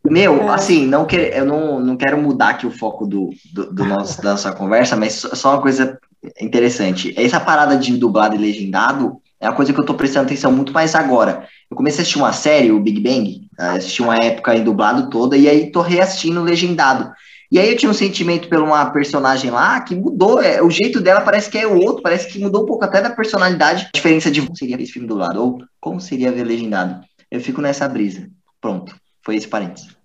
Meu, 0.05 0.43
É. 0.43 0.49
assim, 0.49 0.87
não 0.87 1.05
que, 1.07 1.17
eu 1.17 1.45
não, 1.45 1.79
não 1.81 1.97
quero 1.97 2.19
mudar 2.19 2.51
aqui 2.51 2.67
o 2.67 2.71
foco 2.71 3.07
do, 3.07 3.31
do, 3.53 3.73
do 3.73 3.85
nosso, 3.85 4.21
da 4.23 4.31
nossa 4.33 4.53
conversa, 4.53 4.97
mas 4.97 5.15
só, 5.15 5.35
só 5.35 5.51
uma 5.55 5.63
coisa 5.63 5.99
interessante. 6.41 7.15
Essa 7.21 7.39
parada 7.41 7.77
de 7.77 7.97
dublado 7.97 8.35
e 8.35 8.39
legendado 8.39 9.21
é 9.41 9.49
uma 9.49 9.55
coisa 9.55 9.73
que 9.73 9.79
eu 9.81 9.85
tô 9.85 9.95
prestando 9.95 10.27
atenção 10.27 10.51
muito 10.51 10.73
mais 10.73 10.95
agora. 10.95 11.47
Eu 11.71 11.77
comecei 11.77 12.01
a 12.01 12.03
assistir 12.03 12.19
uma 12.19 12.33
série, 12.33 12.73
o 12.73 12.81
Big 12.81 13.01
Bang, 13.01 13.49
assisti 13.59 14.03
uma 14.03 14.17
época 14.17 14.55
em 14.57 14.65
dublado 14.65 15.09
toda, 15.11 15.37
e 15.37 15.49
aí 15.49 15.71
tô 15.71 15.81
reassistindo 15.81 16.43
legendado. 16.43 17.13
E 17.51 17.59
aí 17.59 17.71
eu 17.71 17.77
tinha 17.77 17.91
um 17.91 17.95
sentimento 17.95 18.49
por 18.49 18.59
uma 18.61 18.91
personagem 18.91 19.51
lá 19.51 19.81
que 19.81 19.95
mudou, 19.95 20.43
é, 20.43 20.61
o 20.63 20.69
jeito 20.69 21.01
dela 21.01 21.23
parece 21.23 21.51
que 21.51 21.57
é 21.57 21.67
o 21.67 21.79
outro, 21.81 22.03
parece 22.03 22.29
que 22.29 22.39
mudou 22.39 22.63
um 22.65 22.67
pouco 22.67 22.85
até 22.85 23.01
da 23.01 23.11
personalidade. 23.11 23.87
A 23.87 23.97
diferença 23.97 24.31
de 24.31 24.43
como 24.43 24.57
seria 24.57 24.81
esse 24.81 24.93
filme 24.93 25.09
dublado 25.09 25.43
ou 25.43 25.59
como 25.81 26.01
seria 26.01 26.31
ver 26.31 26.45
legendado. 26.45 27.03
Eu 27.31 27.41
fico 27.41 27.63
nessa 27.63 27.89
brisa. 27.89 28.29
Pronto, 28.61 28.95
foi 29.25 29.37
esse 29.37 29.49
parênteses. 29.49 29.97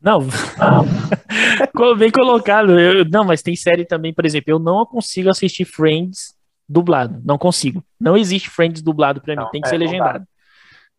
Não, 0.00 0.26
bem 1.96 2.10
colocado. 2.10 2.76
Eu- 2.78 3.04
não, 3.04 3.24
mas 3.24 3.42
tem 3.42 3.54
série 3.54 3.84
também, 3.84 4.12
por 4.12 4.26
exemplo, 4.26 4.52
eu 4.52 4.58
não 4.58 4.84
consigo 4.84 5.30
assistir 5.30 5.64
Friends 5.64 6.34
dublado. 6.72 7.20
Não 7.24 7.36
consigo. 7.38 7.84
Não 8.00 8.16
existe 8.16 8.48
Friends 8.50 8.80
dublado 8.82 9.20
pra 9.20 9.34
mim. 9.36 9.42
Não, 9.42 9.50
Tem 9.50 9.60
que 9.60 9.68
é, 9.68 9.70
ser 9.70 9.78
legendado. 9.78 10.24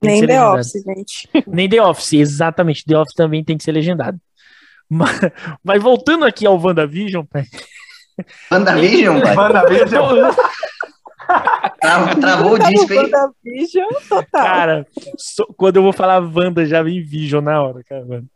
Nem 0.02 0.20
ser 0.20 0.28
The 0.28 0.34
legendado. 0.34 0.60
Office, 0.60 0.84
gente. 0.84 1.30
Nem 1.48 1.70
The 1.70 1.82
Office, 1.82 2.14
exatamente. 2.14 2.86
The 2.86 2.98
Office 2.98 3.16
também 3.16 3.44
tem 3.44 3.58
que 3.58 3.64
ser 3.64 3.72
legendado. 3.72 4.20
Mas, 4.90 5.20
mas 5.64 5.82
voltando 5.82 6.26
aqui 6.26 6.46
ao 6.46 6.60
WandaVision, 6.60 7.26
pai, 7.26 7.46
WandaVision, 8.52 9.20
velho. 9.22 9.40
WandaVision, 9.40 10.32
Tra- 11.82 12.16
Travou 12.16 12.54
o 12.54 12.60
Tá 12.60 12.70
disco, 12.70 12.94
hein? 12.94 13.00
WandaVision 13.00 13.90
total. 14.10 14.26
cara, 14.32 14.88
só- 15.18 15.46
quando 15.58 15.78
eu 15.78 15.84
vou 15.84 15.94
falar 15.94 16.20
Wanda, 16.22 16.66
já 16.66 16.84
vem 16.84 17.02
Vision 17.02 17.42
na 17.44 17.62
hora, 17.64 17.82
cara. 17.84 18.06
mano. 18.06 18.28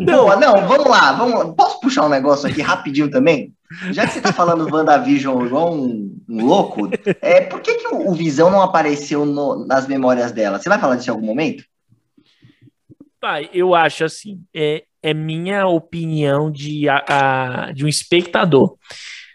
Não, 0.00 0.38
não, 0.40 0.66
vamos 0.66 0.86
lá, 0.86 1.12
vamos, 1.12 1.54
posso 1.54 1.80
puxar 1.80 2.06
um 2.06 2.08
negócio 2.08 2.48
aqui 2.48 2.62
rapidinho 2.62 3.10
também? 3.10 3.52
Já 3.90 4.06
que 4.06 4.14
você 4.14 4.20
tá 4.20 4.32
falando 4.32 4.72
WandaVision 4.72 5.44
igual 5.44 5.74
um, 5.74 6.16
um 6.28 6.46
louco, 6.46 6.88
é, 7.20 7.42
por 7.42 7.60
que, 7.60 7.74
que 7.74 7.88
o, 7.88 8.10
o 8.10 8.14
Visão 8.14 8.50
não 8.50 8.62
apareceu 8.62 9.26
no- 9.26 9.66
nas 9.66 9.86
memórias 9.86 10.32
dela? 10.32 10.58
Você 10.58 10.68
vai 10.68 10.78
falar 10.78 10.96
disso 10.96 11.10
em 11.10 11.12
algum 11.12 11.26
momento? 11.26 11.64
Pai, 13.20 13.50
eu 13.52 13.74
acho 13.74 14.04
assim, 14.04 14.40
é, 14.54 14.84
é 15.02 15.12
minha 15.12 15.66
opinião 15.66 16.50
de, 16.50 16.88
a- 16.88 17.04
a- 17.08 17.72
de 17.72 17.84
um 17.84 17.88
espectador. 17.88 18.76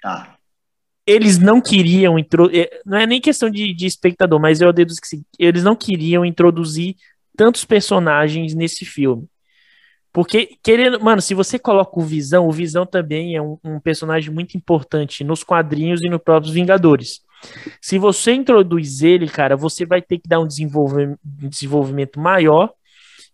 Tá. 0.02 0.36
Eles 1.06 1.38
não 1.38 1.60
queriam 1.60 2.18
introduzir. 2.18 2.70
Não 2.86 2.98
é 2.98 3.06
nem 3.06 3.20
questão 3.20 3.50
de, 3.50 3.74
de 3.74 3.86
espectador, 3.86 4.40
mas 4.40 4.62
eu 4.62 4.72
deduzo 4.72 5.02
que 5.02 5.08
sim, 5.08 5.24
eles 5.38 5.64
não 5.64 5.76
queriam 5.76 6.24
introduzir 6.26 6.96
tantos 7.36 7.66
personagens 7.66 8.56
nesse 8.56 8.86
filme. 8.86 9.28
Porque, 10.14 10.58
querendo, 10.64 11.04
mano, 11.04 11.20
se 11.20 11.34
você 11.34 11.58
coloca 11.58 12.00
o 12.00 12.04
Visão, 12.04 12.48
o 12.48 12.52
Visão 12.52 12.86
também 12.86 13.36
é 13.36 13.42
um, 13.42 13.58
um 13.64 13.80
personagem 13.80 14.32
muito 14.32 14.56
importante 14.56 15.24
nos 15.24 15.44
quadrinhos 15.44 16.04
e 16.04 16.08
nos 16.08 16.22
próprios 16.22 16.54
Vingadores. 16.54 17.22
Se 17.82 17.98
você 17.98 18.32
introduz 18.32 19.02
ele, 19.02 19.28
cara, 19.28 19.58
você 19.58 19.86
vai 19.86 20.02
ter 20.02 20.20
que 20.20 20.30
dar 20.30 20.40
um 20.40 20.48
desenvolvimento, 20.48 21.20
um 21.42 21.50
desenvolvimento 21.50 22.20
maior 22.20 22.72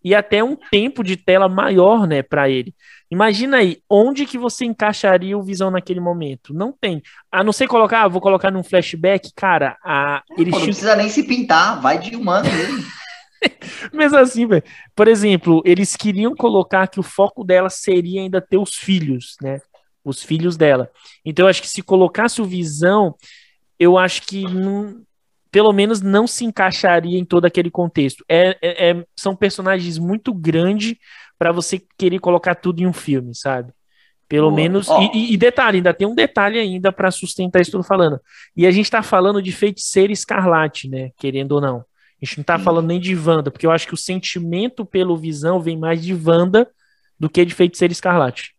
e 0.03 0.15
até 0.15 0.41
um 0.41 0.55
tempo 0.55 1.03
de 1.03 1.17
tela 1.17 1.49
maior, 1.49 2.07
né, 2.07 2.23
para 2.23 2.49
ele. 2.49 2.73
Imagina 3.11 3.57
aí, 3.57 3.79
onde 3.89 4.25
que 4.25 4.37
você 4.37 4.63
encaixaria 4.63 5.37
o 5.37 5.43
Visão 5.43 5.69
naquele 5.69 5.99
momento? 5.99 6.53
Não 6.53 6.71
tem. 6.71 7.01
A 7.29 7.43
não 7.43 7.51
ser 7.51 7.67
colocar, 7.67 8.03
ah, 8.03 8.07
vou 8.07 8.21
colocar 8.21 8.51
num 8.51 8.63
flashback, 8.63 9.31
cara, 9.35 9.77
a, 9.83 10.23
Pô, 10.27 10.41
eles 10.41 10.53
não 10.53 10.61
precisa 10.61 10.95
nem 10.95 11.09
se 11.09 11.23
pintar, 11.23 11.81
vai 11.81 11.99
de 11.99 12.15
humano 12.15 12.47
mesmo. 12.49 12.85
Mesmo 13.93 14.17
assim, 14.17 14.45
velho. 14.45 14.63
Por 14.95 15.07
exemplo, 15.07 15.61
eles 15.65 15.95
queriam 15.95 16.35
colocar 16.35 16.87
que 16.87 16.99
o 16.99 17.03
foco 17.03 17.43
dela 17.43 17.69
seria 17.69 18.21
ainda 18.21 18.41
ter 18.41 18.57
os 18.57 18.75
filhos, 18.75 19.35
né? 19.41 19.59
Os 20.03 20.23
filhos 20.23 20.57
dela. 20.57 20.89
Então, 21.25 21.45
eu 21.45 21.49
acho 21.49 21.61
que 21.61 21.67
se 21.69 21.81
colocasse 21.81 22.41
o 22.41 22.45
Visão, 22.45 23.15
eu 23.77 23.97
acho 23.97 24.23
que 24.23 24.43
não- 24.43 25.01
pelo 25.51 25.73
menos 25.73 26.01
não 26.01 26.27
se 26.27 26.45
encaixaria 26.45 27.17
em 27.17 27.25
todo 27.25 27.45
aquele 27.45 27.71
contexto. 27.71 28.23
É, 28.29 28.57
é- 28.61 28.89
é- 28.91 29.05
são 29.15 29.35
personagens 29.35 29.97
muito 29.97 30.33
grandes 30.33 30.95
para 31.37 31.51
você 31.51 31.81
querer 31.97 32.19
colocar 32.19 32.55
tudo 32.55 32.81
em 32.81 32.87
um 32.87 32.93
filme, 32.93 33.33
sabe? 33.33 33.71
Pelo 34.27 34.51
menos. 34.51 34.87
Ó. 34.89 35.01
E, 35.11 35.33
e- 35.33 35.37
detalhe, 35.37 35.77
ainda 35.77 35.91
tem 35.93 36.07
um 36.07 36.13
detalhe 36.13 36.59
ainda 36.59 36.91
para 36.91 37.09
sustentar 37.09 37.61
isso 37.61 37.71
que 37.71 37.77
eu 37.77 37.81
tô 37.81 37.87
falando. 37.87 38.19
E 38.55 38.67
a 38.67 38.71
gente 38.71 38.91
tá 38.91 39.01
falando 39.01 39.41
de 39.41 39.51
feiticeira 39.51 40.13
escarlate, 40.13 40.87
né? 40.87 41.09
Querendo 41.17 41.53
ou 41.53 41.61
não. 41.61 41.83
A 42.21 42.25
gente 42.25 42.37
não 42.37 42.43
tá 42.43 42.57
Sim. 42.57 42.63
falando 42.63 42.87
nem 42.87 42.99
de 42.99 43.15
Wanda, 43.15 43.49
porque 43.49 43.65
eu 43.65 43.71
acho 43.71 43.87
que 43.87 43.93
o 43.93 43.97
sentimento 43.97 44.85
pelo 44.85 45.17
Visão 45.17 45.59
vem 45.61 45.77
mais 45.77 46.03
de 46.03 46.13
Wanda 46.13 46.69
do 47.19 47.29
que 47.29 47.45
de 47.45 47.53
feiticeira 47.53 47.91
escarlate. 47.91 48.53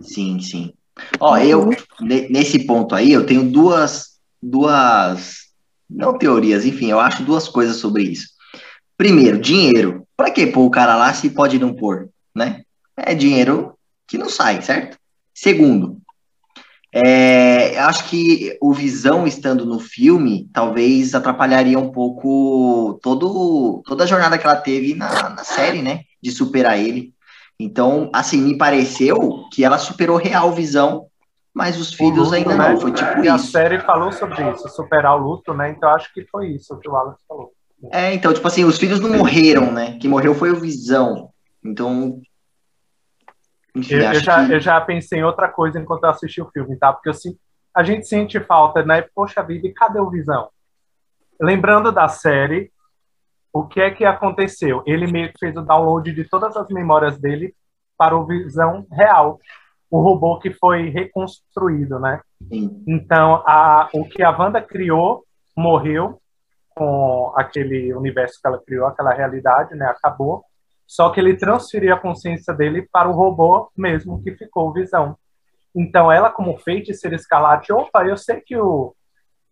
Sim, 0.00 0.40
sim. 0.40 0.72
Ó, 1.18 1.36
eu, 1.38 1.70
ne- 2.00 2.28
nesse 2.28 2.64
ponto 2.66 2.94
aí, 2.94 3.12
eu 3.12 3.26
tenho 3.26 3.50
duas, 3.50 4.18
duas, 4.42 5.46
não 5.88 6.16
teorias, 6.16 6.64
enfim, 6.64 6.90
eu 6.90 7.00
acho 7.00 7.22
duas 7.24 7.48
coisas 7.48 7.76
sobre 7.76 8.04
isso. 8.04 8.28
Primeiro, 8.96 9.38
dinheiro. 9.40 10.06
Pra 10.16 10.30
que 10.30 10.46
pôr 10.46 10.64
o 10.64 10.70
cara 10.70 10.94
lá 10.94 11.12
se 11.12 11.30
pode 11.30 11.58
não 11.58 11.74
pôr, 11.74 12.08
né? 12.34 12.62
É 12.96 13.14
dinheiro 13.14 13.74
que 14.06 14.16
não 14.18 14.28
sai, 14.28 14.62
certo? 14.62 14.96
Segundo, 15.34 15.98
É, 16.94 17.31
acho 17.86 18.08
que 18.08 18.56
o 18.60 18.72
Visão 18.72 19.26
estando 19.26 19.64
no 19.64 19.78
filme 19.78 20.48
talvez 20.52 21.14
atrapalharia 21.14 21.78
um 21.78 21.90
pouco 21.90 22.98
todo, 23.02 23.82
toda 23.86 24.04
a 24.04 24.06
jornada 24.06 24.38
que 24.38 24.46
ela 24.46 24.56
teve 24.56 24.94
na, 24.94 25.30
na 25.30 25.44
série, 25.44 25.82
né? 25.82 26.02
De 26.22 26.30
superar 26.30 26.78
ele. 26.78 27.14
Então, 27.58 28.10
assim, 28.12 28.40
me 28.40 28.58
pareceu 28.58 29.44
que 29.52 29.64
ela 29.64 29.78
superou 29.78 30.16
real 30.16 30.52
Visão, 30.52 31.06
mas 31.54 31.78
os 31.78 31.92
filhos 31.92 32.30
luto, 32.30 32.34
ainda 32.34 32.56
né? 32.56 32.68
não. 32.70 32.80
Foi 32.80 32.92
tipo 32.92 33.18
e 33.18 33.22
isso. 33.22 33.30
A 33.30 33.38
série 33.38 33.80
falou 33.80 34.10
sobre 34.12 34.50
isso, 34.50 34.68
superar 34.70 35.14
o 35.16 35.18
luto, 35.18 35.54
né? 35.54 35.70
Então 35.70 35.88
acho 35.90 36.12
que 36.12 36.24
foi 36.26 36.48
isso 36.48 36.78
que 36.78 36.88
o 36.88 36.96
Alex 36.96 37.18
falou. 37.28 37.52
É, 37.90 38.14
então, 38.14 38.32
tipo 38.32 38.46
assim, 38.46 38.64
os 38.64 38.78
filhos 38.78 39.00
não 39.00 39.10
morreram, 39.10 39.72
né? 39.72 39.98
Quem 40.00 40.08
morreu 40.08 40.34
foi 40.34 40.50
o 40.50 40.60
Visão. 40.60 41.30
Então, 41.64 42.20
enfim, 43.74 43.94
eu, 43.94 44.12
eu 44.12 44.20
já, 44.20 44.46
que... 44.46 44.52
eu 44.52 44.60
já 44.60 44.80
pensei 44.80 45.20
em 45.20 45.24
outra 45.24 45.48
coisa 45.48 45.78
enquanto 45.78 46.04
eu 46.04 46.10
assisti 46.10 46.40
o 46.40 46.50
filme, 46.50 46.76
tá? 46.76 46.92
Porque 46.92 47.08
eu, 47.08 47.14
a 47.74 47.82
gente 47.82 48.06
sente 48.06 48.38
falta, 48.40 48.84
né? 48.84 49.02
Poxa 49.14 49.42
vida, 49.42 49.66
e 49.66 49.72
cadê 49.72 49.98
o 50.00 50.10
Visão? 50.10 50.48
Lembrando 51.40 51.90
da 51.90 52.08
série, 52.08 52.70
o 53.52 53.66
que 53.66 53.80
é 53.80 53.90
que 53.90 54.04
aconteceu? 54.04 54.82
Ele 54.86 55.10
meio 55.10 55.32
que 55.32 55.38
fez 55.38 55.56
o 55.56 55.62
download 55.62 56.12
de 56.12 56.24
todas 56.28 56.56
as 56.56 56.68
memórias 56.68 57.18
dele 57.18 57.54
para 57.96 58.16
o 58.16 58.26
Visão 58.26 58.86
real, 58.90 59.38
o 59.90 60.00
robô 60.00 60.38
que 60.38 60.52
foi 60.52 60.88
reconstruído, 60.88 61.98
né? 61.98 62.20
Sim. 62.48 62.82
Então, 62.86 63.42
a, 63.46 63.88
o 63.92 64.08
que 64.08 64.22
a 64.22 64.30
Wanda 64.30 64.60
criou 64.60 65.24
morreu 65.56 66.18
com 66.74 67.32
aquele 67.36 67.92
universo 67.94 68.40
que 68.40 68.48
ela 68.48 68.62
criou, 68.64 68.86
aquela 68.86 69.12
realidade, 69.12 69.74
né? 69.74 69.86
Acabou. 69.86 70.44
Só 70.86 71.10
que 71.10 71.20
ele 71.20 71.36
transferiu 71.36 71.94
a 71.94 71.98
consciência 71.98 72.54
dele 72.54 72.88
para 72.90 73.08
o 73.08 73.12
robô 73.12 73.70
mesmo 73.76 74.22
que 74.22 74.34
ficou 74.34 74.72
Visão. 74.72 75.16
Então 75.74 76.10
ela, 76.10 76.30
como 76.30 76.58
feiticeira 76.58 77.16
escarlate, 77.16 77.72
opa, 77.72 78.04
eu 78.04 78.16
sei 78.16 78.40
que 78.40 78.56
o 78.56 78.94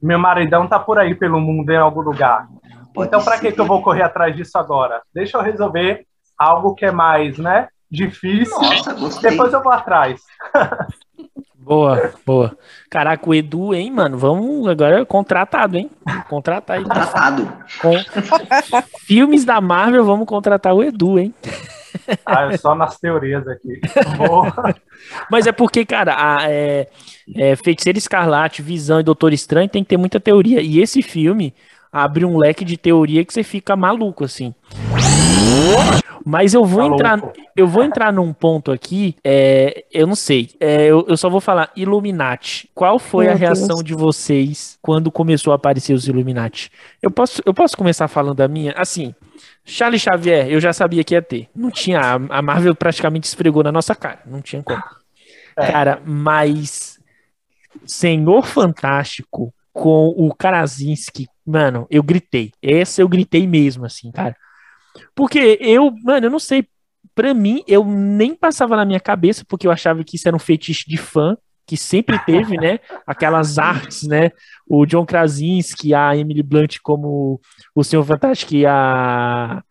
meu 0.00 0.18
maridão 0.18 0.66
tá 0.66 0.78
por 0.78 0.98
aí 0.98 1.14
pelo 1.14 1.40
mundo 1.40 1.70
em 1.70 1.76
algum 1.76 2.00
lugar. 2.00 2.46
Pode 2.94 3.08
então 3.08 3.22
para 3.22 3.38
que, 3.38 3.52
que 3.52 3.60
eu 3.60 3.66
vou 3.66 3.82
correr 3.82 4.02
atrás 4.02 4.34
disso 4.34 4.58
agora? 4.58 5.02
Deixa 5.14 5.38
eu 5.38 5.42
resolver 5.42 6.06
algo 6.38 6.74
que 6.74 6.84
é 6.84 6.90
mais, 6.90 7.38
né? 7.38 7.68
Difícil. 7.90 8.56
Nossa, 8.60 9.20
Depois 9.20 9.52
eu 9.52 9.62
vou 9.62 9.72
atrás. 9.72 10.20
Boa, 11.62 12.14
boa. 12.24 12.56
Caraca, 12.90 13.28
o 13.28 13.34
Edu, 13.34 13.74
hein, 13.74 13.92
mano? 13.92 14.16
Vamos 14.16 14.66
agora 14.66 15.04
contratado, 15.04 15.76
hein? 15.76 15.90
Contratar 16.28 16.78
aí. 16.78 16.82
Contratado. 16.82 17.52
Com 17.80 17.92
filmes 19.04 19.44
da 19.44 19.60
Marvel, 19.60 20.04
vamos 20.04 20.26
contratar 20.26 20.74
o 20.74 20.82
Edu, 20.82 21.18
hein? 21.18 21.34
Ah, 22.24 22.52
é 22.52 22.56
só 22.56 22.74
nas 22.74 22.98
teorias 22.98 23.46
aqui. 23.48 23.80
Mas 25.30 25.46
é 25.46 25.52
porque, 25.52 25.84
cara, 25.84 26.14
a, 26.16 26.50
é, 26.50 26.88
é, 27.34 27.56
Feiticeiro 27.56 27.98
Escarlate, 27.98 28.62
Visão 28.62 29.00
e 29.00 29.04
Doutor 29.04 29.32
Estranho 29.32 29.68
tem 29.68 29.82
que 29.82 29.90
ter 29.90 29.96
muita 29.96 30.20
teoria. 30.20 30.60
E 30.60 30.80
esse 30.80 31.02
filme 31.02 31.54
abre 31.92 32.24
um 32.24 32.36
leque 32.36 32.64
de 32.64 32.76
teoria 32.76 33.24
que 33.24 33.32
você 33.32 33.42
fica 33.42 33.74
maluco, 33.76 34.24
assim. 34.24 34.54
Mas 36.24 36.54
eu 36.54 36.64
vou 36.64 36.84
entrar, 36.84 37.20
eu 37.56 37.66
vou 37.66 37.82
entrar 37.82 38.12
num 38.12 38.32
ponto 38.32 38.70
aqui, 38.70 39.16
é, 39.24 39.84
eu 39.90 40.06
não 40.06 40.14
sei, 40.14 40.50
é, 40.60 40.86
eu, 40.86 41.04
eu, 41.08 41.16
só 41.16 41.30
vou 41.30 41.40
falar 41.40 41.70
Illuminati. 41.74 42.68
Qual 42.74 42.98
foi 42.98 43.24
Meu 43.24 43.34
a 43.34 43.36
reação 43.36 43.76
Deus. 43.76 43.84
de 43.84 43.94
vocês 43.94 44.78
quando 44.82 45.10
começou 45.10 45.52
a 45.52 45.56
aparecer 45.56 45.94
os 45.94 46.06
Illuminati? 46.06 46.70
Eu 47.02 47.10
posso, 47.10 47.42
eu 47.44 47.54
posso 47.54 47.76
começar 47.76 48.06
falando 48.06 48.40
a 48.42 48.48
minha? 48.48 48.72
Assim, 48.76 49.14
Charles 49.70 50.02
Xavier, 50.02 50.48
eu 50.50 50.60
já 50.60 50.72
sabia 50.72 51.04
que 51.04 51.14
ia 51.14 51.22
ter. 51.22 51.48
Não 51.54 51.70
tinha, 51.70 52.00
a 52.00 52.42
Marvel 52.42 52.74
praticamente 52.74 53.26
esfregou 53.26 53.62
na 53.62 53.70
nossa 53.70 53.94
cara, 53.94 54.20
não 54.26 54.42
tinha 54.42 54.62
como. 54.62 54.82
É. 55.56 55.70
Cara, 55.70 56.02
mas 56.04 56.98
Senhor 57.86 58.44
Fantástico 58.44 59.54
com 59.72 60.08
o 60.16 60.34
Krasinski, 60.34 61.28
mano, 61.46 61.86
eu 61.88 62.02
gritei. 62.02 62.52
Essa 62.60 63.00
eu 63.00 63.08
gritei 63.08 63.46
mesmo, 63.46 63.84
assim, 63.84 64.10
cara. 64.10 64.36
Porque 65.14 65.56
eu, 65.60 65.92
mano, 66.02 66.26
eu 66.26 66.30
não 66.30 66.40
sei. 66.40 66.66
Pra 67.14 67.32
mim, 67.34 67.62
eu 67.66 67.84
nem 67.84 68.34
passava 68.34 68.76
na 68.76 68.84
minha 68.84 69.00
cabeça, 69.00 69.44
porque 69.46 69.66
eu 69.66 69.70
achava 69.70 70.02
que 70.02 70.16
isso 70.16 70.26
era 70.26 70.36
um 70.36 70.40
fetiche 70.40 70.88
de 70.88 70.96
fã, 70.96 71.36
que 71.70 71.76
sempre 71.76 72.18
teve, 72.26 72.56
né? 72.56 72.80
Aquelas 73.06 73.56
artes, 73.56 74.02
né? 74.02 74.32
O 74.68 74.84
John 74.84 75.06
Krasinski, 75.06 75.94
a 75.94 76.16
Emily 76.16 76.42
Blunt 76.42 76.78
como 76.82 77.40
o 77.72 77.84
Senhor 77.84 78.02
Fantástico 78.02 78.56
e 78.56 78.66
a, 78.66 79.62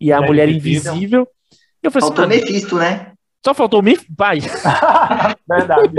e 0.00 0.12
a 0.12 0.18
Mulher, 0.18 0.28
Mulher 0.28 0.48
Invisível. 0.50 0.92
Invisível. 0.92 1.28
Eu 1.82 1.90
falei 1.90 2.06
Faltou 2.06 2.26
assim, 2.26 2.36
Mephisto, 2.36 2.76
né? 2.76 3.12
Só 3.44 3.52
faltou 3.52 3.80
o 3.80 3.82
Mephisto? 3.82 4.14
Pai. 4.16 4.38
Verdade. 5.50 5.94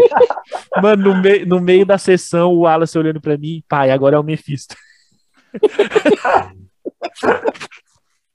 Mano, 0.82 1.14
no, 1.14 1.22
me 1.22 1.46
no 1.46 1.60
meio 1.60 1.86
da 1.86 1.98
sessão, 1.98 2.54
o 2.54 2.62
Wallace 2.62 2.98
olhando 2.98 3.20
pra 3.20 3.38
mim, 3.38 3.62
pai, 3.68 3.92
agora 3.92 4.16
é 4.16 4.20
o 4.20 4.24
Mephisto. 4.24 4.78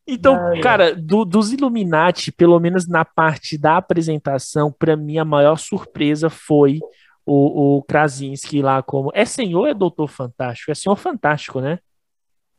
Então, 0.06 0.38
cara, 0.62 0.94
do, 0.94 1.24
dos 1.24 1.52
Illuminati, 1.52 2.30
pelo 2.30 2.60
menos 2.60 2.86
na 2.86 3.04
parte 3.04 3.58
da 3.58 3.76
apresentação, 3.76 4.70
para 4.70 4.96
mim 4.96 5.18
a 5.18 5.24
maior 5.24 5.58
surpresa 5.58 6.30
foi 6.30 6.78
o, 7.24 7.78
o 7.78 7.82
Krasinski 7.82 8.62
lá 8.62 8.82
como. 8.82 9.10
É 9.14 9.24
senhor 9.24 9.60
ou 9.60 9.66
é 9.66 9.74
doutor 9.74 10.08
fantástico? 10.08 10.70
É 10.70 10.74
senhor 10.74 10.96
fantástico, 10.96 11.60
né? 11.60 11.80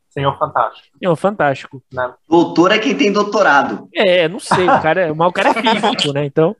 Senhor 0.08 0.36
Fantástico. 0.38 0.98
Senhor 0.98 1.16
Fantástico. 1.16 1.82
Né? 1.92 2.12
Doutor 2.28 2.72
é 2.72 2.78
quem 2.78 2.96
tem 2.96 3.12
doutorado. 3.12 3.88
É, 3.94 4.28
não 4.28 4.40
sei, 4.40 4.64
o 4.64 4.82
cara, 4.82 5.02
é, 5.02 5.12
mas 5.12 5.28
o 5.28 5.32
cara 5.32 5.50
é 5.50 5.54
físico, 5.54 6.12
né? 6.12 6.24
Então. 6.24 6.56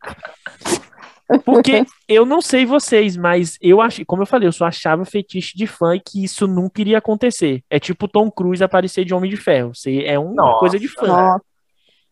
Porque 1.45 1.85
eu 2.09 2.25
não 2.25 2.41
sei 2.41 2.65
vocês, 2.65 3.17
mas 3.17 3.59
eu 3.61 3.81
achei, 3.81 4.05
como 4.05 4.23
eu 4.23 4.27
falei, 4.27 4.49
eu 4.49 4.53
só 4.53 4.67
achava 4.67 5.05
fetiche 5.05 5.57
de 5.57 5.67
fã 5.67 5.95
e 5.95 6.01
que 6.01 6.25
isso 6.25 6.47
nunca 6.47 6.81
iria 6.81 6.99
acontecer. 6.99 7.63
É 7.69 7.79
tipo 7.79 8.09
Tom 8.09 8.31
Cruise 8.31 8.65
aparecer 8.65 9.05
de 9.05 9.15
Homem 9.15 9.31
de 9.31 9.37
Ferro. 9.37 9.75
Você 9.75 10.05
é 10.05 10.19
uma 10.19 10.35
Nossa, 10.35 10.59
coisa 10.59 10.79
de 10.79 10.89
fã. 10.89 11.07
Nossa. 11.07 11.45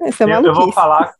Esse 0.02 0.24
é 0.24 0.26
eu, 0.26 0.44
eu 0.44 0.54
vou 0.54 0.70
falar, 0.72 1.14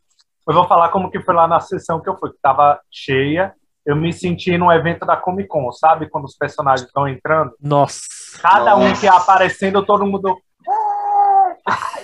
eu 0.47 0.55
vou 0.55 0.69
falar 0.69 0.91
como 0.91 1.11
que 1.11 1.21
foi 1.21 1.35
lá 1.35 1.49
na 1.49 1.61
sessão 1.61 2.01
que 2.01 2.09
eu 2.09 2.17
fui, 2.19 2.31
que 2.31 2.39
tava 2.41 2.79
cheia. 2.91 3.55
Eu 3.85 3.97
me 3.97 4.13
senti 4.13 4.59
num 4.59 4.71
evento 4.71 5.07
da 5.07 5.17
Comic 5.17 5.49
Con, 5.49 5.71
sabe? 5.73 6.11
Quando 6.11 6.25
os 6.25 6.37
personagens 6.37 6.87
estão 6.87 7.09
entrando. 7.09 7.53
Nossa. 7.61 8.01
Cada 8.43 8.77
Nossa. 8.77 8.85
um 8.85 8.95
que 8.95 9.07
ia 9.07 9.13
aparecendo, 9.13 9.85
todo 9.85 10.07
mundo. 10.07 10.37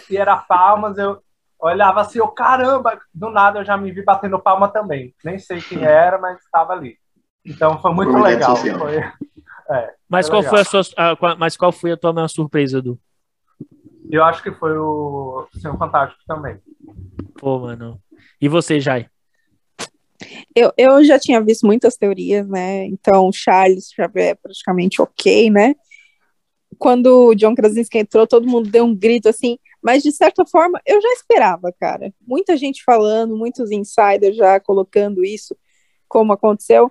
E 0.08 0.16
era 0.16 0.36
palmas, 0.36 0.96
eu, 0.96 1.18
olhava 1.62 2.00
assim, 2.00 2.18
eu, 2.18 2.28
caramba, 2.28 3.00
do 3.14 3.30
nada 3.30 3.60
eu 3.60 3.64
já 3.64 3.76
me 3.76 3.92
vi 3.92 4.02
batendo 4.02 4.38
palma 4.38 4.68
também. 4.68 5.14
Nem 5.24 5.38
sei 5.38 5.60
quem 5.60 5.84
era, 5.84 6.18
mas 6.18 6.40
estava 6.40 6.72
ali. 6.72 6.98
Então 7.44 7.80
foi 7.80 7.92
muito 7.92 8.12
foi 8.12 8.22
legal. 8.22 8.56
Foi, 8.56 8.96
é, 8.96 9.94
mas, 10.08 10.26
foi 10.26 10.34
qual 10.34 10.42
legal. 10.42 10.64
Foi 10.64 10.80
a 10.80 10.82
sua, 10.84 11.36
mas 11.38 11.56
qual 11.56 11.72
foi 11.72 11.92
a 11.92 11.96
tua 11.96 12.12
maior 12.12 12.28
surpresa, 12.28 12.78
Edu? 12.78 12.98
Eu 14.10 14.24
acho 14.24 14.42
que 14.42 14.50
foi 14.50 14.76
o 14.76 15.46
Senhor 15.54 15.76
Fantástico 15.78 16.20
também. 16.26 16.58
Pô, 17.38 17.60
mano. 17.60 17.98
E 18.40 18.48
você, 18.48 18.78
Jai? 18.78 19.08
Eu, 20.54 20.72
eu 20.76 21.02
já 21.04 21.18
tinha 21.18 21.40
visto 21.40 21.66
muitas 21.66 21.96
teorias, 21.96 22.46
né? 22.46 22.84
Então, 22.86 23.30
Charles 23.32 23.90
Xavier 23.94 24.30
é 24.30 24.34
praticamente 24.34 25.00
ok, 25.00 25.50
né? 25.50 25.74
Quando 26.78 27.28
o 27.28 27.34
John 27.34 27.54
Krasinski 27.54 27.98
entrou, 27.98 28.26
todo 28.26 28.46
mundo 28.46 28.70
deu 28.70 28.84
um 28.84 28.94
grito 28.94 29.28
assim, 29.28 29.58
mas 29.82 30.02
de 30.02 30.12
certa 30.12 30.46
forma 30.46 30.80
eu 30.86 31.00
já 31.00 31.08
esperava, 31.12 31.72
cara. 31.72 32.14
Muita 32.20 32.56
gente 32.56 32.84
falando, 32.84 33.36
muitos 33.36 33.70
insiders 33.70 34.36
já 34.36 34.60
colocando 34.60 35.24
isso 35.24 35.56
como 36.08 36.32
aconteceu. 36.32 36.90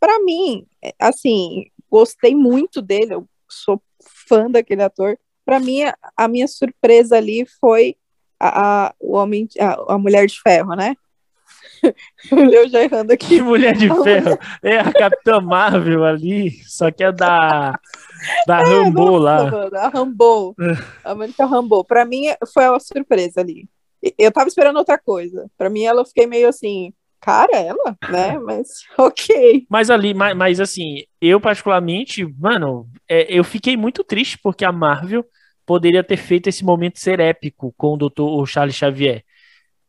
Para 0.00 0.18
mim, 0.20 0.66
é, 0.82 0.92
assim, 0.98 1.66
gostei 1.90 2.34
muito 2.34 2.82
dele, 2.82 3.14
eu 3.14 3.28
sou 3.48 3.80
fã 4.28 4.50
daquele 4.50 4.82
ator. 4.82 5.18
Para 5.44 5.60
mim, 5.60 5.80
a 6.16 6.28
minha 6.28 6.48
surpresa 6.48 7.16
ali 7.16 7.46
foi 7.60 7.96
a, 8.38 8.86
a, 8.86 8.94
o 8.98 9.12
homem, 9.12 9.46
a, 9.60 9.94
a 9.94 9.98
mulher 9.98 10.26
de 10.26 10.40
ferro, 10.40 10.74
né? 10.74 10.96
eu 12.30 12.68
já 12.68 12.82
errando 12.82 13.12
aqui. 13.12 13.26
Que 13.26 13.42
mulher 13.42 13.76
de 13.76 13.88
ferro. 14.02 14.38
É 14.62 14.78
a 14.78 14.92
Capitã 14.92 15.40
Marvel 15.40 16.04
ali, 16.04 16.50
só 16.66 16.90
que 16.90 17.04
é 17.04 17.12
da 17.12 17.78
da 18.46 18.60
é, 18.60 18.62
Rambo 18.62 19.18
lá. 19.18 19.50
a 19.74 19.88
Rambo. 19.88 20.54
É. 20.60 21.10
A 21.10 21.14
Mônica 21.14 21.44
Rambo. 21.44 21.84
Pra 21.84 22.04
mim, 22.04 22.26
foi 22.52 22.68
uma 22.68 22.80
surpresa 22.80 23.40
ali. 23.40 23.68
Eu 24.18 24.32
tava 24.32 24.48
esperando 24.48 24.76
outra 24.76 24.98
coisa. 24.98 25.50
Pra 25.56 25.70
mim, 25.70 25.84
ela 25.84 26.04
fiquei 26.04 26.26
meio 26.26 26.48
assim, 26.48 26.92
cara, 27.20 27.56
ela, 27.56 27.96
né? 28.10 28.38
Mas 28.38 28.68
ok. 28.98 29.66
Mas 29.68 29.90
ali, 29.90 30.12
mas, 30.12 30.36
mas 30.36 30.60
assim, 30.60 31.04
eu 31.20 31.40
particularmente, 31.40 32.24
mano, 32.38 32.88
é, 33.08 33.26
eu 33.28 33.44
fiquei 33.44 33.76
muito 33.76 34.04
triste 34.04 34.38
porque 34.38 34.64
a 34.64 34.72
Marvel 34.72 35.24
poderia 35.64 36.02
ter 36.02 36.16
feito 36.16 36.48
esse 36.48 36.64
momento 36.64 36.98
ser 36.98 37.20
épico 37.20 37.72
com 37.76 37.94
o 37.94 37.96
Dr. 37.96 38.46
Charles 38.46 38.74
Xavier. 38.74 39.24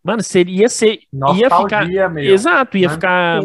Mano, 0.03 0.21
seria 0.21 0.67
ser. 0.67 0.99
Nostalgia 1.11 1.47
ia 1.47 1.57
ficar. 1.57 2.09
Mesmo, 2.09 2.33
exato, 2.33 2.77
ia 2.77 2.87
né? 2.87 2.93
ficar. 2.93 3.41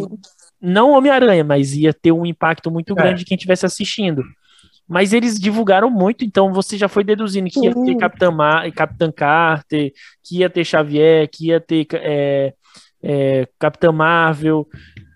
Não 0.61 0.91
Homem-Aranha, 0.91 1.45
mas 1.45 1.75
ia 1.75 1.93
ter 1.93 2.11
um 2.11 2.27
impacto 2.27 2.71
muito 2.71 2.93
é. 2.93 2.97
grande 2.97 3.25
quem 3.25 3.37
estivesse 3.37 3.65
assistindo. 3.65 4.23
Mas 4.89 5.13
eles 5.13 5.39
divulgaram 5.39 5.91
muito, 5.91 6.25
então 6.25 6.53
você 6.53 6.77
já 6.79 6.89
foi 6.89 7.05
deduzindo 7.05 7.51
que 7.51 7.61
ia 7.61 7.75
ter 7.75 7.97
Capitã, 7.97 8.31
Mar 8.31 8.73
Capitã 8.73 9.13
Carter, 9.13 9.93
que 10.25 10.39
ia 10.39 10.49
ter 10.49 10.65
Xavier, 10.65 11.29
que 11.31 11.49
ia 11.49 11.61
ter 11.61 11.87
é, 11.93 12.55
é, 13.03 13.47
Capitã 13.59 13.93
Marvel. 13.93 14.67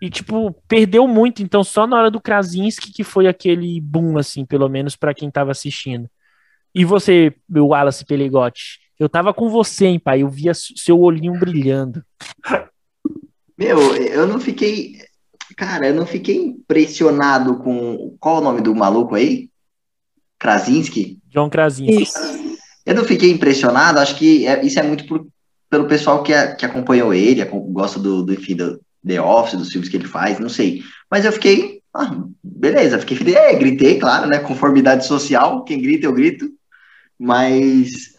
E, 0.00 0.10
tipo, 0.10 0.54
perdeu 0.68 1.08
muito. 1.08 1.42
Então, 1.42 1.64
só 1.64 1.86
na 1.86 1.96
hora 1.96 2.10
do 2.10 2.20
Krasinski 2.20 2.92
que 2.92 3.02
foi 3.02 3.26
aquele 3.26 3.80
boom, 3.80 4.18
assim, 4.18 4.44
pelo 4.44 4.68
menos 4.68 4.94
para 4.94 5.14
quem 5.14 5.30
tava 5.30 5.52
assistindo. 5.52 6.08
E 6.74 6.84
você, 6.84 7.34
meu 7.48 7.68
Wallace 7.68 8.04
Peligotti? 8.04 8.81
Eu 8.98 9.08
tava 9.08 9.32
com 9.34 9.48
você, 9.48 9.86
hein, 9.86 9.98
pai? 9.98 10.22
Eu 10.22 10.28
via 10.28 10.52
seu 10.54 10.98
olhinho 11.00 11.32
brilhando. 11.38 12.04
Meu, 13.58 13.94
eu 13.96 14.26
não 14.26 14.38
fiquei. 14.40 14.96
Cara, 15.56 15.88
eu 15.88 15.94
não 15.94 16.06
fiquei 16.06 16.36
impressionado 16.36 17.58
com. 17.58 18.16
Qual 18.18 18.38
o 18.38 18.40
nome 18.40 18.60
do 18.60 18.74
maluco 18.74 19.14
aí? 19.14 19.50
Krasinski? 20.38 21.18
John 21.28 21.48
Krasinski. 21.50 22.02
Isso. 22.02 22.18
Eu 22.84 22.94
não 22.94 23.04
fiquei 23.04 23.30
impressionado, 23.30 23.98
acho 24.00 24.16
que 24.16 24.44
é- 24.46 24.64
isso 24.64 24.78
é 24.78 24.82
muito 24.82 25.06
por- 25.06 25.26
pelo 25.70 25.86
pessoal 25.86 26.22
que, 26.22 26.34
a- 26.34 26.54
que 26.56 26.66
acompanhou 26.66 27.14
ele, 27.14 27.44
gosta 27.44 27.98
do, 28.00 28.24
do, 28.24 28.32
enfim, 28.34 28.56
do 28.56 28.80
The 29.06 29.20
Office, 29.20 29.56
dos 29.58 29.68
filmes 29.70 29.88
que 29.88 29.96
ele 29.96 30.08
faz, 30.08 30.40
não 30.40 30.48
sei. 30.48 30.82
Mas 31.08 31.24
eu 31.24 31.30
fiquei, 31.32 31.80
ah, 31.94 32.24
beleza, 32.42 32.98
fiquei 32.98 33.16
feliz. 33.16 33.36
É, 33.36 33.54
gritei, 33.54 33.98
claro, 34.00 34.28
né? 34.28 34.40
Conformidade 34.40 35.06
social, 35.06 35.62
quem 35.62 35.80
grita, 35.80 36.06
eu 36.06 36.12
grito. 36.12 36.50
Mas, 37.18 38.16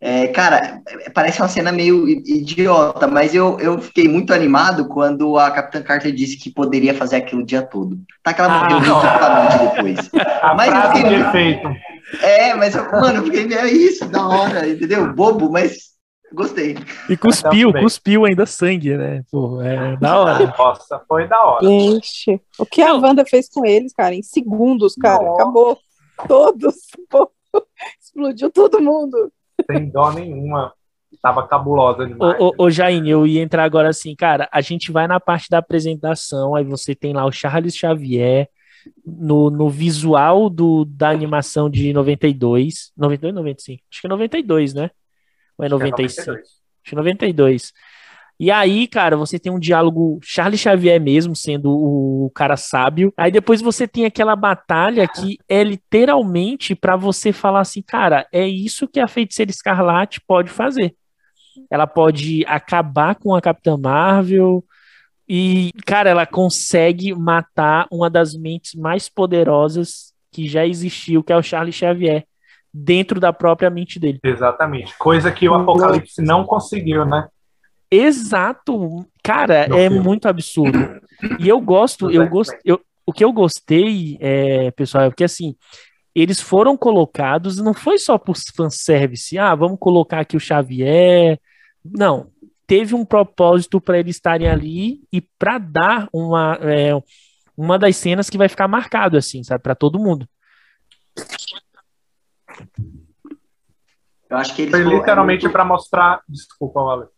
é, 0.00 0.26
cara, 0.28 0.82
é- 0.86 1.10
parece 1.10 1.40
uma 1.40 1.48
cena 1.48 1.72
meio 1.72 2.08
idiota, 2.08 3.06
mas 3.06 3.34
eu, 3.34 3.58
eu 3.60 3.80
fiquei 3.80 4.06
muito 4.08 4.32
animado 4.32 4.88
quando 4.88 5.38
a 5.38 5.50
Capitã 5.50 5.82
Carter 5.82 6.12
disse 6.12 6.36
que 6.38 6.50
poderia 6.50 6.94
fazer 6.94 7.16
aquilo 7.16 7.42
o 7.42 7.46
dia 7.46 7.62
todo. 7.62 7.98
Tá 8.22 8.34
que 8.34 8.40
ela 8.40 8.58
morreu 8.68 8.76
Ah. 8.76 8.80
muito 8.80 8.92
rapidamente 8.92 9.74
depois. 9.74 10.10
A 10.42 10.54
Mas 10.54 10.66
eu 10.68 10.80
frase 10.80 10.96
fiquei- 10.98 11.16
de 11.16 11.22
efeito. 11.22 11.68
É, 12.22 12.54
mas, 12.54 12.74
eu- 12.76 12.90
mano, 12.90 13.18
eu 13.18 13.24
fiquei, 13.24 13.52
é 13.56 13.66
isso, 13.68 14.08
da 14.08 14.26
hora, 14.28 14.68
entendeu? 14.68 15.12
Bobo, 15.12 15.50
mas 15.50 15.96
gostei. 16.32 16.76
E 17.08 17.16
cuspiu, 17.16 17.72
cuspiu 17.72 18.24
ainda 18.24 18.46
sangue, 18.46 18.96
né? 18.96 19.22
Pô, 19.30 19.60
é 19.62 19.96
da 19.96 20.20
hora. 20.20 20.54
Nossa, 20.56 21.00
foi 21.08 21.26
da 21.26 21.42
hora. 21.42 21.66
Gente, 21.66 22.40
o 22.58 22.64
que 22.66 22.80
a 22.82 22.94
Wanda 22.94 23.24
fez 23.24 23.48
com 23.48 23.64
eles, 23.66 23.92
cara, 23.92 24.14
em 24.14 24.22
segundos, 24.22 24.94
cara, 24.94 25.24
Nossa. 25.24 25.42
acabou. 25.42 25.78
Todos, 26.28 26.74
pô, 27.10 27.28
explodiu 28.00 28.50
todo 28.50 28.80
mundo. 28.80 29.32
Sem 29.70 29.88
dó 29.90 30.12
nenhuma. 30.12 30.72
Tava 31.22 31.46
cabulosa 31.46 32.06
demais. 32.06 32.40
Ô, 32.40 32.48
ô, 32.48 32.64
ô, 32.64 32.70
Jaine, 32.70 33.10
eu 33.10 33.26
ia 33.26 33.42
entrar 33.42 33.64
agora 33.64 33.88
assim, 33.88 34.14
cara. 34.14 34.48
A 34.52 34.60
gente 34.60 34.92
vai 34.92 35.06
na 35.06 35.18
parte 35.18 35.48
da 35.48 35.58
apresentação, 35.58 36.54
aí 36.54 36.64
você 36.64 36.94
tem 36.94 37.12
lá 37.12 37.24
o 37.24 37.32
Charles 37.32 37.76
Xavier 37.76 38.48
no, 39.04 39.50
no 39.50 39.68
visual 39.68 40.50
do, 40.50 40.84
da 40.84 41.10
animação 41.10 41.70
de 41.70 41.92
92. 41.92 42.92
92 42.96 43.34
95? 43.34 43.82
Acho 43.90 44.00
que 44.00 44.06
é 44.06 44.10
92, 44.10 44.74
né? 44.74 44.90
Ou 45.58 45.64
é 45.64 45.68
Acho 45.68 45.76
que 45.78 45.84
é 45.84 45.90
95? 45.90 46.26
92. 46.26 46.40
Acho 46.40 46.90
que 46.90 46.94
é 46.94 46.96
92. 46.96 47.72
E 48.38 48.50
aí, 48.50 48.86
cara, 48.86 49.16
você 49.16 49.38
tem 49.38 49.50
um 49.50 49.58
diálogo 49.58 50.18
Charles 50.22 50.60
Xavier 50.60 51.00
mesmo, 51.00 51.34
sendo 51.34 51.70
o 51.70 52.30
cara 52.34 52.56
sábio. 52.56 53.12
Aí 53.16 53.30
depois 53.30 53.62
você 53.62 53.88
tem 53.88 54.04
aquela 54.04 54.36
batalha 54.36 55.08
que 55.08 55.38
é 55.48 55.64
literalmente 55.64 56.74
pra 56.74 56.96
você 56.96 57.32
falar 57.32 57.60
assim, 57.60 57.80
cara, 57.80 58.26
é 58.30 58.46
isso 58.46 58.86
que 58.86 59.00
a 59.00 59.08
Feiticeira 59.08 59.50
Escarlate 59.50 60.20
pode 60.20 60.50
fazer. 60.50 60.94
Ela 61.70 61.86
pode 61.86 62.44
acabar 62.46 63.14
com 63.14 63.34
a 63.34 63.40
Capitã 63.40 63.76
Marvel 63.78 64.62
e, 65.26 65.72
cara, 65.86 66.10
ela 66.10 66.26
consegue 66.26 67.14
matar 67.14 67.86
uma 67.90 68.10
das 68.10 68.34
mentes 68.36 68.74
mais 68.74 69.08
poderosas 69.08 70.12
que 70.30 70.46
já 70.46 70.66
existiu, 70.66 71.24
que 71.24 71.32
é 71.32 71.36
o 71.36 71.42
Charles 71.42 71.74
Xavier, 71.74 72.26
dentro 72.72 73.18
da 73.18 73.32
própria 73.32 73.70
mente 73.70 73.98
dele. 73.98 74.20
Exatamente. 74.22 74.96
Coisa 74.98 75.32
que 75.32 75.48
o 75.48 75.54
Apocalipse 75.54 76.20
não 76.20 76.44
conseguiu, 76.44 77.06
né? 77.06 77.26
Exato, 77.90 79.06
cara, 79.22 79.68
No 79.68 79.76
é 79.78 79.88
filme. 79.88 80.04
muito 80.04 80.26
absurdo. 80.28 80.78
E 81.38 81.48
eu 81.48 81.60
gosto, 81.60 82.10
eu 82.10 82.28
gosto, 82.28 82.54
eu, 82.64 82.80
o 83.06 83.12
que 83.12 83.24
eu 83.24 83.32
gostei, 83.32 84.18
é, 84.20 84.70
pessoal, 84.72 85.04
é 85.04 85.08
porque 85.10 85.24
assim, 85.24 85.54
eles 86.14 86.40
foram 86.40 86.76
colocados, 86.76 87.58
não 87.58 87.72
foi 87.74 87.98
só 87.98 88.18
por 88.18 88.36
fanservice, 88.56 89.38
ah, 89.38 89.54
vamos 89.54 89.78
colocar 89.78 90.20
aqui 90.20 90.36
o 90.36 90.40
Xavier. 90.40 91.38
Não, 91.84 92.28
teve 92.66 92.94
um 92.94 93.04
propósito 93.04 93.80
para 93.80 93.98
eles 93.98 94.16
estarem 94.16 94.48
ali 94.48 95.02
e 95.12 95.20
para 95.20 95.58
dar 95.58 96.08
uma, 96.12 96.58
é, 96.62 96.90
uma 97.56 97.78
das 97.78 97.96
cenas 97.96 98.28
que 98.28 98.36
vai 98.38 98.48
ficar 98.48 98.66
marcado, 98.66 99.16
assim, 99.16 99.44
sabe, 99.44 99.62
para 99.62 99.74
todo 99.74 99.98
mundo. 100.00 100.28
Eu 104.28 104.36
acho 104.38 104.54
que 104.56 104.62
eles 104.62 104.72
Foi 104.72 104.80
é 104.80 104.84
literalmente 104.98 105.42
muito- 105.42 105.52
para 105.52 105.64
mostrar. 105.64 106.20
Desculpa, 106.28 106.80
Alex. 106.80 107.15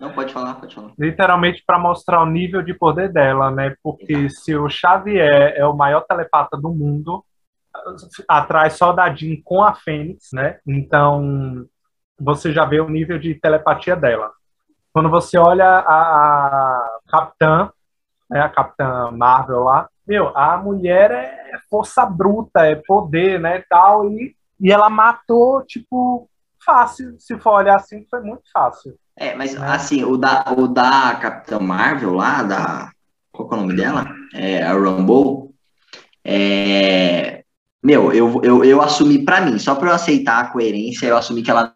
Não, 0.00 0.12
pode 0.12 0.32
falar, 0.32 0.54
pode 0.54 0.74
falar. 0.74 0.92
Literalmente 0.98 1.62
para 1.66 1.78
mostrar 1.78 2.22
o 2.22 2.26
nível 2.26 2.62
de 2.62 2.72
poder 2.72 3.12
dela, 3.12 3.50
né? 3.50 3.76
Porque 3.82 4.30
se 4.30 4.56
o 4.56 4.68
Xavier 4.68 5.54
é 5.56 5.64
o 5.66 5.76
maior 5.76 6.00
telepata 6.02 6.56
do 6.56 6.70
mundo, 6.70 7.24
atrás 8.26 8.74
só 8.74 8.92
da 8.92 9.14
Jean 9.14 9.36
com 9.44 9.62
a 9.62 9.74
Fênix, 9.74 10.30
né? 10.32 10.58
Então 10.66 11.66
você 12.18 12.52
já 12.52 12.64
vê 12.64 12.80
o 12.80 12.88
nível 12.88 13.18
de 13.18 13.34
telepatia 13.34 13.94
dela. 13.94 14.32
Quando 14.92 15.10
você 15.10 15.38
olha 15.38 15.66
a, 15.66 16.02
a 16.02 16.98
Capitã, 17.08 17.70
né, 18.28 18.40
a 18.40 18.48
Capitã 18.48 19.10
Marvel 19.12 19.60
lá, 19.60 19.88
meu, 20.06 20.36
a 20.36 20.56
mulher 20.56 21.10
é 21.10 21.58
força 21.70 22.04
bruta, 22.04 22.66
é 22.66 22.74
poder, 22.74 23.38
né, 23.38 23.62
tal, 23.68 24.10
e, 24.10 24.34
e 24.58 24.72
ela 24.72 24.88
matou, 24.88 25.62
tipo, 25.64 26.28
fácil, 26.64 27.14
se 27.20 27.38
for 27.38 27.52
olhar 27.52 27.76
assim, 27.76 28.04
foi 28.10 28.20
muito 28.20 28.42
fácil. 28.52 28.98
É, 29.18 29.34
mas 29.34 29.54
Né? 29.54 29.66
assim, 29.66 30.04
o 30.04 30.16
da, 30.16 30.44
o 30.56 30.68
da 30.68 31.16
Capitã 31.16 31.58
Marvel 31.58 32.14
lá, 32.14 32.42
da. 32.44 32.92
Qual 33.32 33.50
é 33.50 33.54
o 33.54 33.56
nome 33.58 33.74
dela? 33.74 34.06
É, 34.32 34.62
a 34.62 34.72
Rumble. 34.72 35.52
É, 36.24 37.42
meu, 37.82 38.12
eu, 38.12 38.40
eu, 38.44 38.64
eu 38.64 38.80
assumi 38.80 39.24
pra 39.24 39.40
mim, 39.40 39.58
só 39.58 39.74
pra 39.74 39.90
eu 39.90 39.94
aceitar 39.94 40.40
a 40.40 40.48
coerência, 40.52 41.06
eu 41.06 41.16
assumi 41.16 41.42
que 41.42 41.50
ela. 41.50 41.74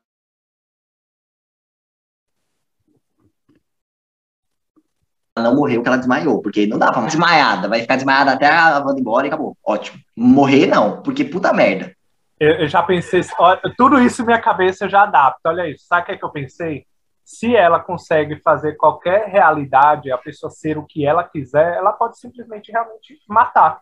ela 5.36 5.48
não 5.48 5.56
morreu, 5.56 5.82
que 5.82 5.88
ela 5.88 5.96
desmaiou, 5.96 6.42
porque 6.42 6.66
não 6.66 6.78
dá 6.78 6.92
pra 6.92 7.02
desmaiada, 7.06 7.68
vai 7.68 7.80
ficar 7.80 7.96
desmaiada 7.96 8.32
até 8.32 8.46
a 8.46 8.78
Wanda 8.80 9.00
embora 9.00 9.26
e 9.26 9.28
acabou. 9.28 9.56
Ótimo. 9.64 9.98
Morrer 10.14 10.66
não, 10.66 11.02
porque 11.02 11.24
puta 11.24 11.52
merda. 11.52 11.92
Eu, 12.38 12.52
eu 12.56 12.68
já 12.68 12.82
pensei, 12.82 13.22
ó, 13.38 13.56
tudo 13.76 13.98
isso 13.98 14.24
minha 14.24 14.40
cabeça 14.40 14.88
já 14.88 15.02
adapta. 15.04 15.48
Olha 15.48 15.68
isso, 15.68 15.86
sabe 15.86 16.02
o 16.02 16.04
que, 16.06 16.12
é 16.12 16.16
que 16.18 16.24
eu 16.24 16.30
pensei? 16.30 16.84
Se 17.24 17.54
ela 17.54 17.80
consegue 17.80 18.40
fazer 18.40 18.76
qualquer 18.76 19.26
realidade, 19.28 20.10
a 20.10 20.18
pessoa 20.18 20.50
ser 20.50 20.76
o 20.76 20.84
que 20.86 21.06
ela 21.06 21.24
quiser, 21.24 21.76
ela 21.76 21.92
pode 21.92 22.18
simplesmente 22.18 22.70
realmente 22.72 23.18
matar. 23.28 23.80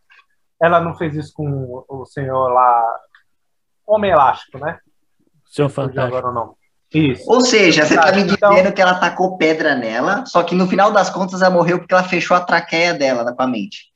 Ela 0.62 0.80
não 0.80 0.95
fez 0.95 1.14
isso 1.16 1.32
com 1.34 1.82
o, 1.88 2.05
senhor 2.05 2.49
lá, 2.49 2.97
Homem 3.86 4.11
Elástico, 4.11 4.59
né? 4.59 4.78
Seu 5.47 5.68
fantástico. 5.68 6.07
agora 6.16 6.28
o 6.28 6.32
nome. 6.34 6.53
Isso. 6.93 7.24
Ou 7.30 7.41
seja, 7.41 7.86
você 7.86 7.95
tá 7.97 8.12
me 8.12 8.22
Então- 8.22 8.51
dizendo 8.51 8.72
que 8.74 8.82
ela 8.82 8.99
tacou 8.99 9.36
pedra 9.38 9.74
nela, 9.74 10.26
só 10.26 10.43
que 10.43 10.55
no 10.55 10.66
final 10.66 10.93
das 10.93 11.09
contas 11.09 11.41
ela 11.41 11.55
morreu 11.55 11.78
porque 11.78 11.95
ela 11.95 12.05
fechou 12.05 12.36
a 12.36 12.41
traqueia 12.41 12.93
dela 12.93 13.32
com 13.34 13.43
a 13.43 13.47
mente. 13.47 13.89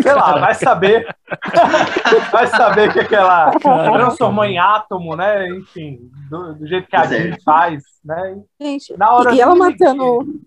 Sei 0.00 0.14
lá, 0.14 0.38
vai 0.38 0.54
saber. 0.54 1.06
vai 2.32 2.46
saber 2.48 2.88
o 2.88 2.92
que, 2.92 3.04
que 3.04 3.14
ela 3.14 3.52
Caraca. 3.58 3.92
transformou 3.92 4.44
em 4.44 4.58
átomo, 4.58 5.14
né? 5.16 5.48
Enfim, 5.48 5.98
do, 6.28 6.54
do 6.54 6.66
jeito 6.66 6.88
que 6.88 6.96
a 6.96 7.04
é. 7.04 7.06
Jean 7.08 7.36
faz, 7.44 7.82
né? 8.04 8.40
Gente, 8.60 8.96
Na 8.96 9.12
hora 9.12 9.34
e 9.34 9.40
ela 9.40 9.54
matando. 9.54 10.40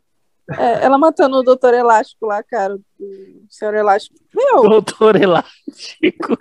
é, 0.57 0.86
ela 0.86 0.97
matando 0.97 1.38
o 1.38 1.43
Doutor 1.43 1.74
Elástico 1.74 2.26
lá, 2.26 2.43
cara. 2.43 2.76
O 2.76 3.45
Senhor 3.49 3.74
Elástico. 3.74 4.16
Meu, 4.34 4.61
Doutor 4.70 5.16
Elástico. 5.16 6.38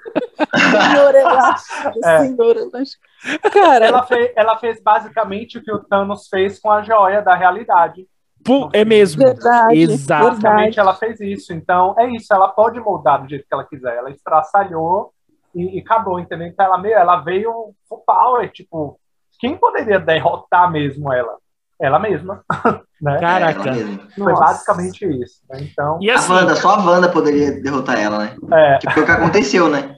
Senhor 0.53 1.15
Elástico. 1.15 1.75
É. 2.05 2.19
Senhor 2.21 2.57
Elástico. 2.57 3.03
Cara, 3.53 3.87
Ela 3.87 4.03
fez, 4.03 4.33
ela 4.37 4.59
fez 4.59 4.83
basicamente 4.83 5.59
o 5.59 5.63
que 5.63 5.73
o 5.73 5.79
Thanos 5.79 6.29
fez 6.29 6.59
com 6.59 6.71
a 6.71 6.83
joia 6.83 7.23
da 7.23 7.35
realidade. 7.35 8.07
Pô, 8.45 8.69
é 8.73 8.85
mesmo. 8.85 9.25
verdade. 9.25 9.79
Exato. 9.79 10.25
Basicamente, 10.29 10.75
Verdade. 10.77 10.81
ela 10.81 10.95
fez 10.95 11.21
isso. 11.21 11.53
Então, 11.53 11.95
é 11.99 12.11
isso. 12.11 12.33
Ela 12.33 12.49
pode 12.49 12.79
moldar 12.81 13.23
do 13.23 13.29
jeito 13.29 13.47
que 13.49 13.55
ela 13.55 13.65
quiser. 13.65 13.97
Ela 13.97 14.11
estraçalhou 14.11 15.13
e, 15.55 15.79
e 15.79 15.81
acabou, 15.81 16.21
entendeu? 16.21 16.47
Então, 16.47 16.67
ela, 16.67 16.79
meio, 16.79 16.95
ela 16.95 17.21
veio 17.21 17.73
full 17.89 18.03
power. 18.07 18.51
Tipo, 18.53 18.99
quem 19.41 19.57
poderia 19.57 19.99
derrotar 19.99 20.71
mesmo 20.71 21.13
ela? 21.13 21.37
Ela 21.81 21.99
mesma. 21.99 22.45
né? 23.01 23.19
Caraca. 23.19 23.61
É, 23.61 23.73
ela 23.73 23.75
mesma. 23.77 24.09
Foi 24.15 24.33
Nossa. 24.33 24.45
basicamente 24.45 25.05
isso. 25.23 25.41
né? 25.51 25.59
Então, 25.63 25.99
E 26.01 26.11
A 26.11 26.15
assim, 26.17 26.33
Wanda, 26.33 26.55
só 26.55 26.75
a 26.75 26.85
Wanda 26.85 27.09
poderia 27.11 27.51
derrotar 27.63 27.99
ela, 27.99 28.19
né? 28.19 28.37
é, 28.53 28.79
Que 28.79 28.91
foi 28.91 29.03
o 29.03 29.07
que 29.07 29.13
aconteceu, 29.13 29.69
né? 29.69 29.97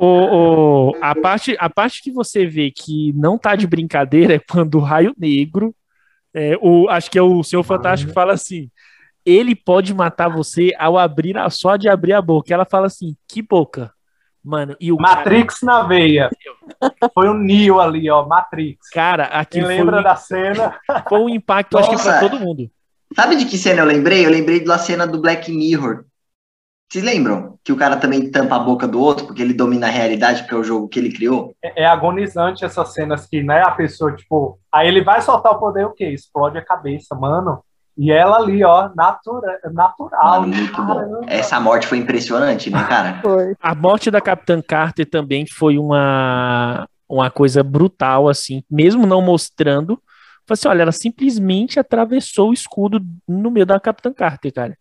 o, 0.00 0.90
o- 0.90 0.96
a, 1.00 1.14
parte, 1.14 1.56
a 1.58 1.68
parte 1.70 2.02
que 2.02 2.10
você 2.12 2.46
vê 2.46 2.70
que 2.70 3.12
não 3.14 3.38
tá 3.38 3.56
de 3.56 3.66
brincadeira 3.66 4.34
é 4.34 4.38
quando 4.38 4.76
o 4.76 4.80
Raio 4.80 5.14
Negro, 5.18 5.74
é, 6.34 6.56
o, 6.60 6.88
acho 6.88 7.10
que 7.10 7.18
é 7.18 7.22
o 7.22 7.42
Senhor 7.42 7.62
Fantástico, 7.62 8.12
fala 8.12 8.32
assim: 8.34 8.70
ele 9.24 9.54
pode 9.54 9.92
matar 9.94 10.28
você 10.28 10.72
ao 10.78 10.96
abrir 10.98 11.36
a, 11.36 11.48
só 11.50 11.76
de 11.76 11.88
abrir 11.88 12.12
a 12.12 12.22
boca. 12.22 12.52
Ela 12.52 12.64
fala 12.64 12.86
assim: 12.86 13.16
que 13.26 13.42
boca? 13.42 13.92
Mano, 14.44 14.76
e 14.80 14.90
o 14.92 14.96
Matrix 14.96 15.60
na 15.62 15.82
veia. 15.82 16.30
Foi 17.12 17.28
o 17.28 17.34
Neo 17.34 17.80
ali, 17.80 18.08
ó. 18.08 18.24
Matrix. 18.26 18.88
cara, 18.90 19.26
cara 19.26 19.44
Quem 19.44 19.62
lembra 19.64 20.00
um- 20.00 20.02
da 20.02 20.16
cena? 20.16 20.78
foi 21.08 21.20
um 21.20 21.28
impacto, 21.28 21.76
acho 21.76 21.90
que 21.90 21.96
pra 21.96 22.04
Nossa. 22.14 22.20
todo 22.30 22.40
mundo. 22.40 22.70
Sabe 23.14 23.36
de 23.36 23.44
que 23.46 23.58
cena 23.58 23.80
eu 23.80 23.86
lembrei? 23.86 24.24
Eu 24.24 24.30
lembrei 24.30 24.62
da 24.64 24.78
cena 24.78 25.06
do 25.06 25.20
Black 25.20 25.50
Mirror. 25.50 26.04
Vocês 26.90 27.04
lembram? 27.04 27.58
Que 27.62 27.70
o 27.70 27.76
cara 27.76 27.96
também 27.96 28.30
tampa 28.30 28.56
a 28.56 28.60
boca 28.60 28.88
do 28.88 28.98
outro 28.98 29.26
porque 29.26 29.42
ele 29.42 29.52
domina 29.52 29.86
a 29.86 29.90
realidade, 29.90 30.42
porque 30.42 30.54
é 30.54 30.58
o 30.58 30.64
jogo 30.64 30.88
que 30.88 30.98
ele 30.98 31.12
criou? 31.12 31.54
É, 31.62 31.82
é 31.82 31.86
agonizante 31.86 32.64
essas 32.64 32.94
cenas 32.94 33.26
que, 33.26 33.42
né, 33.42 33.62
a 33.62 33.70
pessoa, 33.70 34.16
tipo, 34.16 34.58
aí 34.72 34.88
ele 34.88 35.04
vai 35.04 35.20
soltar 35.20 35.52
o 35.52 35.58
poder, 35.58 35.84
o 35.84 35.92
quê? 35.92 36.06
Explode 36.06 36.56
a 36.56 36.64
cabeça, 36.64 37.14
mano. 37.14 37.62
E 37.98 38.12
ela 38.12 38.38
ali, 38.38 38.64
ó, 38.64 38.90
natura, 38.94 39.58
natural. 39.72 40.40
Mano, 40.40 40.54
muito 40.54 40.82
bom. 40.82 41.20
Essa 41.26 41.58
morte 41.58 41.86
foi 41.86 41.98
impressionante, 41.98 42.70
né, 42.70 42.84
cara? 42.84 43.18
Foi. 43.20 43.56
A 43.60 43.74
morte 43.74 44.08
da 44.08 44.20
Capitã 44.20 44.62
Carter 44.62 45.04
também 45.04 45.44
foi 45.46 45.76
uma, 45.76 46.88
uma 47.08 47.28
coisa 47.28 47.60
brutal, 47.64 48.28
assim, 48.28 48.62
mesmo 48.70 49.04
não 49.04 49.20
mostrando. 49.20 50.00
Falei 50.46 50.58
assim, 50.58 50.68
olha, 50.68 50.82
ela 50.82 50.92
simplesmente 50.92 51.80
atravessou 51.80 52.50
o 52.50 52.52
escudo 52.52 53.00
no 53.26 53.50
meio 53.50 53.66
da 53.66 53.80
Capitã 53.80 54.12
Carter, 54.12 54.54
cara. 54.54 54.78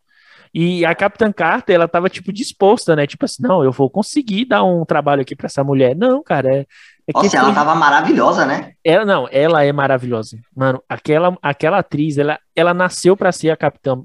E 0.59 0.83
a 0.83 0.95
Capitã 0.95 1.31
Carter, 1.31 1.75
ela 1.75 1.87
tava, 1.87 2.09
tipo, 2.09 2.33
disposta, 2.33 2.95
né? 2.95 3.05
Tipo 3.05 3.25
assim, 3.25 3.43
não, 3.43 3.63
eu 3.63 3.71
vou 3.71 3.91
conseguir 3.91 4.43
dar 4.45 4.63
um 4.63 4.83
trabalho 4.83 5.21
aqui 5.21 5.35
pra 5.35 5.45
essa 5.45 5.63
mulher. 5.63 5.95
Não, 5.95 6.23
cara, 6.23 6.49
é. 6.51 6.59
é 7.07 7.11
Nossa, 7.13 7.29
que 7.29 7.37
ela 7.37 7.53
tava 7.53 7.75
maravilhosa, 7.75 8.43
né? 8.43 8.71
ela 8.83 9.05
não, 9.05 9.27
ela 9.31 9.63
é 9.63 9.71
maravilhosa. 9.71 10.39
Mano, 10.55 10.81
aquela, 10.89 11.37
aquela 11.43 11.77
atriz, 11.77 12.17
ela, 12.17 12.39
ela 12.55 12.73
nasceu 12.73 13.15
pra 13.15 13.31
ser 13.31 13.51
a 13.51 13.55
Capitã. 13.55 14.01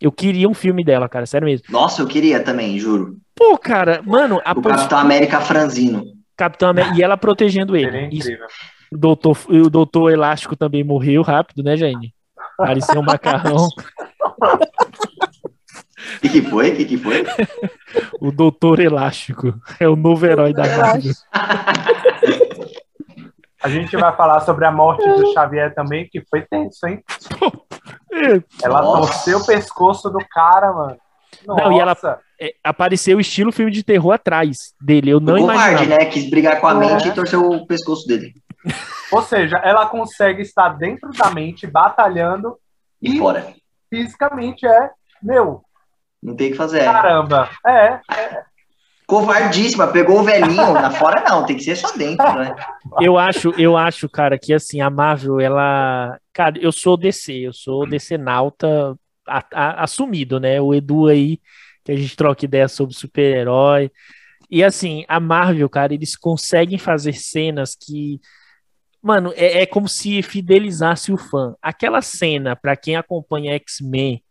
Eu 0.00 0.12
queria 0.12 0.48
um 0.48 0.54
filme 0.54 0.84
dela, 0.84 1.08
cara, 1.08 1.26
sério 1.26 1.46
mesmo. 1.46 1.66
Nossa, 1.70 2.02
eu 2.02 2.06
queria 2.06 2.38
também, 2.44 2.78
juro. 2.78 3.16
Pô, 3.34 3.58
cara, 3.58 4.00
mano, 4.04 4.40
a 4.44 4.52
O 4.52 4.62
pos- 4.62 4.70
Capitão 4.76 4.98
América 4.98 5.40
franzino. 5.40 6.04
Capitão 6.36 6.68
América, 6.68 6.96
e 6.96 7.02
ela 7.02 7.16
protegendo 7.16 7.76
ele. 7.76 8.06
Isso, 8.12 8.28
incrível. 8.28 8.46
o 8.92 8.96
doutor, 8.96 9.36
o 9.48 9.68
doutor 9.68 10.12
Elástico 10.12 10.54
também 10.54 10.84
morreu 10.84 11.22
rápido, 11.22 11.64
né, 11.64 11.76
Jaine? 11.76 12.14
Parecia 12.56 13.00
um 13.00 13.02
macarrão. 13.02 13.68
O 16.38 16.42
que, 16.42 16.50
foi? 16.50 16.70
O 16.72 16.76
que, 16.76 16.84
que 16.84 16.96
foi? 16.98 17.24
O 18.20 18.32
doutor 18.32 18.80
Elástico 18.80 19.54
é 19.78 19.88
o 19.88 19.94
novo 19.94 20.26
herói 20.26 20.52
da 20.52 20.64
Marvel. 20.64 21.12
A 23.62 23.68
gente 23.68 23.96
vai 23.96 24.14
falar 24.16 24.40
sobre 24.40 24.64
a 24.66 24.72
morte 24.72 25.08
do 25.08 25.32
Xavier 25.32 25.74
também, 25.74 26.08
que 26.10 26.20
foi 26.28 26.42
tenso, 26.42 26.86
hein? 26.86 27.02
Ela 28.62 28.82
Nossa. 28.82 29.00
torceu 29.12 29.38
o 29.38 29.46
pescoço 29.46 30.10
do 30.10 30.18
cara, 30.30 30.72
mano. 30.72 30.96
Não, 31.46 31.72
e 31.72 31.78
ela- 31.80 31.92
Nossa. 31.92 32.18
é, 32.40 32.52
apareceu 32.62 33.16
o 33.16 33.20
estilo 33.20 33.52
filme 33.52 33.70
de 33.70 33.82
terror 33.82 34.12
atrás 34.12 34.72
dele. 34.80 35.10
Eu 35.10 35.20
não 35.20 35.34
o 35.34 35.38
covarde, 35.40 35.72
imaginava. 35.84 36.00
né? 36.04 36.10
Quis 36.10 36.28
brigar 36.30 36.60
com 36.60 36.66
a 36.66 36.72
É. 36.72 36.74
mente 36.74 37.08
e 37.08 37.12
torceu 37.12 37.48
o 37.48 37.66
pescoço 37.66 38.06
dele. 38.06 38.32
Ou 39.12 39.22
seja, 39.22 39.56
ela 39.58 39.86
consegue 39.86 40.42
estar 40.42 40.70
dentro 40.70 41.10
da 41.10 41.30
mente, 41.30 41.66
batalhando, 41.66 42.56
E 43.02 43.16
e 43.16 43.18
fora. 43.18 43.52
fisicamente 43.90 44.66
é, 44.66 44.90
meu, 45.22 45.62
Não 46.24 46.34
tem 46.34 46.48
o 46.48 46.50
que 46.52 46.56
fazer. 46.56 46.82
caramba. 46.84 47.50
É, 47.66 48.00
Covardíssima, 49.06 49.88
pegou 49.88 50.20
o 50.20 50.24
velhinho. 50.24 50.72
Na 50.72 50.90
fora 50.90 51.22
não, 51.28 51.44
tem 51.44 51.56
que 51.56 51.62
ser 51.62 51.76
só 51.76 51.94
dentro, 51.94 52.24
né? 52.34 52.56
Eu 53.02 53.18
acho, 53.18 53.50
eu 53.60 53.76
acho, 53.76 54.08
cara, 54.08 54.38
que 54.38 54.54
assim, 54.54 54.80
a 54.80 54.88
Marvel, 54.88 55.38
ela. 55.38 56.18
Cara, 56.32 56.58
eu 56.58 56.72
sou 56.72 56.96
DC, 56.96 57.32
eu 57.46 57.52
sou 57.52 57.86
DC 57.86 58.16
nauta 58.16 58.96
a- 59.28 59.44
a- 59.52 59.82
assumido, 59.84 60.40
né? 60.40 60.58
O 60.58 60.72
Edu 60.74 61.08
aí, 61.08 61.38
que 61.84 61.92
a 61.92 61.96
gente 61.96 62.16
troca 62.16 62.46
ideia 62.46 62.66
sobre 62.66 62.94
super-herói. 62.94 63.90
E 64.50 64.64
assim, 64.64 65.04
a 65.06 65.20
Marvel, 65.20 65.68
cara, 65.68 65.92
eles 65.92 66.16
conseguem 66.16 66.78
fazer 66.78 67.12
cenas 67.12 67.76
que. 67.78 68.18
Mano, 69.02 69.34
é, 69.36 69.62
é 69.62 69.66
como 69.66 69.86
se 69.86 70.22
fidelizasse 70.22 71.12
o 71.12 71.18
fã. 71.18 71.54
Aquela 71.60 72.00
cena, 72.00 72.56
pra 72.56 72.74
quem 72.74 72.96
acompanha 72.96 73.52
X-Men 73.56 74.23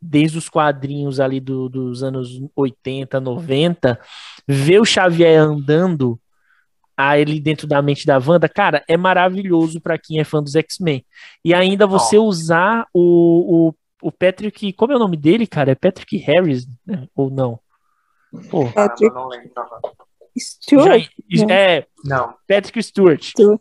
desde 0.00 0.38
os 0.38 0.48
quadrinhos 0.48 1.20
ali 1.20 1.40
do- 1.40 1.68
dos 1.68 2.02
anos 2.02 2.40
80, 2.56 3.20
90, 3.20 4.00
ver 4.46 4.80
o 4.80 4.84
Xavier 4.84 5.40
andando 5.40 6.18
a 6.96 7.18
ele 7.18 7.40
dentro 7.40 7.66
da 7.66 7.80
mente 7.80 8.04
da 8.06 8.18
Wanda, 8.18 8.48
cara, 8.48 8.84
é 8.88 8.96
maravilhoso 8.96 9.80
pra 9.80 9.98
quem 9.98 10.20
é 10.20 10.24
fã 10.24 10.42
dos 10.42 10.54
X-Men. 10.54 11.04
E 11.44 11.54
ainda 11.54 11.86
você 11.86 12.18
usar 12.18 12.86
o, 12.92 13.68
o, 13.68 14.08
o 14.08 14.12
Patrick, 14.12 14.72
como 14.74 14.92
é 14.92 14.96
o 14.96 14.98
nome 14.98 15.16
dele, 15.16 15.46
cara? 15.46 15.72
É 15.72 15.74
Patrick 15.74 16.16
Harris, 16.18 16.66
né? 16.86 17.06
ou 17.14 17.30
não? 17.30 17.58
Pô, 18.50 18.64
caramba, 18.70 18.72
Patrick. 18.74 19.14
não 19.14 19.28
lembro. 19.28 19.50
Stuart? 20.38 21.08
já- 21.30 21.46
né? 21.46 21.54
é 21.78 21.86
Não. 22.04 22.34
Patrick 22.46 22.82
Stewart. 22.82 23.22
Stewart. 23.22 23.60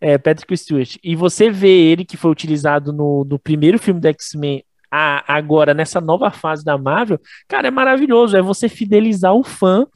É, 0.00 0.18
Patrick 0.18 0.56
Stewart. 0.56 0.96
E 1.02 1.14
você 1.14 1.50
vê 1.50 1.68
ele 1.90 2.04
que 2.04 2.16
foi 2.16 2.30
utilizado 2.30 2.92
no, 2.92 3.24
no 3.24 3.38
primeiro 3.38 3.78
filme 3.78 4.00
do 4.00 4.06
X-Men, 4.08 4.64
a- 4.94 5.24
agora 5.26 5.72
nessa 5.72 6.00
nova 6.02 6.30
fase 6.30 6.62
da 6.62 6.76
Marvel, 6.76 7.18
cara, 7.48 7.68
é 7.68 7.70
maravilhoso. 7.70 8.36
É 8.36 8.42
você 8.42 8.68
fidelizar 8.68 9.32
o 9.34 9.42
fã, 9.42 9.86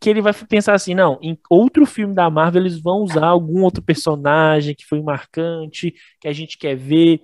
que 0.00 0.08
ele 0.08 0.22
vai 0.22 0.32
pensar 0.32 0.74
assim: 0.74 0.94
não, 0.94 1.18
em 1.20 1.36
outro 1.50 1.84
filme 1.84 2.14
da 2.14 2.30
Marvel 2.30 2.62
eles 2.62 2.80
vão 2.80 2.98
usar 2.98 3.26
algum 3.26 3.62
outro 3.62 3.82
personagem 3.82 4.74
que 4.74 4.86
foi 4.86 5.02
marcante, 5.02 5.92
que 6.20 6.28
a 6.28 6.32
gente 6.32 6.56
quer 6.56 6.76
ver. 6.76 7.20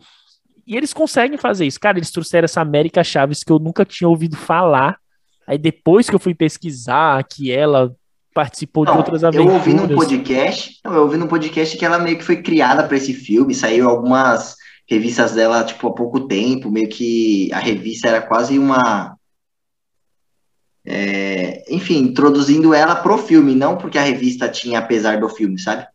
E 0.67 0.77
eles 0.77 0.93
conseguem 0.93 1.39
fazer 1.39 1.67
isso. 1.67 1.79
Cara, 1.81 1.99
eles 1.99 2.11
trouxeram 2.11 2.45
essa 2.47 2.61
América 2.61 3.03
Chaves 3.05 3.43
que 3.45 3.53
eu 3.53 3.59
nunca 3.59 3.85
tinha 3.85 4.09
ouvido 4.09 4.37
falar. 4.37 4.99
Aí 5.47 5.59
depois 5.59 6.09
que 6.09 6.15
eu 6.15 6.21
fui 6.21 6.35
pesquisar 6.35 7.25
que 7.25 7.51
ela 7.51 7.93
participou 8.33 8.85
de 8.85 8.93
Não, 8.93 8.99
outras 8.99 9.23
eu 9.23 9.29
aventuras. 9.29 9.55
ouvi 9.55 9.75
num 9.75 9.89
podcast, 9.89 10.79
eu 10.85 11.03
ouvi 11.03 11.17
num 11.17 11.27
podcast 11.27 11.77
que 11.77 11.85
ela 11.85 11.99
meio 11.99 12.17
que 12.17 12.23
foi 12.25 12.41
criada 12.41 12.85
para 12.87 12.97
esse 12.97 13.13
filme, 13.13 13.53
saiu 13.53 13.89
algumas 13.89 14.55
revistas 14.91 15.33
dela, 15.33 15.65
tipo, 15.65 15.87
há 15.87 15.95
pouco 15.95 16.27
tempo, 16.27 16.71
meio 16.71 16.89
que 16.89 17.53
a 17.53 17.59
revista 17.59 18.09
era 18.09 18.21
quase 18.21 18.59
uma. 18.59 19.17
é, 20.85 21.65
enfim, 21.73 21.99
introduzindo 21.99 22.75
ela 22.75 22.97
pro 22.97 23.17
filme, 23.17 23.55
não 23.55 23.79
porque 23.79 23.99
a 23.99 24.03
revista 24.03 24.49
tinha 24.49 24.81
apesar 24.81 25.21
do 25.21 25.29
filme, 25.29 25.59
sabe? 25.59 25.87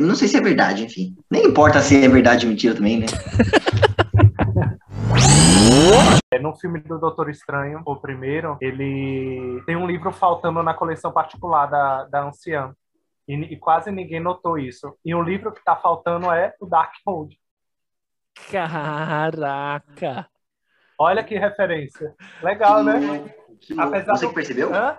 Não 0.00 0.14
sei 0.14 0.28
se 0.28 0.36
é 0.36 0.40
verdade, 0.40 0.84
enfim. 0.84 1.16
Nem 1.30 1.46
importa 1.46 1.80
se 1.80 1.96
é 1.96 2.08
verdade 2.08 2.44
ou 2.44 2.50
mentira 2.50 2.74
também, 2.74 2.98
né? 2.98 3.06
É, 6.32 6.38
no 6.38 6.54
filme 6.54 6.80
do 6.80 6.98
Doutor 6.98 7.28
Estranho, 7.28 7.82
o 7.84 7.96
primeiro, 7.96 8.56
ele 8.60 9.62
tem 9.66 9.76
um 9.76 9.86
livro 9.86 10.12
faltando 10.12 10.62
na 10.62 10.74
coleção 10.74 11.12
particular 11.12 11.66
da, 11.66 12.04
da 12.04 12.24
anciã. 12.24 12.74
E, 13.26 13.34
e 13.34 13.56
quase 13.56 13.90
ninguém 13.90 14.20
notou 14.20 14.58
isso. 14.58 14.94
E 15.04 15.14
o 15.14 15.22
livro 15.22 15.52
que 15.52 15.64
tá 15.64 15.76
faltando 15.76 16.30
é 16.30 16.54
o 16.60 16.66
Darkhold. 16.66 17.36
Caraca! 18.50 20.28
Olha 20.98 21.22
que 21.24 21.36
referência. 21.38 22.14
Legal, 22.42 22.82
né? 22.84 22.94
Que. 23.60 23.78
Apesar 23.78 24.16
Você 24.16 24.24
do- 24.26 24.28
que 24.30 24.34
percebeu? 24.34 24.74
Hã? 24.74 24.98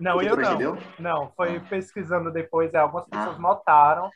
Não, 0.00 0.16
Você 0.16 0.28
eu 0.30 0.36
que 0.36 0.42
não. 0.42 0.48
percebeu? 0.58 0.78
Não, 0.98 1.32
foi 1.36 1.60
pesquisando 1.60 2.32
depois, 2.32 2.72
é, 2.74 2.78
algumas 2.78 3.06
pessoas 3.08 3.36
Ah. 3.36 3.40
notaram. 3.40 4.10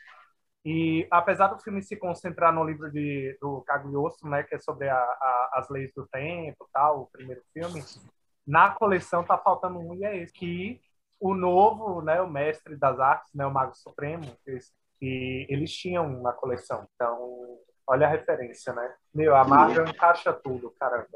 E 0.65 1.07
apesar 1.09 1.47
do 1.47 1.59
filme 1.59 1.81
se 1.81 1.95
concentrar 1.95 2.53
no 2.53 2.63
livro 2.65 2.91
de, 2.91 3.37
do 3.41 3.61
Cagliostro, 3.61 4.29
né, 4.29 4.43
que 4.43 4.55
é 4.55 4.59
sobre 4.59 4.89
a- 4.89 4.95
a- 4.97 5.49
as 5.53 5.69
leis 5.69 5.91
do 5.95 6.05
tempo, 6.07 6.67
tal, 6.73 7.01
o 7.03 7.05
primeiro 7.07 7.41
filme, 7.53 7.81
na 8.45 8.71
coleção 8.71 9.23
tá 9.23 9.37
faltando 9.37 9.79
um 9.79 9.95
e 9.95 10.03
é 10.03 10.17
esse 10.17 10.33
que 10.33 10.81
o 11.19 11.33
novo, 11.33 12.01
né, 12.01 12.21
o 12.21 12.29
mestre 12.29 12.75
das 12.75 12.99
artes, 12.99 13.33
né, 13.33 13.45
o 13.45 13.51
Mago 13.53 13.73
Supremo, 13.75 14.25
que, 14.43 14.51
eles- 14.51 14.73
que 14.99 15.45
eles 15.49 15.71
tinham 15.73 16.21
na 16.21 16.33
coleção. 16.33 16.85
Então, 16.93 17.57
olha 17.89 18.07
a 18.07 18.09
referência, 18.09 18.71
né? 18.73 18.93
Meu, 19.13 19.35
a 19.35 19.43
Marvel 19.43 19.85
encaixa 19.87 20.31
tudo, 20.31 20.69
caramba. 20.79 21.07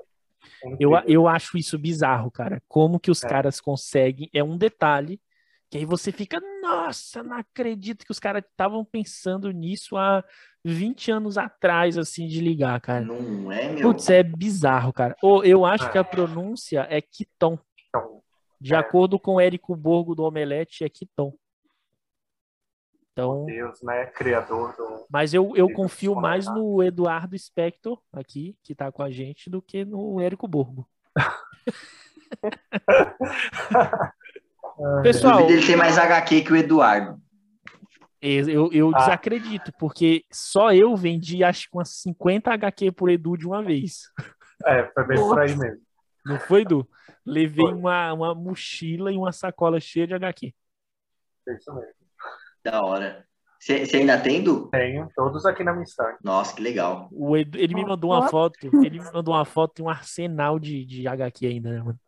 É 0.64 0.76
Eu, 0.80 0.92
eu 1.06 1.28
acho 1.28 1.58
isso 1.58 1.78
bizarro, 1.78 2.30
cara. 2.32 2.62
Como 2.68 3.00
que 3.00 3.12
os 3.12 3.24
É. 3.24 3.28
caras 3.30 3.62
conseguem. 3.62 4.30
É 4.34 4.44
um 4.44 4.58
detalhe 4.58 5.22
que 5.70 5.78
aí 5.78 5.86
você 5.86 6.12
fica, 6.12 6.40
nossa, 6.62 7.24
não 7.24 7.38
acredito 7.38 8.06
que 8.06 8.12
os 8.12 8.20
caras 8.20 8.44
estavam 8.44 8.84
pensando 8.86 9.50
nisso 9.52 9.98
há 9.98 10.24
20 10.64 11.10
anos 11.12 11.38
atrás, 11.38 11.98
assim, 11.98 12.28
de 12.28 12.40
ligar, 12.42 12.80
cara. 12.82 13.02
Não 13.06 13.52
é, 13.52 13.70
meu. 13.70 13.82
Putz, 13.90 14.10
é 14.10 14.22
bizarro, 14.22 14.94
cara. 14.94 15.16
Ou 15.22 15.44
eu 15.44 15.66
acho 15.66 15.86
É. 15.86 15.90
que 15.90 15.98
a 15.98 16.04
pronúncia 16.04 16.86
é 16.90 17.02
Kiton. 17.02 17.58
Então, 17.90 18.22
De 18.62 18.74
É. 18.74 18.78
acordo 18.78 19.20
com 19.20 19.36
o 19.36 19.40
Érico 19.42 19.76
Borgo 19.76 20.16
do 20.16 20.24
Omelete, 20.24 20.84
é 20.86 20.90
Kiton. 20.90 21.34
Então, 23.14 23.46
Deus, 23.46 23.80
né, 23.84 24.08
criador 24.08 24.76
do... 24.76 25.06
mas 25.08 25.36
eu, 25.36 25.56
eu 25.56 25.72
confio 25.72 26.16
mais 26.16 26.48
no 26.48 26.82
Eduardo 26.82 27.38
Spector, 27.38 28.02
aqui, 28.12 28.58
que 28.64 28.74
tá 28.74 28.92
com 28.92 29.04
a 29.04 29.12
gente, 29.12 29.52
do 29.52 29.62
que 29.62 29.86
no 29.86 30.20
Érico 30.20 30.48
Borgo. 30.48 30.90
Pessoal, 35.04 35.48
ele 35.48 35.64
ter 35.64 35.76
mais 35.76 36.00
HQ 36.00 36.42
que 36.42 36.52
o 36.52 36.56
Eduardo. 36.56 37.22
eu, 38.20 38.72
eu 38.74 38.90
Ah. 38.96 38.98
desacredito, 38.98 39.72
porque 39.78 40.26
só 40.32 40.74
eu 40.74 40.96
vendi 40.96 41.44
acho 41.44 41.70
que 41.70 41.78
umas 41.78 41.90
50 41.90 42.52
HQ 42.52 42.92
por 42.94 43.12
Edu 43.12 43.38
de 43.38 43.46
uma 43.46 43.62
vez. 43.62 44.12
É, 44.66 44.86
foi 44.92 45.04
bem 45.06 45.18
por 45.18 45.40
aí 45.40 45.56
mesmo. 45.56 45.82
Não 46.26 46.40
foi, 46.40 46.62
Edu? 46.62 46.90
Levei 47.24 47.64
Foi. 47.66 47.76
uma, 47.76 48.12
uma 48.14 48.34
mochila 48.34 49.12
e 49.12 49.18
uma 49.18 49.32
sacola 49.32 49.80
cheia 49.80 50.08
de 50.08 50.16
HQ. 50.16 50.52
É 51.48 51.54
isso 51.54 51.72
mesmo. 51.76 51.94
Da 52.64 52.82
hora. 52.82 53.26
Você 53.60 53.90
ainda 53.94 54.20
tem, 54.20 54.44
Du? 54.44 54.68
Tenho, 54.70 55.08
todos 55.16 55.46
aqui 55.46 55.64
na 55.64 55.72
minha 55.72 55.84
estante. 55.84 56.18
Nossa, 56.22 56.54
que 56.54 56.62
legal. 56.62 57.08
O 57.12 57.38
Edu, 57.38 57.58
ele 57.58 57.74
me 57.74 57.86
mandou 57.86 58.12
uma 58.12 58.28
foto. 58.28 58.58
Ele 58.84 59.00
me 59.00 59.12
mandou 59.14 59.34
uma 59.34 59.46
foto 59.46 59.80
e 59.80 59.82
um 59.82 59.90
arsenal 59.90 60.60
de, 60.60 60.84
de 60.84 61.08
HQ 61.08 61.46
ainda, 61.46 61.72
né, 61.72 61.82
mano? 61.82 62.00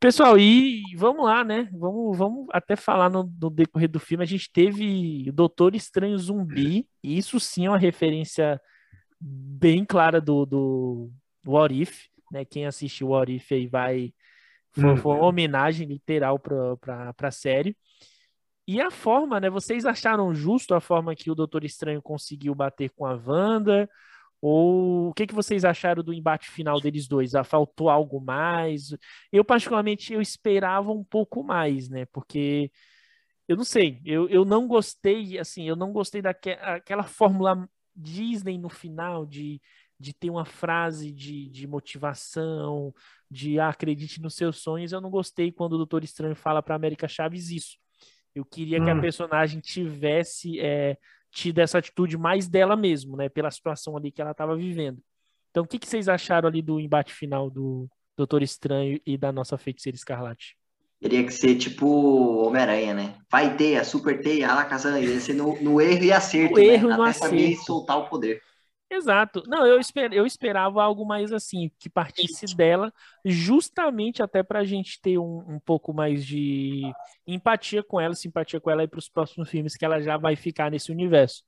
Pessoal, 0.00 0.36
e 0.36 0.82
vamos 0.96 1.24
lá, 1.24 1.44
né? 1.44 1.68
Vamos, 1.72 2.18
vamos 2.18 2.46
até 2.52 2.74
falar 2.74 3.08
no, 3.08 3.32
no 3.40 3.48
decorrer 3.48 3.88
do 3.88 4.00
filme. 4.00 4.24
A 4.24 4.26
gente 4.26 4.52
teve 4.52 5.26
o 5.28 5.32
Doutor 5.32 5.76
Estranho 5.76 6.18
Zumbi, 6.18 6.88
e 7.00 7.16
isso 7.16 7.38
sim 7.38 7.66
é 7.66 7.70
uma 7.70 7.78
referência 7.78 8.60
bem 9.20 9.84
clara 9.84 10.20
do, 10.20 10.44
do 10.44 11.10
What 11.46 11.80
If, 11.80 12.06
né? 12.30 12.44
Quem 12.44 12.66
assistiu 12.66 13.06
o 13.06 13.10
What 13.10 13.32
If 13.32 13.52
aí 13.52 13.68
vai. 13.68 14.12
Foi, 14.72 14.96
foi 14.96 15.14
uma 15.14 15.26
homenagem 15.26 15.86
literal 15.86 16.40
para 16.40 17.14
a 17.22 17.30
série. 17.30 17.76
E 18.66 18.80
a 18.80 18.90
forma, 18.90 19.40
né? 19.40 19.50
Vocês 19.50 19.84
acharam 19.84 20.34
justo 20.34 20.74
a 20.74 20.80
forma 20.80 21.14
que 21.14 21.30
o 21.30 21.34
Doutor 21.34 21.64
Estranho 21.64 22.00
conseguiu 22.00 22.54
bater 22.54 22.90
com 22.90 23.04
a 23.06 23.14
Wanda? 23.14 23.88
Ou 24.40 25.08
o 25.10 25.14
que, 25.14 25.26
que 25.26 25.34
vocês 25.34 25.64
acharam 25.64 26.02
do 26.02 26.12
embate 26.12 26.50
final 26.50 26.80
deles 26.80 27.06
dois? 27.08 27.34
Ah, 27.34 27.44
faltou 27.44 27.90
algo 27.90 28.20
mais? 28.20 28.96
Eu, 29.32 29.44
particularmente, 29.44 30.12
eu 30.12 30.20
esperava 30.20 30.92
um 30.92 31.04
pouco 31.04 31.42
mais, 31.42 31.88
né? 31.88 32.06
Porque 32.06 32.70
eu 33.48 33.56
não 33.56 33.64
sei, 33.64 34.00
eu, 34.04 34.28
eu 34.28 34.44
não 34.44 34.66
gostei, 34.66 35.38
assim, 35.38 35.68
eu 35.68 35.76
não 35.76 35.92
gostei 35.92 36.22
daquela 36.22 37.04
fórmula 37.04 37.68
Disney 37.94 38.58
no 38.58 38.68
final 38.70 39.26
de, 39.26 39.60
de 40.00 40.14
ter 40.14 40.30
uma 40.30 40.44
frase 40.46 41.12
de, 41.12 41.48
de 41.50 41.66
motivação, 41.66 42.94
de 43.30 43.60
ah, 43.60 43.68
acredite 43.70 44.20
nos 44.20 44.34
seus 44.34 44.58
sonhos. 44.62 44.92
Eu 44.92 45.00
não 45.00 45.10
gostei 45.10 45.52
quando 45.52 45.74
o 45.74 45.78
Doutor 45.78 46.04
Estranho 46.04 46.36
fala 46.36 46.62
para 46.62 46.74
América 46.74 47.08
Chaves 47.08 47.50
isso. 47.50 47.83
Eu 48.34 48.44
queria 48.44 48.80
hum. 48.80 48.84
que 48.84 48.90
a 48.90 48.94
hum. 48.94 49.00
personagem 49.00 49.60
tivesse 49.60 50.58
é, 50.60 50.96
tido 51.30 51.58
essa 51.58 51.78
atitude 51.78 52.16
mais 52.16 52.48
dela 52.48 52.76
mesmo, 52.76 53.16
né? 53.16 53.28
Pela 53.28 53.50
situação 53.50 53.96
ali 53.96 54.10
que 54.10 54.20
ela 54.20 54.30
estava 54.30 54.56
vivendo. 54.56 54.98
Então, 55.50 55.62
o 55.62 55.66
que, 55.66 55.78
que, 55.78 55.86
vocês 55.86 56.08
acharam 56.08 56.48
ali 56.48 56.60
do 56.60 56.80
embate 56.80 57.14
final 57.14 57.48
do 57.48 57.88
Doutor 58.16 58.42
Estranho 58.42 59.00
e 59.06 59.16
da 59.16 59.30
nossa 59.30 59.56
feiticeira 59.56 59.94
Escarlate? 59.94 60.56
Teria 61.00 61.22
que 61.24 61.32
ser 61.32 61.56
tipo 61.56 62.46
Homem-Aranha, 62.46 62.94
né? 62.94 63.14
Vai 63.30 63.56
ter 63.56 63.76
a 63.76 63.84
super 63.84 64.20
teia, 64.20 64.48
a 64.48 64.52
Alakazam, 64.52 64.98
ia 65.00 65.20
ser 65.20 65.34
no, 65.34 65.60
no 65.60 65.80
erro 65.80 66.04
e 66.04 66.12
acerto, 66.12 66.54
o 66.54 66.58
né? 66.58 66.64
erro 66.64 66.88
Até 66.88 66.96
no 66.96 67.02
acerto. 67.02 67.64
soltar 67.64 67.98
o 67.98 68.08
poder. 68.08 68.40
Exato. 68.90 69.42
Não, 69.46 69.66
eu, 69.66 69.78
esper, 69.78 70.12
eu 70.12 70.26
esperava 70.26 70.82
algo 70.82 71.04
mais 71.04 71.32
assim, 71.32 71.70
que 71.78 71.88
partisse 71.88 72.54
dela, 72.54 72.92
justamente 73.24 74.22
até 74.22 74.42
para 74.42 74.60
a 74.60 74.64
gente 74.64 75.00
ter 75.00 75.18
um, 75.18 75.44
um 75.48 75.58
pouco 75.58 75.92
mais 75.92 76.24
de 76.24 76.82
empatia 77.26 77.82
com 77.82 78.00
ela, 78.00 78.14
simpatia 78.14 78.60
com 78.60 78.70
ela 78.70 78.86
para 78.86 78.98
os 78.98 79.08
próximos 79.08 79.48
filmes 79.48 79.76
que 79.76 79.84
ela 79.84 80.00
já 80.00 80.16
vai 80.16 80.36
ficar 80.36 80.70
nesse 80.70 80.92
universo. 80.92 81.42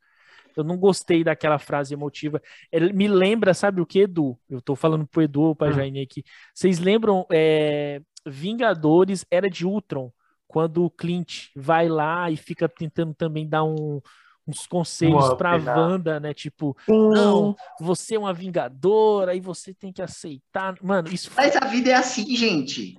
Eu 0.56 0.64
não 0.64 0.78
gostei 0.78 1.22
daquela 1.22 1.58
frase 1.58 1.92
emotiva. 1.92 2.40
Ele 2.72 2.92
me 2.92 3.06
lembra, 3.06 3.52
sabe 3.52 3.80
o 3.80 3.86
que, 3.86 4.00
Edu? 4.00 4.38
Eu 4.48 4.62
tô 4.62 4.74
falando 4.74 5.06
pro 5.06 5.22
Edu 5.22 5.42
ou 5.42 5.54
pra 5.54 5.68
hum. 5.68 5.72
Jaine 5.72 6.00
aqui. 6.00 6.24
Vocês 6.54 6.78
lembram 6.78 7.26
é, 7.30 8.00
Vingadores 8.24 9.26
Era 9.30 9.50
de 9.50 9.66
Ultron? 9.66 10.10
Quando 10.48 10.84
o 10.84 10.90
Clint 10.90 11.48
vai 11.54 11.88
lá 11.88 12.30
e 12.30 12.36
fica 12.36 12.68
tentando 12.68 13.12
também 13.12 13.46
dar 13.46 13.64
um, 13.64 14.00
uns 14.46 14.66
conselhos 14.66 15.34
para 15.34 15.58
né? 15.58 15.74
Wanda, 15.74 16.20
né? 16.20 16.32
Tipo, 16.32 16.76
Sim. 16.86 17.10
não, 17.10 17.56
você 17.80 18.14
é 18.14 18.18
uma 18.18 18.32
vingadora 18.32 19.34
e 19.34 19.40
você 19.40 19.74
tem 19.74 19.92
que 19.92 20.00
aceitar. 20.00 20.76
Mano, 20.82 21.08
isso 21.08 21.30
Mas 21.36 21.56
a 21.56 21.66
vida 21.66 21.90
é 21.90 21.94
assim, 21.94 22.36
gente. 22.36 22.98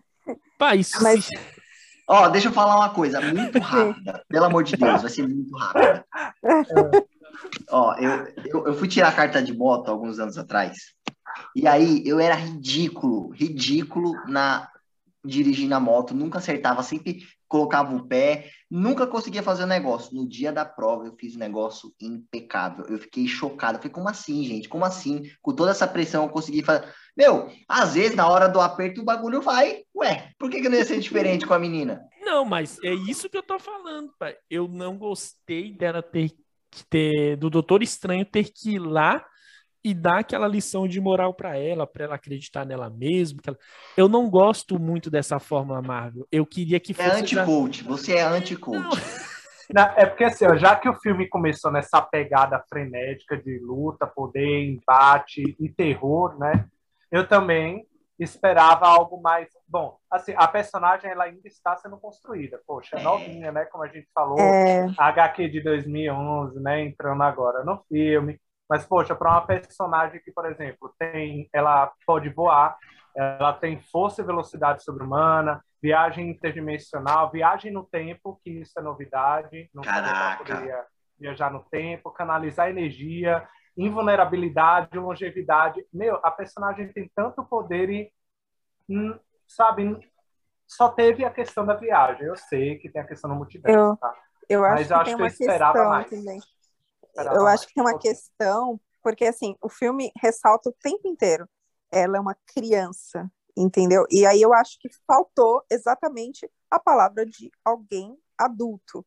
Pá, 0.58 0.76
isso. 0.76 1.02
Mas... 1.02 1.30
Ó, 2.10 2.30
deixa 2.30 2.48
eu 2.48 2.54
falar 2.54 2.78
uma 2.78 2.90
coisa 2.90 3.20
muito 3.20 3.60
rápida. 3.60 4.24
Pelo 4.30 4.46
amor 4.46 4.64
de 4.64 4.78
Deus, 4.78 5.02
vai 5.02 5.12
ser 5.12 5.28
muito 5.28 5.56
rápida. 5.56 6.06
Ó, 7.70 7.94
eu, 7.96 8.34
eu, 8.46 8.68
eu 8.68 8.74
fui 8.74 8.88
tirar 8.88 9.10
a 9.10 9.14
carta 9.14 9.44
de 9.44 9.54
moto 9.54 9.90
alguns 9.90 10.18
anos 10.18 10.38
atrás. 10.38 10.78
E 11.56 11.68
aí 11.68 12.02
eu 12.06 12.20
era 12.20 12.36
ridículo, 12.36 13.30
ridículo 13.30 14.14
na 14.28 14.70
dirigindo 15.24 15.76
a 15.76 15.80
moto, 15.80 16.14
nunca 16.14 16.38
acertava, 16.38 16.82
sempre 16.82 17.28
colocava 17.48 17.96
o 17.96 18.08
pé, 18.08 18.50
nunca 18.70 19.08
conseguia 19.08 19.42
fazer 19.42 19.64
o 19.64 19.68
negócio. 19.68 20.16
No 20.16 20.28
dia 20.28 20.52
da 20.52 20.66
prova, 20.66 21.06
eu 21.06 21.16
fiz 21.18 21.36
um 21.36 21.40
negócio 21.40 21.94
impecável. 22.02 22.86
Eu 22.88 22.98
fiquei 22.98 23.28
chocado. 23.28 23.78
Eu 23.78 23.82
falei, 23.82 23.94
como 23.94 24.10
assim, 24.10 24.44
gente? 24.44 24.70
Como 24.70 24.86
assim? 24.86 25.24
Com 25.42 25.54
toda 25.54 25.72
essa 25.72 25.88
pressão, 25.88 26.24
eu 26.24 26.30
consegui 26.30 26.64
fazer. 26.64 26.88
Meu, 27.16 27.50
às 27.68 27.96
vezes, 27.96 28.16
na 28.16 28.28
hora 28.28 28.48
do 28.48 28.62
aperto, 28.62 29.02
o 29.02 29.06
bagulho 29.06 29.42
vai. 29.42 29.84
Ué, 29.96 30.32
por 30.38 30.50
que, 30.50 30.62
que 30.62 30.70
não 30.70 30.78
ia 30.78 30.86
ser 30.86 31.00
diferente 31.00 31.46
com 31.46 31.54
a 31.54 31.60
menina? 31.60 32.02
Não, 32.28 32.44
mas 32.44 32.78
é 32.84 32.94
isso 32.94 33.30
que 33.30 33.38
eu 33.38 33.44
tô 33.44 33.58
falando, 33.58 34.12
pai. 34.20 34.36
Eu 34.50 34.68
não 34.68 34.98
gostei 34.98 35.72
dela 35.72 36.04
ter, 36.04 36.34
ter 36.90 37.38
do 37.38 37.50
Doutor 37.50 37.82
Estranho 37.82 38.26
ter 38.26 38.52
que 38.52 38.72
ir 38.72 38.80
lá 38.80 39.26
e 39.88 39.94
dar 39.94 40.20
aquela 40.20 40.48
lição 40.48 40.86
de 40.86 41.00
moral 41.00 41.34
para 41.34 41.58
ela, 41.58 41.88
para 41.88 42.04
ela 42.04 42.16
acreditar 42.16 42.66
nela 42.66 42.90
mesma. 42.90 43.40
Ela... 43.48 43.58
Eu 43.96 44.10
não 44.10 44.30
gosto 44.30 44.78
muito 44.78 45.10
dessa 45.10 45.40
fórmula 45.40 45.82
Marvel. 45.82 46.28
Eu 46.30 46.46
queria 46.46 46.78
que 46.78 46.92
é 46.92 46.96
fosse. 46.96 47.10
É 47.10 47.20
anti-coach, 47.20 47.84
você 47.86 48.16
é 48.16 48.24
anti-coach. 48.24 49.02
É 49.96 50.06
porque 50.06 50.24
assim, 50.26 50.46
ó, 50.46 50.56
já 50.56 50.76
que 50.76 50.88
o 50.88 50.94
filme 50.94 51.28
começou 51.28 51.72
nessa 51.72 52.02
pegada 52.02 52.62
frenética 52.70 53.36
de 53.38 53.60
luta, 53.60 54.08
poder, 54.08 54.64
embate 54.64 55.56
e 55.60 55.70
terror, 55.70 56.38
né? 56.40 56.66
Eu 57.12 57.28
também 57.28 57.86
esperava 58.20 58.88
algo 58.88 59.22
mais. 59.22 59.48
Bom, 59.68 59.98
assim, 60.10 60.34
a 60.38 60.48
personagem 60.48 61.10
ela 61.12 61.26
ainda 61.26 61.46
está 61.46 61.76
sendo 61.78 61.98
construída. 61.98 62.60
Poxa, 62.66 62.98
é 62.98 63.04
novinha, 63.04 63.52
né? 63.52 63.66
Como 63.66 63.84
a 63.84 63.88
gente 63.88 64.08
falou, 64.14 64.40
é... 64.40 64.88
a 64.98 65.08
HQ 65.08 65.50
de 65.50 65.62
2011, 65.62 66.60
né? 66.62 66.82
Entrando 66.84 67.24
agora 67.24 67.64
no 67.64 67.82
filme. 67.90 68.40
Mas, 68.70 68.86
poxa, 68.86 69.16
para 69.16 69.32
uma 69.32 69.46
personagem 69.46 70.22
que, 70.22 70.32
por 70.32 70.46
exemplo, 70.46 70.94
tem, 71.00 71.50
ela 71.54 71.92
pode 72.06 72.30
voar, 72.30 72.78
ela 73.16 73.54
tem 73.54 73.82
força 73.82 74.22
e 74.22 74.26
velocidade 74.26 74.84
sobre-humana, 74.84 75.64
viagem 75.82 76.30
interdimensional, 76.30 77.32
viagem 77.32 77.72
no 77.72 77.84
tempo, 77.84 78.40
que 78.44 78.50
isso 78.50 78.78
é 78.78 78.82
novidade. 78.82 79.70
Não 79.74 79.84
Caraca! 79.84 80.88
viajar 81.20 81.52
no 81.52 81.64
tempo, 81.64 82.12
canalizar 82.12 82.70
energia, 82.70 83.48
invulnerabilidade, 83.76 84.96
longevidade. 85.00 85.84
Meu, 85.92 86.20
a 86.24 86.30
personagem 86.30 86.94
tem 86.94 87.10
tanto 87.16 87.44
poder 87.44 87.90
e, 87.90 88.12
hum, 88.88 89.18
sabe, 89.48 89.98
só 90.68 90.90
teve 90.90 91.26
a 91.26 91.32
questão 91.32 91.66
da 91.66 91.74
viagem. 91.74 92.24
Eu 92.28 92.36
sei 92.36 92.78
que 92.78 92.88
tem 92.88 93.02
a 93.02 93.08
questão 93.08 93.32
do 93.32 93.36
multiverso, 93.36 93.80
eu, 93.80 93.98
tá? 93.98 94.14
Eu 94.48 94.64
acho 94.64 94.76
Mas 94.76 94.92
eu 94.92 94.98
acho 94.98 95.16
que, 95.16 95.22
eu 95.24 95.26
esperava 95.26 95.90
mais. 95.90 96.10
Também 96.10 96.40
eu 97.18 97.48
acho 97.48 97.68
que 97.68 97.74
tem 97.74 97.84
uma 97.84 97.98
questão, 97.98 98.80
porque 99.02 99.26
assim, 99.26 99.56
o 99.62 99.70
filme 99.70 100.12
ressalta 100.22 100.70
o 100.70 100.74
tempo 100.74 101.08
inteiro. 101.08 101.48
Ela 101.92 102.18
é 102.18 102.20
uma 102.20 102.36
criança, 102.54 103.32
entendeu? 103.56 104.06
E 104.10 104.26
aí 104.26 104.42
eu 104.42 104.54
acho 104.54 104.78
que 104.80 104.90
faltou 105.06 105.64
exatamente 105.70 106.50
a 106.70 106.80
palavra 106.80 107.26
de 107.26 107.52
alguém 107.64 108.18
adulto. 108.38 109.06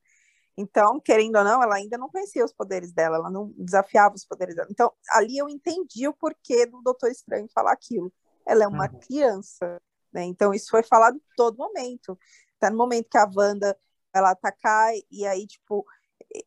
Então, 0.57 1.01
querendo 1.01 1.37
ou 1.37 1.45
não, 1.45 1.63
ela 1.63 1.77
ainda 1.77 1.97
não 1.97 2.09
conhecia 2.09 2.45
os 2.45 2.53
poderes 2.53 2.93
dela, 2.93 3.17
ela 3.17 3.31
não 3.31 3.53
desafiava 3.57 4.15
os 4.15 4.27
poderes 4.27 4.55
dela. 4.55 4.69
Então, 4.71 4.93
ali 5.11 5.39
eu 5.39 5.49
entendi 5.49 6.07
o 6.07 6.13
porquê 6.13 6.67
do 6.67 6.83
Doutor 6.83 7.11
Estranho 7.11 7.49
falar 7.55 7.73
aquilo. 7.73 8.13
Ela 8.47 8.65
é 8.65 8.69
uma 8.69 8.91
uhum. 8.91 8.99
criança, 8.99 9.81
né? 10.13 10.25
Então, 10.25 10.53
isso 10.53 10.71
foi 10.71 10.83
falado 10.83 11.21
todo 11.37 11.57
momento. 11.57 12.19
Tá 12.59 12.69
no 12.69 12.77
momento 12.77 13.09
que 13.09 13.17
a 13.17 13.31
Wanda 13.35 13.77
ela 14.13 14.31
atacar 14.31 14.93
e 15.11 15.27
aí, 15.27 15.47
tipo, 15.47 15.87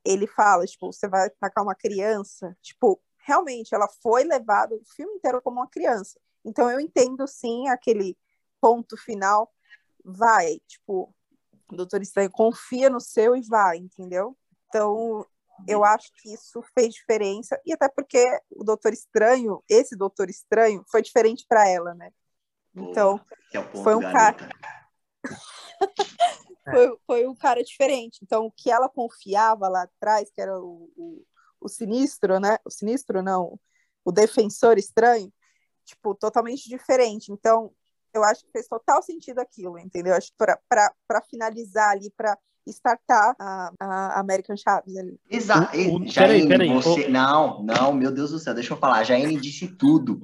ele 0.05 0.27
fala, 0.27 0.65
tipo, 0.65 0.91
você 0.91 1.07
vai 1.07 1.27
atacar 1.27 1.63
uma 1.63 1.75
criança, 1.75 2.55
tipo, 2.61 3.01
realmente 3.25 3.73
ela 3.73 3.87
foi 4.01 4.23
levada 4.23 4.75
o 4.75 4.85
filme 4.95 5.15
inteiro 5.15 5.41
como 5.41 5.59
uma 5.59 5.69
criança. 5.69 6.19
Então 6.43 6.69
eu 6.69 6.79
entendo 6.79 7.27
sim 7.27 7.67
aquele 7.69 8.17
ponto 8.59 8.97
final, 8.97 9.51
vai, 10.03 10.59
tipo, 10.67 11.13
o 11.71 11.75
Doutor 11.75 12.01
Estranho 12.01 12.29
confia 12.29 12.89
no 12.89 12.99
seu 12.99 13.35
e 13.35 13.41
vai, 13.41 13.77
entendeu? 13.77 14.37
Então 14.67 15.25
eu 15.67 15.83
acho 15.83 16.11
que 16.13 16.33
isso 16.33 16.63
fez 16.77 16.93
diferença 16.93 17.59
e 17.65 17.71
até 17.73 17.87
porque 17.87 18.39
o 18.51 18.63
Doutor 18.63 18.91
Estranho, 18.91 19.63
esse 19.69 19.95
Doutor 19.95 20.29
Estranho, 20.29 20.83
foi 20.89 21.01
diferente 21.01 21.45
para 21.47 21.67
ela, 21.67 21.93
né? 21.93 22.11
Então 22.75 23.19
é 23.53 23.61
foi 23.83 23.95
um 23.95 24.01
cara. 24.01 24.49
foi, 26.63 26.97
foi 27.05 27.27
um 27.27 27.35
cara 27.35 27.63
diferente. 27.63 28.19
Então, 28.23 28.45
o 28.45 28.51
que 28.51 28.71
ela 28.71 28.89
confiava 28.89 29.67
lá 29.67 29.83
atrás, 29.83 30.31
que 30.33 30.41
era 30.41 30.57
o, 30.59 30.89
o, 30.95 31.25
o 31.61 31.67
sinistro, 31.67 32.39
né? 32.39 32.57
O 32.65 32.69
sinistro, 32.69 33.21
não, 33.21 33.59
o 34.05 34.11
defensor 34.11 34.77
estranho, 34.77 35.31
tipo, 35.85 36.15
totalmente 36.15 36.69
diferente. 36.69 37.31
Então, 37.31 37.71
eu 38.13 38.23
acho 38.23 38.45
que 38.45 38.51
fez 38.51 38.67
total 38.67 39.01
sentido 39.01 39.39
aquilo, 39.39 39.77
entendeu? 39.79 40.13
Acho 40.15 40.27
que 40.27 40.37
para 40.37 41.21
finalizar 41.29 41.89
ali, 41.89 42.11
para 42.15 42.37
startar 42.67 43.35
a, 43.39 43.71
a 43.79 44.19
American 44.19 44.55
Chaves 44.55 44.95
ali. 44.95 45.19
Exato. 45.29 45.75
Jaine, 45.75 46.13
peraí, 46.13 46.47
peraí. 46.47 46.73
Você... 46.73 47.07
Não, 47.09 47.61
não, 47.63 47.93
meu 47.93 48.11
Deus 48.11 48.31
do 48.31 48.39
céu, 48.39 48.53
deixa 48.53 48.73
eu 48.73 48.77
falar. 48.77 49.03
Jaine 49.03 49.39
disse 49.39 49.67
tudo. 49.67 50.21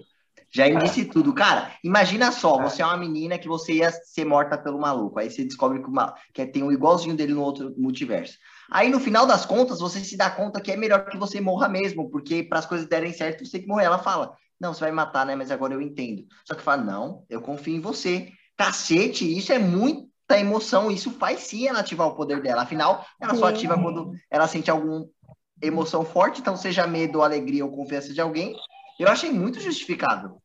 Já 0.52 0.68
disse 0.70 1.06
tudo. 1.06 1.34
Cara, 1.34 1.72
imagina 1.84 2.32
só, 2.32 2.60
é. 2.60 2.64
você 2.64 2.82
é 2.82 2.86
uma 2.86 2.98
menina 2.98 3.38
que 3.38 3.48
você 3.48 3.74
ia 3.74 3.92
ser 3.92 4.26
morta 4.26 4.58
pelo 4.58 4.80
maluco. 4.80 5.20
Aí 5.20 5.30
você 5.30 5.44
descobre 5.44 5.82
que, 5.82 5.88
uma, 5.88 6.14
que 6.34 6.46
tem 6.46 6.64
um 6.64 6.72
igualzinho 6.72 7.16
dele 7.16 7.34
no 7.34 7.42
outro 7.42 7.74
multiverso. 7.78 8.38
Aí 8.72 8.90
no 8.90 9.00
final 9.00 9.26
das 9.26 9.46
contas, 9.46 9.80
você 9.80 10.00
se 10.00 10.18
dá 10.18 10.30
conta 10.30 10.62
que 10.62 10.72
é 10.72 10.76
melhor 10.76 11.06
que 11.06 11.18
você 11.18 11.40
morra 11.40 11.68
mesmo, 11.68 12.10
porque 12.10 12.44
para 12.44 12.60
as 12.60 12.66
coisas 12.66 12.88
derem 12.88 13.14
certo, 13.14 13.46
você 13.46 13.54
tem 13.54 13.62
que 13.62 13.68
morrer. 13.68 13.86
Ela 13.86 14.00
fala: 14.00 14.36
Não, 14.60 14.74
você 14.74 14.82
vai 14.82 14.92
matar, 14.92 15.26
né? 15.26 15.36
Mas 15.36 15.52
agora 15.52 15.74
eu 15.74 15.82
entendo. 15.82 16.26
Só 16.46 16.56
que 16.56 16.62
fala: 16.62 16.84
Não, 16.84 17.24
eu 17.30 17.42
confio 17.42 17.76
em 17.76 17.82
você. 17.82 18.30
Cacete, 18.58 19.38
isso 19.38 19.54
é 19.54 19.60
muita 19.60 20.40
emoção. 20.40 20.92
Isso 20.92 21.12
faz 21.12 21.42
sim 21.42 21.68
ela 21.68 21.80
ativar 21.80 22.08
o 22.08 22.16
poder 22.16 22.42
dela. 22.42 22.64
Afinal, 22.64 23.06
ela 23.20 23.36
só 23.36 23.48
ativa 23.48 23.76
quando 23.76 24.12
ela 24.30 24.48
sente 24.48 24.70
alguma 24.70 25.08
emoção 25.62 26.06
forte, 26.06 26.42
então 26.42 26.56
seja 26.56 26.88
medo, 26.88 27.22
alegria 27.22 27.66
ou 27.66 27.72
confiança 27.72 28.14
de 28.14 28.22
alguém. 28.22 28.56
Eu 29.00 29.08
achei 29.08 29.32
muito 29.32 29.60
justificado. 29.62 30.38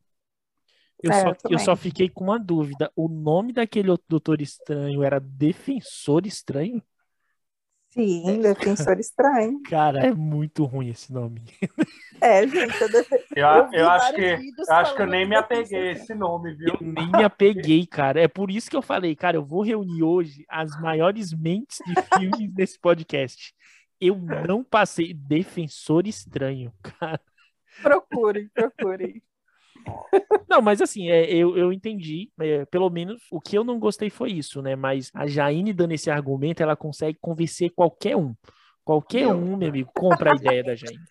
Eu, 1.03 1.11
É, 1.11 1.21
só, 1.21 1.29
eu 1.29 1.35
eu 1.51 1.59
só 1.59 1.75
fiquei 1.75 2.09
com 2.09 2.23
uma 2.23 2.39
dúvida. 2.39 2.91
O 2.95 3.07
nome 3.07 3.51
daquele 3.51 3.89
outro 3.91 4.05
Doutor 4.07 4.41
Estranho 4.41 5.03
era 5.03 5.19
Defensor 5.19 6.25
Estranho? 6.25 6.81
Sim, 7.89 8.41
defensor 8.41 8.99
estranho. 8.99 9.61
Cara, 9.69 10.05
é 10.05 10.13
muito 10.13 10.65
ruim 10.65 10.89
esse 10.89 11.13
nome. 11.13 11.41
É, 12.21 12.45
gente, 12.45 12.81
eu, 12.81 12.91
defe... 12.91 13.15
Eu, 13.35 13.47
eu 13.47 13.69
eu 13.73 13.89
acho 13.89 14.13
que, 14.13 14.37
acho 14.69 14.95
que 14.95 15.01
eu 15.01 15.07
nem 15.07 15.27
me 15.27 15.35
apeguei 15.35 15.89
a 15.89 15.91
esse 15.91 16.13
nome, 16.13 16.53
viu? 16.55 16.73
Eu 16.73 16.77
nem 16.81 17.09
me 17.09 17.23
apeguei, 17.23 17.85
cara. 17.85 18.21
É 18.21 18.27
por 18.27 18.51
isso 18.51 18.69
que 18.69 18.75
eu 18.75 18.81
falei, 18.81 19.15
cara, 19.15 19.37
eu 19.37 19.45
vou 19.45 19.61
reunir 19.61 20.03
hoje 20.03 20.45
as 20.49 20.79
maiores 20.81 21.33
mentes 21.33 21.77
de 21.85 21.93
filmes 22.17 22.53
desse 22.53 22.79
podcast. 22.79 23.53
Eu 23.99 24.17
não 24.45 24.63
passei 24.63 25.13
Defensor 25.13 26.05
Estranho, 26.05 26.73
cara. 26.99 27.21
Procurem, 27.81 28.49
procurem. 28.53 29.21
Não, 30.49 30.61
mas 30.61 30.81
assim, 30.81 31.09
é, 31.09 31.31
eu, 31.31 31.57
eu 31.57 31.71
entendi. 31.71 32.31
é, 32.39 32.65
pelo 32.65 32.89
menos 32.89 33.21
o 33.31 33.39
que 33.39 33.57
eu 33.57 33.63
não 33.63 33.79
gostei 33.79 34.09
foi 34.09 34.31
isso, 34.31 34.61
né? 34.61 34.75
Mas 34.75 35.11
a 35.13 35.27
Jaine 35.27 35.73
dando 35.73 35.91
esse 35.91 36.09
argumento, 36.09 36.63
ela 36.63 36.75
consegue 36.75 37.17
convencer 37.21 37.71
qualquer 37.75 38.15
um. 38.15 38.33
Qualquer 38.83 39.25
Meu. 39.25 39.35
um, 39.35 39.57
meu 39.57 39.69
amigo, 39.69 39.91
compra 39.95 40.31
a 40.31 40.35
ideia 40.35 40.63
da 40.63 40.75
Jaine. 40.75 41.03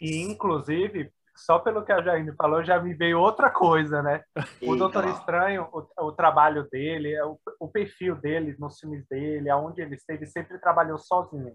E, 0.00 0.22
inclusive, 0.22 1.10
só 1.34 1.58
pelo 1.58 1.84
que 1.84 1.92
a 1.92 2.00
Jaine 2.00 2.32
falou, 2.36 2.64
já 2.64 2.80
me 2.80 2.94
veio 2.94 3.18
outra 3.18 3.50
coisa, 3.50 4.02
né? 4.02 4.22
O 4.62 4.72
Eita, 4.72 4.76
Doutor 4.76 5.04
ó. 5.04 5.10
Estranho, 5.10 5.68
o, 5.72 6.06
o 6.06 6.12
trabalho 6.12 6.68
dele, 6.70 7.12
é 7.12 7.24
o, 7.24 7.38
o 7.60 7.68
perfil 7.68 8.16
dele 8.16 8.56
nos 8.58 8.78
filmes 8.78 9.04
dele, 9.08 9.50
aonde 9.50 9.82
ele 9.82 9.94
esteve, 9.94 10.20
ele 10.24 10.30
sempre 10.30 10.58
trabalhou 10.58 10.98
sozinho. 10.98 11.54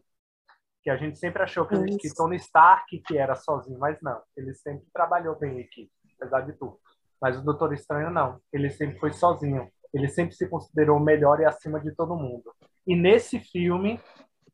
Que 0.83 0.89
a 0.89 0.97
gente 0.97 1.19
sempre 1.19 1.43
achou 1.43 1.65
que, 1.65 1.75
Isso. 1.75 1.97
que 1.97 2.13
Tony 2.13 2.37
Stark 2.37 2.99
que 3.05 3.17
era 3.17 3.35
sozinho, 3.35 3.77
mas 3.79 3.97
não. 4.01 4.19
Ele 4.35 4.53
sempre 4.53 4.85
trabalhou 4.93 5.37
bem 5.37 5.57
em 5.57 5.59
equipe, 5.59 5.91
apesar 6.19 6.41
de 6.41 6.53
tudo. 6.53 6.77
Mas 7.21 7.37
o 7.37 7.43
Doutor 7.43 7.71
Estranho 7.73 8.09
não. 8.09 8.39
Ele 8.51 8.69
sempre 8.69 8.99
foi 8.99 9.13
sozinho. 9.13 9.69
Ele 9.93 10.07
sempre 10.07 10.33
se 10.33 10.47
considerou 10.49 10.97
o 10.97 11.03
melhor 11.03 11.39
e 11.39 11.45
acima 11.45 11.79
de 11.79 11.91
todo 11.93 12.15
mundo. 12.15 12.51
E 12.87 12.95
nesse 12.95 13.39
filme 13.39 13.99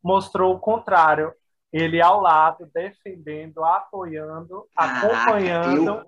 mostrou 0.03 0.53
o 0.53 0.59
contrário. 0.59 1.33
Ele 1.71 2.01
ao 2.01 2.21
lado, 2.21 2.69
defendendo, 2.73 3.63
apoiando, 3.63 4.65
Caraca, 4.75 5.07
acompanhando, 5.07 6.05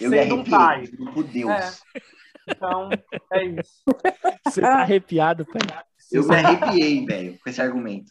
Eu 0.00 0.10
me 0.10 0.18
sendo 0.18 0.34
um 0.36 0.44
pai. 0.44 0.86
grupo 0.86 1.22
Deus. 1.22 1.50
É. 1.50 2.00
Então, 2.48 2.88
é 3.30 3.44
isso. 3.44 3.84
Você 4.46 4.60
tá 4.60 4.80
arrepiado, 4.80 5.44
pai. 5.52 5.60
Eu 6.10 6.26
me 6.26 6.34
arrepiei, 6.34 7.06
velho, 7.06 7.38
com 7.38 7.50
esse 7.50 7.60
argumento. 7.60 8.10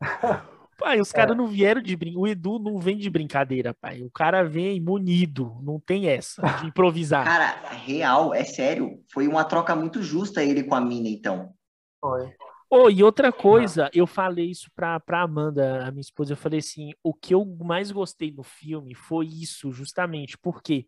Pai, 0.78 1.00
os 1.00 1.10
caras 1.10 1.36
não 1.36 1.48
vieram 1.48 1.82
de 1.82 1.96
brincadeira. 1.96 2.20
O 2.20 2.26
Edu 2.28 2.58
não 2.60 2.78
vem 2.78 2.96
de 2.96 3.10
brincadeira, 3.10 3.74
pai. 3.74 4.00
O 4.00 4.10
cara 4.10 4.44
vem 4.44 4.80
munido. 4.80 5.58
Não 5.60 5.80
tem 5.80 6.06
essa 6.08 6.40
de 6.60 6.66
improvisar. 6.68 7.24
Cara, 7.24 7.68
real, 7.70 8.32
é 8.32 8.44
sério. 8.44 9.02
Foi 9.12 9.26
uma 9.26 9.42
troca 9.42 9.74
muito 9.74 10.00
justa 10.00 10.42
ele 10.42 10.62
com 10.62 10.76
a 10.76 10.80
mina, 10.80 11.08
então. 11.08 11.52
Foi. 12.00 12.32
Oh, 12.70 12.88
e 12.88 13.02
outra 13.02 13.32
coisa, 13.32 13.90
eu 13.92 14.06
falei 14.06 14.50
isso 14.50 14.70
pra, 14.76 15.00
pra 15.00 15.22
Amanda, 15.22 15.84
a 15.84 15.90
minha 15.90 16.02
esposa, 16.02 16.34
eu 16.34 16.36
falei 16.36 16.58
assim, 16.58 16.92
o 17.02 17.14
que 17.14 17.34
eu 17.34 17.42
mais 17.64 17.90
gostei 17.90 18.30
no 18.30 18.42
filme 18.42 18.94
foi 18.94 19.26
isso, 19.26 19.72
justamente, 19.72 20.36
porque 20.36 20.86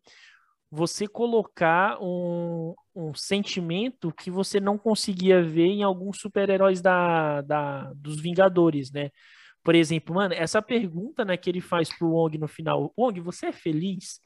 você 0.70 1.08
colocar 1.08 1.98
um, 1.98 2.74
um 2.94 3.14
sentimento 3.14 4.12
que 4.12 4.30
você 4.30 4.60
não 4.60 4.76
conseguia 4.76 5.42
ver 5.42 5.68
em 5.68 5.82
alguns 5.82 6.20
super-heróis 6.20 6.82
da, 6.82 7.40
da, 7.40 7.90
dos 7.94 8.20
Vingadores, 8.20 8.92
né? 8.92 9.10
Por 9.62 9.74
exemplo, 9.74 10.14
mano, 10.14 10.34
essa 10.34 10.62
pergunta 10.62 11.24
né, 11.24 11.36
que 11.36 11.50
ele 11.50 11.60
faz 11.60 11.90
pro 11.96 12.10
Wong 12.10 12.38
no 12.38 12.48
final, 12.48 12.92
Wong, 12.98 13.20
você 13.20 13.46
é 13.46 13.52
feliz? 13.52 14.20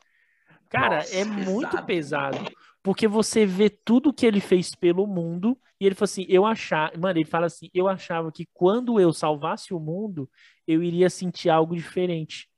Cara, 0.68 0.96
Nossa, 0.96 1.16
é 1.16 1.24
muito 1.24 1.70
pesado. 1.82 1.86
pesado. 1.86 2.52
Porque 2.82 3.08
você 3.08 3.46
vê 3.46 3.70
tudo 3.70 4.12
que 4.12 4.26
ele 4.26 4.40
fez 4.40 4.74
pelo 4.74 5.06
mundo 5.06 5.58
e 5.80 5.86
ele 5.86 5.94
falou 5.94 6.04
assim, 6.04 6.26
eu 6.28 6.44
achava, 6.44 6.96
mano, 6.98 7.18
ele 7.18 7.28
fala 7.28 7.46
assim, 7.46 7.68
eu 7.72 7.88
achava 7.88 8.30
que 8.30 8.46
quando 8.52 9.00
eu 9.00 9.12
salvasse 9.12 9.72
o 9.72 9.80
mundo, 9.80 10.30
eu 10.66 10.82
iria 10.82 11.08
sentir 11.08 11.48
algo 11.48 11.74
diferente. 11.74 12.48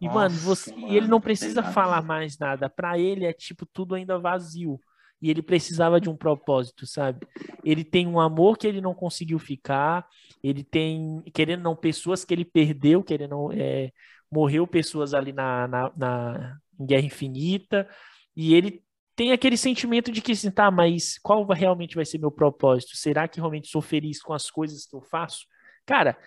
E, 0.00 0.06
Nossa, 0.06 0.14
mano, 0.14 0.40
você, 0.40 0.72
mano, 0.72 0.88
e 0.92 0.96
ele 0.96 1.06
não 1.06 1.20
precisa 1.20 1.62
pesado. 1.62 1.74
falar 1.74 2.02
mais 2.02 2.38
nada. 2.38 2.68
Pra 2.68 2.98
ele 2.98 3.24
é 3.24 3.32
tipo 3.32 3.64
tudo 3.66 3.94
ainda 3.94 4.18
vazio. 4.18 4.78
E 5.22 5.30
ele 5.30 5.40
precisava 5.40 6.00
de 6.00 6.10
um 6.10 6.16
propósito, 6.16 6.84
sabe? 6.84 7.24
Ele 7.64 7.84
tem 7.84 8.08
um 8.08 8.18
amor 8.18 8.58
que 8.58 8.66
ele 8.66 8.80
não 8.80 8.92
conseguiu 8.92 9.38
ficar. 9.38 10.04
Ele 10.42 10.64
tem, 10.64 11.22
querendo 11.32 11.62
não, 11.62 11.76
pessoas 11.76 12.24
que 12.24 12.34
ele 12.34 12.44
perdeu, 12.44 13.04
querendo 13.04 13.30
não, 13.30 13.52
é, 13.52 13.92
morreu 14.30 14.66
pessoas 14.66 15.14
ali 15.14 15.32
na, 15.32 15.68
na, 15.68 15.92
na 15.96 16.58
Guerra 16.80 17.06
Infinita. 17.06 17.88
E 18.34 18.52
ele 18.52 18.82
tem 19.14 19.30
aquele 19.30 19.56
sentimento 19.56 20.10
de 20.10 20.20
que 20.20 20.32
assim, 20.32 20.50
tá, 20.50 20.70
mas 20.72 21.18
qual 21.18 21.46
realmente 21.46 21.94
vai 21.94 22.04
ser 22.04 22.18
meu 22.18 22.32
propósito? 22.32 22.96
Será 22.96 23.28
que 23.28 23.38
realmente 23.38 23.68
sou 23.68 23.80
feliz 23.80 24.20
com 24.20 24.32
as 24.32 24.50
coisas 24.50 24.86
que 24.86 24.96
eu 24.96 25.02
faço? 25.02 25.46
Cara, 25.86 26.18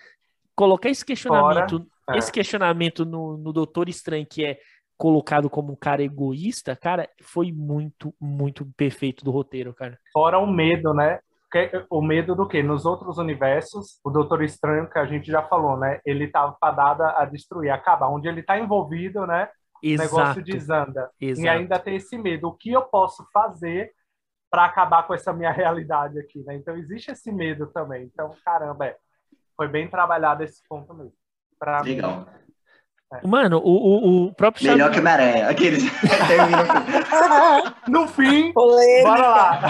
colocar 0.54 0.88
esse 0.88 1.04
questionamento, 1.04 1.86
é. 2.08 2.16
esse 2.16 2.32
questionamento 2.32 3.04
no, 3.04 3.36
no 3.36 3.52
Doutor 3.52 3.90
Estranho, 3.90 4.26
que 4.26 4.42
é 4.42 4.58
colocado 4.96 5.48
como 5.50 5.72
um 5.72 5.76
cara 5.76 6.02
egoísta, 6.02 6.74
cara, 6.74 7.08
foi 7.22 7.52
muito, 7.52 8.14
muito 8.20 8.66
perfeito 8.76 9.24
do 9.24 9.30
roteiro, 9.30 9.74
cara. 9.74 9.98
Fora 10.12 10.38
o 10.38 10.46
medo, 10.46 10.94
né? 10.94 11.20
Que- 11.52 11.70
O 11.90 12.02
medo 12.02 12.34
do 12.34 12.46
quê? 12.48 12.62
Nos 12.62 12.84
outros 12.84 13.18
universos, 13.18 14.00
o 14.04 14.10
Doutor 14.10 14.42
Estranho, 14.42 14.88
que 14.90 14.98
a 14.98 15.06
gente 15.06 15.30
já 15.30 15.42
falou, 15.42 15.76
né? 15.76 16.00
Ele 16.04 16.28
tá 16.28 16.52
fadado 16.60 17.02
a 17.04 17.24
destruir, 17.24 17.70
a 17.70 17.74
acabar. 17.76 18.08
Onde 18.08 18.28
ele 18.28 18.42
tá 18.42 18.58
envolvido, 18.58 19.26
né? 19.26 19.48
O 19.82 19.86
negócio 19.88 20.40
Exato, 20.40 20.42
desanda. 20.42 21.10
E 21.20 21.26
exato. 21.26 21.48
ainda 21.48 21.78
tem 21.78 21.96
esse 21.96 22.18
medo. 22.18 22.48
O 22.48 22.52
que 22.52 22.72
eu 22.72 22.82
posso 22.82 23.24
fazer 23.32 23.92
para 24.50 24.64
acabar 24.64 25.06
com 25.06 25.14
essa 25.14 25.32
minha 25.32 25.50
realidade 25.52 26.18
aqui, 26.18 26.42
né? 26.44 26.56
Então 26.56 26.76
existe 26.76 27.10
esse 27.12 27.30
medo 27.30 27.66
também. 27.68 28.04
Então, 28.04 28.34
caramba, 28.44 28.86
é. 28.86 28.96
Foi 29.56 29.68
bem 29.68 29.88
trabalhado 29.88 30.42
esse 30.42 30.62
ponto 30.68 30.92
mesmo. 30.94 31.12
Pra 31.58 31.82
mim, 31.82 31.94
Legal. 31.94 32.26
Mano, 33.24 33.58
o, 33.58 33.70
o, 33.70 34.26
o 34.26 34.34
próprio 34.34 34.64
Melhor 34.64 34.92
Xavier- 34.92 34.92
que 34.92 35.00
Homem-Aranha. 35.00 35.48
Aqueles. 35.48 35.82
Termina 36.26 36.64
com- 37.84 37.90
No 37.90 38.08
fim, 38.08 38.52
Polêmica. 38.52 39.08
bora 39.08 39.28
lá. 39.28 39.60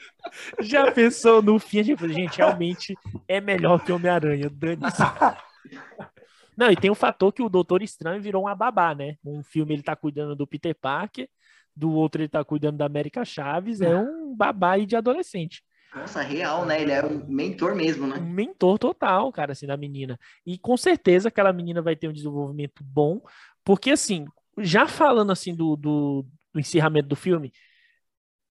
já 0.60 0.90
pensou 0.90 1.42
no 1.42 1.58
fim, 1.58 1.80
a 1.80 1.82
gente 1.82 1.98
falou, 1.98 2.14
gente, 2.14 2.38
realmente 2.38 2.96
é 3.28 3.40
melhor 3.40 3.84
que 3.84 3.92
Homem-Aranha, 3.92 4.48
dane-se. 4.50 5.02
Não, 6.56 6.70
e 6.70 6.76
tem 6.76 6.90
o 6.90 6.94
fator 6.94 7.32
que 7.32 7.42
o 7.42 7.48
Doutor 7.48 7.82
Estranho 7.82 8.20
virou 8.20 8.42
uma 8.44 8.54
babá, 8.54 8.94
né? 8.94 9.14
Um 9.24 9.42
filme 9.42 9.72
ele 9.74 9.82
tá 9.82 9.96
cuidando 9.96 10.34
do 10.36 10.46
Peter 10.46 10.74
Parker, 10.74 11.28
do 11.74 11.92
outro 11.92 12.20
ele 12.20 12.28
tá 12.28 12.44
cuidando 12.44 12.76
da 12.78 12.84
América 12.86 13.24
Chaves, 13.24 13.80
é 13.80 13.96
um 13.96 14.34
babá 14.36 14.72
aí 14.72 14.84
de 14.84 14.96
adolescente. 14.96 15.62
Nossa, 15.94 16.22
real, 16.22 16.64
né? 16.64 16.80
Ele 16.80 16.92
é 16.92 17.04
um 17.04 17.26
mentor 17.26 17.74
mesmo, 17.74 18.04
Um 18.04 18.08
né? 18.08 18.20
mentor 18.20 18.78
total, 18.78 19.32
cara, 19.32 19.52
assim, 19.52 19.66
da 19.66 19.76
menina. 19.76 20.18
E 20.46 20.56
com 20.58 20.76
certeza 20.76 21.28
aquela 21.28 21.52
menina 21.52 21.82
vai 21.82 21.96
ter 21.96 22.08
um 22.08 22.12
desenvolvimento 22.12 22.84
bom, 22.84 23.20
porque 23.64 23.90
assim, 23.90 24.26
já 24.58 24.86
falando 24.86 25.32
assim 25.32 25.54
do, 25.54 25.76
do, 25.76 26.26
do 26.52 26.60
encerramento 26.60 27.08
do 27.08 27.16
filme, 27.16 27.52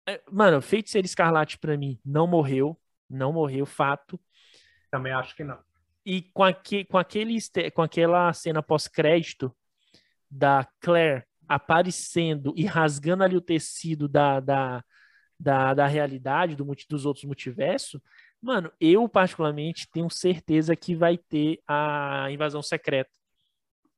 é, 0.06 0.22
mano, 0.30 0.60
Feiticeiro 0.60 1.06
Escarlate 1.06 1.58
pra 1.58 1.76
mim 1.76 1.98
não 2.04 2.26
morreu, 2.26 2.78
não 3.08 3.32
morreu, 3.32 3.66
fato. 3.66 4.20
Também 4.90 5.12
acho 5.12 5.34
que 5.34 5.42
não. 5.42 5.58
E 6.04 6.22
com, 6.22 6.44
aque, 6.44 6.84
com, 6.84 6.98
aquele, 6.98 7.38
com 7.74 7.82
aquela 7.82 8.32
cena 8.32 8.62
pós-crédito 8.62 9.54
da 10.30 10.68
Claire 10.80 11.24
aparecendo 11.48 12.52
e 12.56 12.64
rasgando 12.64 13.24
ali 13.24 13.36
o 13.36 13.40
tecido 13.40 14.08
da, 14.08 14.40
da, 14.40 14.84
da, 15.38 15.74
da 15.74 15.86
realidade, 15.86 16.56
do, 16.56 16.64
dos 16.88 17.06
outros 17.06 17.24
multiversos, 17.24 18.00
mano, 18.40 18.70
eu 18.80 19.08
particularmente 19.08 19.88
tenho 19.92 20.10
certeza 20.10 20.76
que 20.76 20.94
vai 20.94 21.18
ter 21.18 21.60
a 21.66 22.28
invasão 22.30 22.62
secreta. 22.62 23.10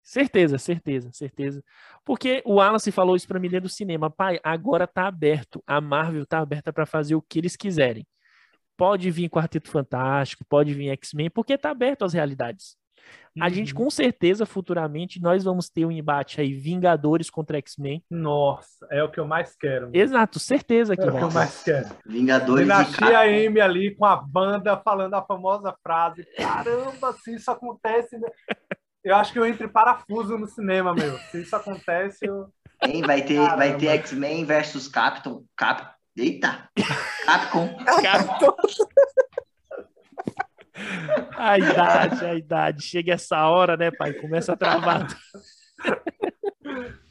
Certeza, 0.02 0.56
certeza, 0.56 1.10
certeza. 1.12 1.64
Porque 2.04 2.40
o 2.44 2.54
Wallace 2.54 2.92
falou 2.92 3.16
isso 3.16 3.26
pra 3.26 3.40
mim 3.40 3.48
dentro 3.48 3.68
do 3.68 3.72
cinema. 3.72 4.08
Pai, 4.08 4.38
agora 4.44 4.86
tá 4.86 5.08
aberto. 5.08 5.60
A 5.66 5.80
Marvel 5.80 6.24
tá 6.24 6.38
aberta 6.38 6.72
pra 6.72 6.86
fazer 6.86 7.16
o 7.16 7.22
que 7.22 7.40
eles 7.40 7.56
quiserem. 7.56 8.06
Pode 8.76 9.10
vir 9.10 9.28
Quarteto 9.28 9.68
Fantástico, 9.68 10.44
pode 10.48 10.72
vir 10.74 10.90
X-Men, 10.90 11.30
porque 11.30 11.58
tá 11.58 11.70
aberto 11.70 12.04
às 12.04 12.12
realidades. 12.12 12.76
A 13.38 13.50
gente, 13.50 13.74
com 13.74 13.90
certeza, 13.90 14.46
futuramente, 14.46 15.20
nós 15.20 15.44
vamos 15.44 15.68
ter 15.68 15.84
um 15.84 15.90
embate 15.92 16.40
aí, 16.40 16.54
Vingadores 16.54 17.28
contra 17.28 17.58
X-Men. 17.58 18.02
Nossa, 18.10 18.86
é 18.90 19.02
o 19.02 19.10
que 19.10 19.20
eu 19.20 19.26
mais 19.26 19.54
quero. 19.54 19.82
mano. 19.82 19.96
Exato, 19.96 20.38
certeza 20.38 20.96
que 20.96 21.02
É 21.02 21.06
o 21.06 21.16
que 21.18 21.22
eu 21.22 21.30
mais 21.30 21.62
quero. 21.62 21.88
Vingadores 22.06 22.62
e 22.62 22.64
Dinastia 22.64 23.06
Capcom. 23.10 23.30
M 23.30 23.60
ali 23.60 23.94
com 23.94 24.06
a 24.06 24.16
banda 24.16 24.76
falando 24.78 25.14
a 25.14 25.22
famosa 25.22 25.74
frase: 25.82 26.26
Caramba, 26.36 27.12
se 27.22 27.34
isso 27.34 27.50
acontece. 27.50 28.18
né?" 28.18 28.28
Eu 29.04 29.14
acho 29.14 29.32
que 29.32 29.38
eu 29.38 29.46
entro 29.46 29.66
em 29.66 29.70
parafuso 29.70 30.36
no 30.38 30.48
cinema, 30.48 30.94
meu. 30.94 31.18
Se 31.30 31.42
isso 31.42 31.54
acontece, 31.54 32.26
eu. 32.26 32.48
Hein, 32.82 33.02
vai 33.02 33.22
ter, 33.22 33.36
Caramba. 33.36 33.56
vai 33.56 33.76
ter 33.76 33.88
X-Men 33.88 34.44
versus 34.44 34.88
Capcom. 34.88 35.44
Cap... 35.56 35.94
Eita! 36.16 36.68
Capcom. 37.26 37.76
A 41.36 41.58
idade, 41.58 42.24
a 42.24 42.34
idade. 42.34 42.82
Chega 42.82 43.14
essa 43.14 43.46
hora, 43.48 43.76
né, 43.76 43.90
pai? 43.90 44.12
Começa 44.14 44.52
a 44.52 44.56
travar. 44.56 45.06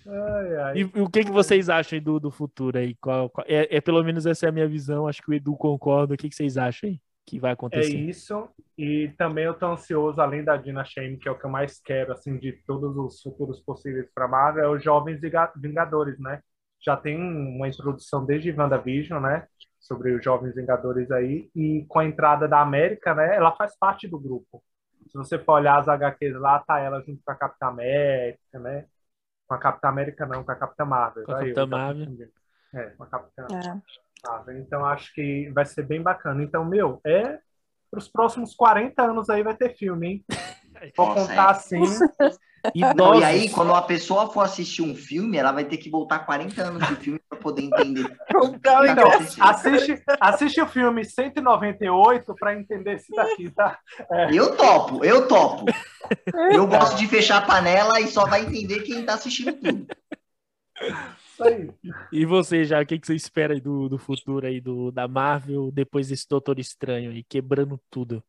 Ai, 0.08 0.56
ai. 0.58 0.78
E 0.78 0.84
o 1.02 1.10
que, 1.10 1.24
que 1.24 1.32
vocês 1.32 1.70
acham 1.70 2.00
do, 2.00 2.20
do 2.20 2.30
futuro 2.32 2.78
aí? 2.78 2.96
Qual- 3.02 3.30
qual- 3.30 3.46
é, 3.50 3.76
é 3.78 3.82
pelo 3.82 4.04
menos 4.04 4.26
essa 4.26 4.46
é 4.46 4.50
a 4.50 4.52
minha 4.52 4.68
visão. 4.68 5.08
Acho 5.08 5.22
que 5.22 5.32
o 5.32 5.34
Edu 5.34 5.56
concorda. 5.56 6.14
O 6.14 6.18
que, 6.18 6.30
que 6.30 6.36
vocês 6.36 6.58
acham 6.58 6.90
aí 6.90 7.00
que 7.26 7.40
vai 7.40 7.52
É 7.52 7.54
acontecer? 7.54 7.96
isso. 7.98 8.48
E 8.78 9.12
também 9.18 9.46
eu 9.46 9.54
tô 9.56 9.66
ansioso, 9.66 10.22
além 10.22 10.44
da 10.44 10.58
Dina 10.58 10.84
Shane, 10.86 11.18
que 11.18 11.28
é 11.28 11.32
o 11.32 11.38
que 11.38 11.46
eu 11.46 11.50
mais 11.50 11.80
quero, 11.82 12.12
assim, 12.14 12.38
de 12.38 12.52
todos 12.68 12.96
os 12.98 13.20
futuros 13.22 13.60
possíveis 13.62 14.08
para 14.14 14.28
Marvel, 14.28 14.64
é 14.66 14.70
os 14.70 14.84
Jovens 14.84 15.20
Vinga- 15.20 15.52
Vingadores, 15.56 16.20
né? 16.20 16.40
Já 16.86 16.96
tem 16.96 17.18
uma 17.18 17.68
introdução 17.68 18.24
desde 18.24 18.52
WandaVision, 18.52 19.20
né? 19.22 19.48
Sobre 19.86 20.16
os 20.16 20.24
Jovens 20.24 20.56
Vingadores 20.56 21.12
aí. 21.12 21.50
E 21.56 21.86
com 21.88 22.00
a 22.00 22.06
entrada 22.06 22.48
da 22.48 22.60
América, 22.60 23.14
né? 23.14 23.36
Ela 23.36 23.56
faz 23.56 23.78
parte 23.78 24.08
do 24.08 24.20
grupo. 24.20 24.64
Se 25.08 25.16
você 25.16 25.38
for 25.38 25.54
olhar 25.54 25.80
as 25.80 25.88
HQs 25.88 26.36
lá, 26.36 26.60
tá 26.60 26.80
ela 26.80 27.02
junto 27.02 27.22
com 27.24 27.32
a 27.32 27.36
Capitã 27.36 27.68
América, 27.68 28.60
né? 28.60 28.86
Com 29.48 29.54
a 29.54 29.60
Capitã 29.60 29.90
América 29.90 30.26
não, 30.26 30.44
com 30.44 30.52
a 30.52 30.56
Capitã 30.56 30.86
Marvel. 30.86 31.24
Com 31.26 31.32
a 31.34 31.40
Capitã 31.40 31.62
eu 31.62 31.68
Marvel. 31.68 32.06
confundi. 32.06 32.30
É, 32.74 32.84
com 32.90 33.04
a 33.04 33.08
Capitã 33.08 33.48
É. 33.52 34.28
Marvel. 34.28 34.58
Então 34.58 34.84
acho 34.84 35.14
que 35.14 35.50
vai 35.52 35.66
ser 35.66 35.84
bem 35.84 36.02
bacana. 36.02 36.42
Então, 36.42 36.66
meu, 36.66 37.00
é 37.06 37.40
para 37.92 38.00
os 38.00 38.08
próximos 38.10 38.56
40 38.56 39.04
anos 39.04 39.30
aí 39.30 39.44
vai 39.44 39.56
ter 39.56 39.76
filme, 39.78 40.08
hein? 40.08 40.26
Vou 40.98 41.14
contar 41.14 41.52
é. 41.52 42.30
assim. 42.68 42.96
Não, 42.96 43.20
e 43.20 43.24
aí, 43.24 43.50
quando 43.50 43.74
a 43.74 43.82
pessoa 43.82 44.32
for 44.32 44.42
assistir 44.42 44.82
um 44.82 44.96
filme, 44.96 45.38
ela 45.38 45.52
vai 45.52 45.66
ter 45.66 45.78
que 45.78 45.90
voltar 45.90 46.20
40 46.20 46.62
anos 46.62 46.88
de 46.88 46.96
filme 46.96 47.20
para 47.30 47.40
poder 47.40 47.64
entender. 47.64 48.06
Então, 48.30 48.60
Tá 48.60 48.88
Então, 48.92 49.08
acontecendo. 49.10 49.44
assiste, 49.44 50.04
assiste 50.20 50.62
o 50.62 50.68
filme 50.68 51.06
198 51.06 52.36
para 52.36 52.54
entender 52.56 52.94
esse 52.96 53.14
daqui, 53.16 53.50
tá? 53.52 53.80
Eu 54.34 54.56
topo, 54.58 55.04
eu 55.06 55.28
topo. 55.28 55.66
Eu 56.52 56.68
gosto 56.68 56.98
de 56.98 57.08
fechar 57.08 57.38
a 57.38 57.42
panela 57.46 58.00
e 58.00 58.08
só 58.08 58.26
vai 58.26 58.42
entender 58.42 58.82
quem 58.82 59.04
tá 59.06 59.14
assistindo 59.16 59.54
tudo. 59.54 59.88
Isso 61.26 61.44
aí. 61.44 61.70
E 62.12 62.26
você, 62.26 62.66
já, 62.66 62.82
o 62.82 62.86
que, 62.86 63.00
que 63.00 63.08
você 63.08 63.16
espera 63.16 63.54
aí 63.54 63.62
do, 63.62 63.88
do 63.90 63.98
futuro 63.98 64.46
aí 64.46 64.60
do, 64.60 64.92
da 64.92 65.08
Marvel 65.08 65.72
depois 65.72 66.08
desse 66.10 66.28
Doutor 66.28 66.60
Estranho 66.60 67.12
aí, 67.12 67.24
quebrando 67.24 67.80
tudo? 67.90 68.24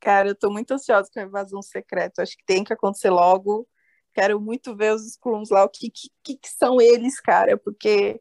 Cara, 0.00 0.28
eu 0.28 0.34
tô 0.36 0.50
muito 0.50 0.72
ansiosa 0.72 1.10
com 1.12 1.20
a 1.20 1.24
invasão 1.24 1.62
secreta. 1.62 2.22
Acho 2.22 2.36
que 2.36 2.44
tem 2.44 2.64
que 2.64 2.72
acontecer 2.72 3.10
logo. 3.10 3.68
Quero 4.14 4.40
muito 4.40 4.76
ver 4.76 4.94
os 4.94 5.06
Skrulls 5.06 5.50
lá, 5.52 5.64
o 5.64 5.68
que, 5.68 5.90
que, 5.90 6.36
que 6.36 6.48
são 6.48 6.80
eles, 6.80 7.20
cara, 7.20 7.56
porque 7.58 8.20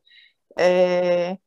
é, 0.58 1.38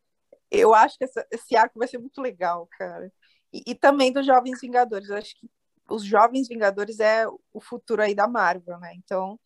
eu 0.51 0.75
acho 0.75 0.99
que 0.99 1.05
essa- 1.05 1.27
esse 1.31 1.57
arco 1.57 1.79
vai 1.79 1.89
ser 1.89 1.99
muito 1.99 2.21
legal, 2.23 2.69
cara. 2.79 3.13
E, 3.53 3.63
e 3.69 3.75
também 3.75 4.13
dos 4.13 4.27
Jovens 4.27 4.61
Vingadores. 4.61 5.09
Eu 5.11 5.17
acho 5.17 5.35
que 5.37 5.51
os 5.91 6.05
Jovens 6.05 6.49
Vingadores 6.49 7.01
é 7.01 7.27
o 7.53 7.61
futuro 7.61 8.03
aí 8.03 8.15
da 8.15 8.29
Marvel, 8.29 8.79
né? 8.81 8.93
Então, 8.97 9.39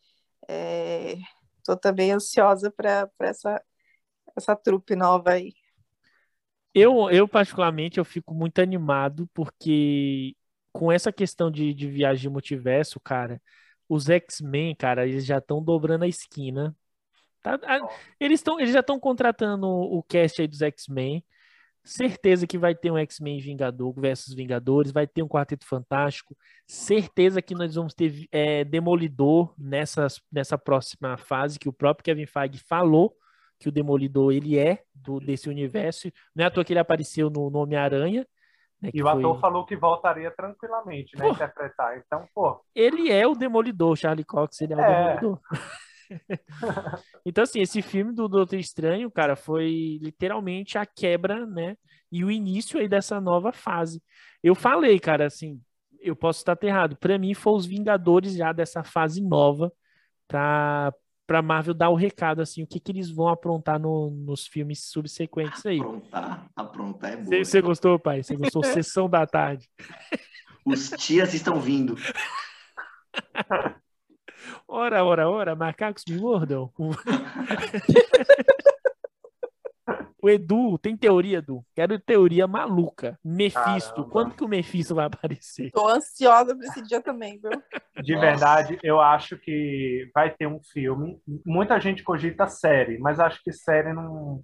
é, 0.49 1.17
tô 1.65 1.77
também 1.77 2.13
ansiosa 2.13 2.71
para 2.71 3.11
essa, 3.21 3.63
essa 4.37 4.57
trupe 4.57 4.97
nova 4.97 5.33
aí. 5.33 5.55
Eu, 6.75 7.09
eu, 7.11 7.29
particularmente, 7.29 7.99
eu 7.99 8.05
fico 8.05 8.35
muito 8.35 8.61
animado 8.61 9.29
porque 9.33 10.35
com 10.75 10.91
essa 10.91 11.13
questão 11.13 11.53
de, 11.53 11.73
de 11.73 11.89
viagem 11.89 12.23
de 12.23 12.29
multiverso, 12.29 12.99
cara, 12.99 13.41
os 13.89 14.09
X-Men, 14.11 14.75
cara, 14.75 15.07
eles 15.07 15.25
já 15.25 15.39
estão 15.39 15.63
dobrando 15.63 16.05
a 16.05 16.09
esquina. 16.09 16.77
Tá- 17.41 17.61
eles, 18.19 18.43
tão, 18.43 18.59
eles 18.59 18.73
já 18.73 18.81
estão 18.81 18.99
contratando 18.99 19.69
o 19.69 20.03
cast 20.03 20.43
aí 20.43 20.49
dos 20.49 20.61
X-Men. 20.63 21.25
Certeza 21.85 22.45
que 22.45 22.59
vai 22.59 22.75
ter 22.75 22.91
um 22.91 22.99
X-Men 22.99 23.39
Vingador 23.39 23.93
versus 24.01 24.35
Vingadores, 24.35 24.91
vai 24.91 25.07
ter 25.07 25.23
um 25.23 25.29
Quarteto 25.29 25.65
Fantástico. 25.65 26.37
Certeza 26.67 27.41
que 27.41 27.55
nós 27.55 27.77
vamos 27.77 27.95
ter 27.95 28.27
é, 28.33 28.65
Demolidor 28.65 29.55
nessa, 29.57 30.09
nessa 30.33 30.59
próxima 30.59 31.17
fase, 31.17 31.59
que 31.59 31.69
o 31.69 31.73
próprio 31.73 32.03
Kevin 32.03 32.27
Feige 32.27 32.59
falou 32.59 33.17
que 33.61 33.69
o 33.69 33.73
Demolidor 33.73 34.33
ele 34.33 34.59
é 34.59 34.83
do, 34.93 35.21
desse 35.21 35.49
universo. 35.49 36.11
Não 36.35 36.43
é 36.45 36.49
à 36.49 36.51
toa 36.51 36.65
que 36.65 36.73
ele 36.73 36.81
apareceu 36.81 37.31
no, 37.31 37.49
no 37.49 37.61
Homem-Aranha. 37.61 38.27
Né, 38.85 38.91
E 38.95 39.03
o 39.03 39.07
foi- 39.07 39.19
ator 39.19 39.41
falou 39.41 39.65
que 39.67 39.77
voltaria 39.77 40.31
tranquilamente, 40.31 41.17
né? 41.17 41.27
Pô. 41.27 41.33
Interpretar. 41.33 41.99
Então, 41.99 42.27
pô, 42.35 42.61
Ele 42.75 43.11
é 43.11 43.27
o 43.27 43.35
Demolidor, 43.35 43.97
Charlie 43.97 44.25
Cox, 44.25 44.61
ele 44.61 44.75
é 44.75 44.77
o 44.77 44.81
É. 44.81 45.15
Demolidor. 45.17 45.41
então, 47.25 47.45
assim, 47.45 47.61
esse 47.61 47.81
filme 47.83 48.13
do 48.13 48.29
Doutor 48.29 48.59
Estranho, 48.59 49.11
cara, 49.11 49.35
foi 49.37 49.99
literalmente 50.03 50.77
a 50.77 50.85
quebra, 50.85 51.47
né? 51.47 51.77
E 52.13 52.25
o 52.25 52.31
início 52.31 52.79
aí 52.79 52.87
dessa 52.89 53.21
nova 53.21 53.53
fase. 53.53 54.03
Eu 54.43 54.55
falei, 54.55 55.01
cara, 55.01 55.27
assim, 55.27 55.61
eu 56.01 56.15
posso 56.15 56.41
estar 56.41 56.57
errado. 56.63 56.97
Pra 56.97 57.19
mim, 57.19 57.33
foi 57.35 57.55
os 57.55 57.67
Vingadores 57.67 58.35
já 58.37 58.53
dessa 58.53 58.85
fase 58.85 59.23
nova 59.27 59.73
pra, 60.29 60.93
pra 61.27 61.43
Marvel 61.43 61.75
dar 61.75 61.91
o 61.91 61.95
recado, 61.95 62.41
assim, 62.43 62.63
o 62.63 62.67
que, 62.67 62.79
que 62.79 62.93
eles 62.93 63.11
vão 63.11 63.29
aprontar 63.29 63.79
no- 63.79 64.11
nos 64.11 64.47
filmes 64.47 64.85
subsequentes 64.85 65.65
aí. 65.67 65.81
Aprontar, 65.81 66.51
aprontar 66.55 67.13
é 67.13 67.17
boa. 67.17 67.45
Você 67.45 67.61
gostou, 67.61 67.99
pai? 67.99 68.23
Você 68.23 68.37
gostou? 68.37 68.63
Sessão 68.65 69.09
da 69.09 69.27
tarde. 69.27 69.69
Os 70.65 70.91
tias 70.91 71.35
estão 71.35 71.61
vindo. 71.61 71.97
Ora, 74.69 75.05
ora, 75.05 75.29
ora, 75.29 75.57
macacos 75.57 76.05
me 76.09 76.17
mordam. 76.19 76.71
O 80.25 80.31
Edu, 80.31 80.79
tem 80.79 80.97
teoria, 80.97 81.37
Edu? 81.37 81.63
Quero 81.75 81.99
teoria 81.99 82.47
maluca. 82.47 83.19
Mephisto, 83.23 83.93
Caramba. 83.97 84.11
quando 84.11 84.35
que 84.35 84.43
o 84.43 84.49
Mephisto 84.49 84.95
vai 84.95 85.05
aparecer? 85.05 85.71
Tô 85.71 85.87
ansiosa 85.87 86.57
para 86.57 86.67
esse 86.67 86.81
dia 86.81 87.03
também, 87.03 87.39
viu? 87.39 87.51
de 88.03 88.15
Nossa. 88.15 88.27
verdade, 88.27 88.79
eu 88.83 89.03
acho 89.03 89.37
que 89.37 90.11
vai 90.15 90.31
ter 90.31 90.47
um 90.47 90.63
filme. 90.73 91.21
Muita 91.45 91.79
gente 91.79 92.03
cogita 92.03 92.47
série, 92.47 92.97
mas 92.97 93.21
acho 93.21 93.39
que 93.45 93.53
série 93.53 93.93
não, 93.93 94.43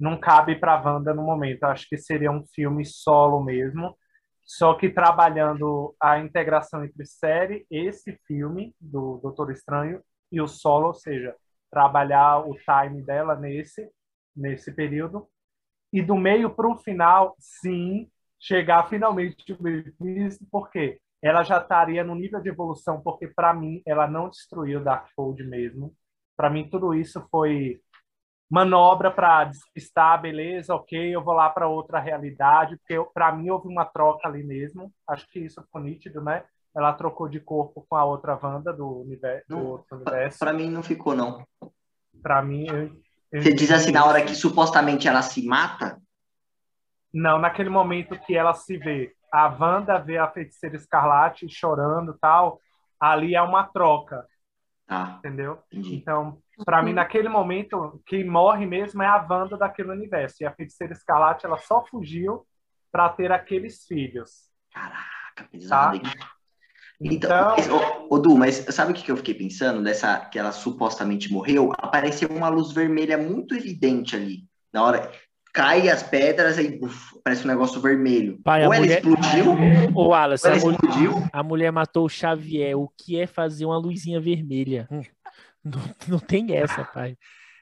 não 0.00 0.18
cabe 0.18 0.56
para 0.56 0.82
Wanda 0.82 1.14
no 1.14 1.22
momento. 1.22 1.62
Acho 1.62 1.88
que 1.88 1.96
seria 1.96 2.32
um 2.32 2.44
filme 2.52 2.84
solo 2.84 3.40
mesmo. 3.40 3.96
Só 4.42 4.74
que 4.74 4.90
trabalhando 4.90 5.94
a 6.02 6.18
integração 6.18 6.84
entre 6.84 7.06
série, 7.06 7.64
esse 7.70 8.18
filme 8.26 8.74
do 8.80 9.20
Doutor 9.22 9.52
Estranho 9.52 10.02
e 10.32 10.40
o 10.40 10.48
solo, 10.48 10.88
ou 10.88 10.94
seja, 10.94 11.36
trabalhar 11.70 12.38
o 12.38 12.56
time 12.56 13.00
dela 13.00 13.36
nesse 13.36 13.88
nesse 14.34 14.72
período. 14.72 15.28
E 15.92 16.00
do 16.02 16.16
meio 16.16 16.50
para 16.50 16.68
o 16.68 16.76
final, 16.76 17.34
sim, 17.38 18.08
chegar 18.38 18.88
finalmente 18.88 19.52
o 19.52 19.62
Mephisto, 19.62 20.46
porque 20.50 21.00
ela 21.22 21.42
já 21.42 21.58
estaria 21.58 22.02
no 22.02 22.14
nível 22.14 22.40
de 22.40 22.48
evolução, 22.48 23.00
porque 23.02 23.28
para 23.28 23.52
mim 23.52 23.82
ela 23.86 24.06
não 24.08 24.28
destruiu 24.28 24.80
o 24.80 24.84
Darkhold 24.84 25.42
mesmo. 25.44 25.94
Para 26.36 26.48
mim 26.48 26.68
tudo 26.68 26.94
isso 26.94 27.26
foi 27.30 27.80
manobra 28.50 29.10
para 29.10 29.44
despistar, 29.44 30.20
beleza, 30.20 30.74
ok, 30.74 31.14
eu 31.14 31.22
vou 31.22 31.34
lá 31.34 31.48
para 31.50 31.68
outra 31.68 32.00
realidade, 32.00 32.76
porque 32.78 32.98
para 33.14 33.30
mim 33.32 33.50
houve 33.50 33.68
uma 33.68 33.84
troca 33.84 34.26
ali 34.26 34.42
mesmo. 34.42 34.92
Acho 35.06 35.28
que 35.28 35.38
isso 35.38 35.62
ficou 35.62 35.80
nítido, 35.80 36.20
né? 36.20 36.44
Ela 36.74 36.92
trocou 36.92 37.28
de 37.28 37.40
corpo 37.40 37.84
com 37.88 37.96
a 37.96 38.04
outra 38.04 38.38
Wanda 38.42 38.72
do, 38.72 39.02
universo, 39.02 39.48
do 39.48 39.58
outro 39.58 39.96
universo. 39.96 40.38
Pra 40.38 40.52
mim 40.52 40.70
não 40.70 40.82
ficou, 40.82 41.14
não. 41.14 41.44
Para 42.22 42.42
mim, 42.42 42.66
eu 42.68 42.90
Você 43.38 43.52
diz 43.52 43.70
assim, 43.70 43.90
na 43.92 44.04
hora 44.04 44.24
que 44.24 44.34
supostamente 44.34 45.08
ela 45.08 45.22
se 45.22 45.42
mata? 45.46 46.00
Não, 47.12 47.38
naquele 47.38 47.68
momento 47.68 48.18
que 48.20 48.36
ela 48.36 48.54
se 48.54 48.76
vê, 48.76 49.12
a 49.32 49.48
Wanda 49.48 49.98
vê 49.98 50.16
a 50.18 50.30
feiticeira 50.30 50.76
escarlate 50.76 51.48
chorando 51.48 52.12
e 52.12 52.18
tal, 52.18 52.60
ali 53.00 53.34
é 53.34 53.42
uma 53.42 53.64
troca, 53.64 54.26
Tá, 54.86 55.18
entendeu? 55.18 55.58
entendi. 55.72 56.02
Então, 56.02 56.38
para 56.64 56.82
mim, 56.82 56.92
naquele 56.92 57.28
momento, 57.28 58.02
quem 58.06 58.24
morre 58.24 58.66
mesmo 58.66 59.02
é 59.02 59.06
a 59.06 59.26
Wanda 59.28 59.56
daquele 59.56 59.90
universo. 59.90 60.42
E 60.42 60.46
a 60.46 60.52
feiticeira 60.52 60.92
escarlate, 60.92 61.46
ela 61.46 61.58
só 61.58 61.84
fugiu 61.86 62.46
para 62.92 63.08
ter 63.10 63.32
aqueles 63.32 63.84
filhos. 63.86 64.50
Caraca, 64.72 65.44
pesado, 65.50 65.96
hein? 65.96 66.02
Então, 67.00 67.56
Então, 67.58 68.20
Du, 68.20 68.36
mas 68.36 68.56
sabe 68.70 68.92
o 68.92 68.94
que 68.94 69.10
eu 69.10 69.16
fiquei 69.16 69.34
pensando 69.34 69.82
dessa 69.82 70.18
que 70.20 70.38
ela 70.38 70.52
supostamente 70.52 71.32
morreu? 71.32 71.72
Apareceu 71.78 72.28
uma 72.28 72.48
luz 72.48 72.72
vermelha 72.72 73.16
muito 73.16 73.54
evidente 73.54 74.14
ali. 74.16 74.44
Na 74.72 74.84
hora. 74.84 75.10
cai 75.52 75.88
as 75.88 76.00
pedras 76.02 76.58
e 76.58 76.78
uf, 76.80 77.18
parece 77.24 77.44
um 77.44 77.48
negócio 77.48 77.80
vermelho. 77.80 78.38
Pai, 78.44 78.62
a 78.62 78.68
ou 78.68 78.72
ela 78.74 78.82
mulher- 78.84 78.98
explodiu, 78.98 79.46
Ô, 79.96 80.08
Wallace, 80.08 80.46
ou 80.46 80.52
a, 80.52 80.56
ela 80.56 80.64
mulher- 80.64 80.78
explodiu. 80.80 81.28
a 81.32 81.42
mulher 81.42 81.72
matou 81.72 82.04
o 82.04 82.08
Xavier. 82.08 82.78
O 82.78 82.88
que 82.96 83.18
é 83.18 83.26
fazer 83.26 83.64
uma 83.66 83.76
luzinha 83.76 84.20
vermelha? 84.20 84.86
Hum, 84.92 85.02
Não, 85.64 85.80
não 86.06 86.18
tem 86.20 86.54
essa, 86.54 86.84
pai. 86.84 87.16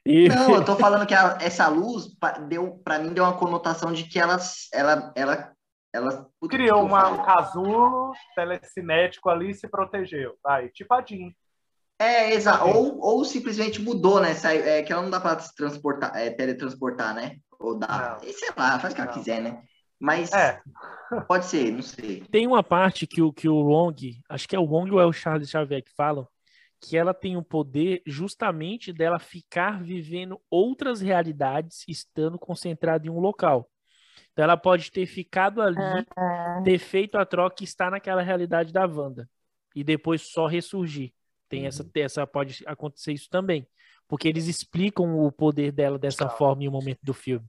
E- 0.04 0.28
Não, 0.28 0.54
eu 0.56 0.64
tô 0.64 0.76
falando 0.76 1.06
que 1.06 1.14
a- 1.14 1.38
essa 1.40 1.66
luz 1.68 2.08
deu, 2.48 2.78
pra 2.84 2.98
mim 2.98 3.12
deu 3.14 3.24
uma 3.24 3.32
conotação 3.38 3.90
de 3.92 4.04
que 4.04 4.18
ela, 4.18 4.36
ela, 4.72 5.12
ela, 5.16 5.52
ela 5.92 6.28
puta, 6.40 6.56
Criou 6.56 6.84
uma, 6.84 7.08
um 7.08 7.22
casulo 7.22 8.12
telecinético 8.34 9.28
ali 9.28 9.50
e 9.50 9.54
se 9.54 9.68
protegeu. 9.68 10.36
Vai, 10.42 10.68
tipo 10.68 10.92
a 10.94 11.02
Jean. 11.02 11.32
É, 11.98 12.32
exato. 12.32 12.64
Ou, 12.68 13.00
ou 13.00 13.24
simplesmente 13.24 13.80
mudou, 13.80 14.20
né? 14.20 14.34
Sai- 14.34 14.58
é, 14.58 14.82
que 14.82 14.92
ela 14.92 15.02
não 15.02 15.10
dá 15.10 15.18
pra 15.20 15.38
se 15.40 15.54
transportar, 15.54 16.16
é, 16.16 16.30
teletransportar, 16.30 17.14
né? 17.14 17.38
Ou 17.58 17.76
dá. 17.76 18.18
Não. 18.20 18.28
E 18.28 18.32
sei 18.32 18.50
lá, 18.56 18.78
faz 18.78 18.92
o 18.92 18.94
que 18.96 19.00
ela 19.00 19.10
Não. 19.10 19.18
quiser, 19.18 19.40
né? 19.42 19.62
Mas 20.00 20.32
É, 20.32 20.60
pode 21.26 21.46
ser, 21.46 21.72
não 21.72 21.82
sei. 21.82 22.22
Tem 22.30 22.46
uma 22.46 22.62
parte 22.62 23.06
que 23.06 23.20
o, 23.20 23.32
que 23.32 23.48
o 23.48 23.56
Wong, 23.56 24.20
acho 24.28 24.48
que 24.48 24.54
é 24.54 24.58
o 24.58 24.64
Wong 24.64 24.92
ou 24.92 25.00
é 25.00 25.06
o 25.06 25.12
Charles 25.12 25.50
Xavier 25.50 25.82
que 25.82 25.92
falam, 25.92 26.28
que 26.80 26.96
ela 26.96 27.12
tem 27.12 27.36
o 27.36 27.42
poder 27.42 28.00
justamente 28.06 28.92
dela 28.92 29.18
ficar 29.18 29.82
vivendo 29.82 30.40
outras 30.48 31.00
realidades 31.00 31.82
estando 31.88 32.38
concentrada 32.38 33.06
em 33.06 33.10
um 33.10 33.18
local. 33.18 33.68
Então 34.38 34.44
ela 34.44 34.56
pode 34.56 34.92
ter 34.92 35.04
ficado 35.04 35.60
ali, 35.60 36.06
ter 36.62 36.78
feito 36.78 37.18
a 37.18 37.26
troca 37.26 37.56
e 37.60 37.64
estar 37.64 37.90
naquela 37.90 38.22
realidade 38.22 38.72
da 38.72 38.86
Wanda. 38.86 39.28
E 39.74 39.82
depois 39.82 40.30
só 40.30 40.46
ressurgir. 40.46 41.12
Tem 41.48 41.66
essa, 41.66 41.84
essa 41.96 42.24
pode 42.24 42.62
acontecer 42.64 43.12
isso 43.12 43.28
também. 43.28 43.66
Porque 44.06 44.28
eles 44.28 44.46
explicam 44.46 45.18
o 45.18 45.32
poder 45.32 45.72
dela 45.72 45.98
dessa 45.98 46.28
Tá. 46.28 46.30
forma 46.30 46.62
em 46.62 46.68
um 46.68 46.70
momento 46.70 47.00
do 47.02 47.12
filme. 47.12 47.44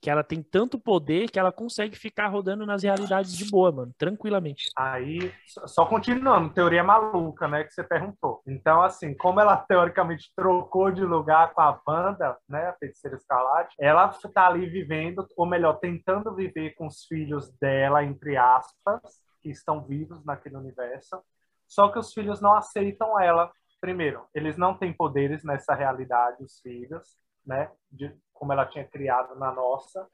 Que 0.00 0.08
ela 0.10 0.24
tem 0.24 0.42
tanto 0.42 0.78
poder 0.78 1.30
que 1.30 1.38
ela 1.38 1.52
consegue 1.52 1.96
ficar 1.96 2.28
rodando 2.28 2.64
nas 2.64 2.82
realidades 2.82 3.36
de 3.36 3.44
boa, 3.50 3.70
mano, 3.70 3.92
tranquilamente. 3.98 4.70
aí, 4.76 5.30
só- 5.66 5.84
continuando, 5.86 6.54
teoria 6.54 6.82
maluca, 6.82 7.46
né, 7.46 7.64
que 7.64 7.72
você 7.72 7.84
perguntou. 7.84 8.40
Então, 8.46 8.82
assim, 8.82 9.14
como 9.14 9.40
ela 9.40 9.56
teoricamente 9.56 10.32
trocou 10.34 10.90
de 10.90 11.04
lugar 11.04 11.52
com 11.52 11.60
a 11.60 11.78
Wanda, 11.86 12.38
né, 12.48 12.68
a 12.68 12.72
feiticeira 12.74 13.16
escarlate, 13.16 13.74
ela 13.78 14.08
tá 14.32 14.46
ali 14.46 14.66
vivendo, 14.68 15.26
ou 15.36 15.46
melhor, 15.46 15.74
tentando 15.80 16.34
viver 16.34 16.70
com 16.74 16.86
os 16.86 17.04
filhos 17.04 17.50
dela, 17.60 18.02
entre 18.04 18.36
aspas, 18.36 19.20
que 19.42 19.50
estão 19.50 19.84
vivos 19.86 20.24
naquele 20.24 20.56
universo, 20.56 21.22
só 21.66 21.88
que 21.88 21.98
os 21.98 22.12
filhos 22.12 22.40
não 22.40 22.54
aceitam 22.54 23.18
ela. 23.20 23.50
Primeiro, 23.80 24.26
eles 24.34 24.56
não 24.56 24.76
têm 24.76 24.92
poderes 24.92 25.42
nessa 25.44 25.74
realidade, 25.74 26.42
os 26.44 26.60
filhos, 26.60 27.16
né, 27.44 27.70
de, 27.90 28.14
como 28.32 28.52
ela 28.52 28.66
tinha 28.66 28.84
criado 28.84 29.34
na 29.36 29.52
nossa. 29.52 30.06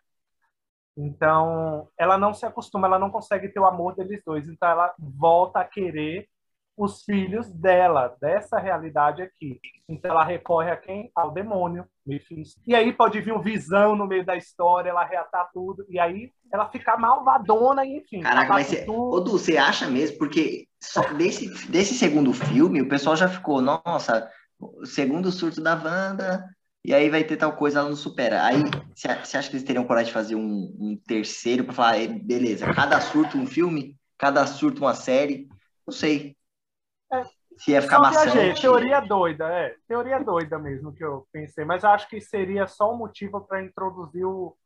Então, 0.96 1.88
ela 1.98 2.16
não 2.16 2.32
se 2.32 2.46
acostuma, 2.46 2.86
ela 2.86 2.98
não 2.98 3.10
consegue 3.10 3.48
ter 3.48 3.60
o 3.60 3.66
amor 3.66 3.94
deles 3.94 4.22
dois. 4.24 4.48
Então, 4.48 4.68
ela 4.68 4.94
volta 4.98 5.60
a 5.60 5.64
querer 5.64 6.28
os 6.76 7.04
filhos 7.04 7.50
dela, 7.52 8.14
dessa 8.20 8.58
realidade 8.58 9.22
aqui. 9.22 9.58
Então, 9.88 10.10
ela 10.10 10.24
recorre 10.24 10.70
a 10.70 10.76
quem? 10.76 11.10
Ao 11.14 11.30
demônio, 11.30 11.86
Mephisto. 12.04 12.60
E 12.66 12.74
aí 12.74 12.92
pode 12.92 13.20
vir 13.20 13.32
um 13.32 13.40
visão 13.40 13.96
no 13.96 14.06
meio 14.06 14.24
da 14.24 14.36
história, 14.36 14.90
ela 14.90 15.04
reatar 15.04 15.48
tudo, 15.54 15.86
e 15.88 15.98
aí 15.98 16.30
ela 16.52 16.68
fica 16.68 16.96
malvadona, 16.96 17.84
e 17.84 17.98
enfim. 17.98 18.20
Caraca, 18.20 18.52
mas 18.52 18.66
você. 18.66 18.84
Ô, 18.88 19.20
Du, 19.20 19.32
você 19.32 19.56
acha 19.56 19.88
mesmo? 19.88 20.18
Porque 20.18 20.66
só 20.82 21.12
desse, 21.14 21.48
desse 21.68 21.94
segundo 21.94 22.32
filme, 22.32 22.82
o 22.82 22.88
pessoal 22.88 23.16
já 23.16 23.28
ficou, 23.28 23.62
nossa, 23.62 24.30
segundo 24.84 25.32
surto 25.32 25.62
da 25.62 25.74
Wanda, 25.74 26.44
e 26.86 26.94
aí 26.94 27.10
vai 27.10 27.24
ter 27.24 27.36
tal 27.36 27.56
coisa, 27.56 27.80
ela 27.80 27.88
não 27.88 27.96
supera. 27.96 28.44
Aí, 28.44 28.62
você 28.94 29.36
acha 29.36 29.50
que 29.50 29.56
eles 29.56 29.64
teriam 29.64 29.84
coragem 29.84 30.06
de 30.08 30.12
fazer 30.12 30.36
um, 30.36 30.76
um 30.78 30.96
terceiro 31.06 31.64
pra 31.64 31.74
falar, 31.74 31.98
"Eh, 31.98 32.08
beleza, 32.08 32.72
cada 32.72 33.00
surto 33.00 33.36
um 33.36 33.46
filme, 33.46 33.96
cada 34.16 34.46
surto 34.46 34.82
uma 34.82 34.94
série? 34.94 35.48
Não 35.86 35.92
sei. 35.92 36.36
É. 37.12 37.24
Se 37.58 37.72
ia 37.72 37.82
ficar 37.82 37.98
viajei, 37.98 38.48
maçante. 38.48 38.60
teoria 38.60 39.00
doida, 39.00 39.48
é. 39.52 39.74
Teoria 39.88 40.18
doida 40.20 40.58
mesmo 40.58 40.92
que 40.92 41.04
eu 41.04 41.26
pensei. 41.32 41.64
Mas 41.64 41.82
eu 41.82 41.90
acho 41.90 42.08
que 42.08 42.20
seria 42.20 42.66
só 42.66 42.92
um 42.92 42.96
motivo 42.96 43.40
para 43.40 43.62
introduzir 43.64 44.24
o, 44.24 44.56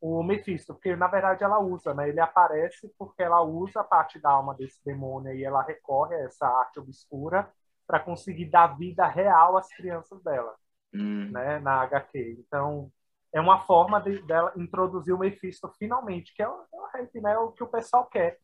o 0.00 0.22
Mephisto, 0.22 0.74
porque 0.74 0.94
na 0.96 1.06
verdade 1.06 1.44
ela 1.44 1.60
usa, 1.60 1.94
né? 1.94 2.08
Ele 2.08 2.20
aparece 2.20 2.92
porque 2.98 3.22
ela 3.22 3.40
usa 3.42 3.80
a 3.80 3.84
parte 3.84 4.18
da 4.18 4.30
alma 4.30 4.54
desse 4.54 4.84
demônio 4.84 5.32
e 5.32 5.44
ela 5.44 5.62
recorre 5.62 6.16
a 6.16 6.24
essa 6.24 6.46
arte 6.46 6.80
obscura 6.80 7.48
para 7.86 8.00
conseguir 8.00 8.46
dar 8.46 8.76
vida 8.76 9.06
real 9.06 9.56
às 9.56 9.68
crianças 9.68 10.22
dela, 10.22 10.54
Hum, 10.94 11.30
né? 11.32 11.58
Na 11.60 11.80
HQ. 11.82 12.36
Então 12.46 12.90
é 13.32 13.40
uma 13.40 13.60
forma 13.60 14.00
de, 14.00 14.20
dela 14.22 14.52
introduzir 14.56 15.14
o 15.14 15.18
Mephisto 15.18 15.70
finalmente, 15.78 16.34
que 16.34 16.42
é 16.42 16.48
o, 16.48 16.54
é 16.94 17.20
né? 17.20 17.38
O 17.38 17.50
que 17.52 17.64
o 17.64 17.68
pessoal 17.68 18.06
quer. 18.06 18.38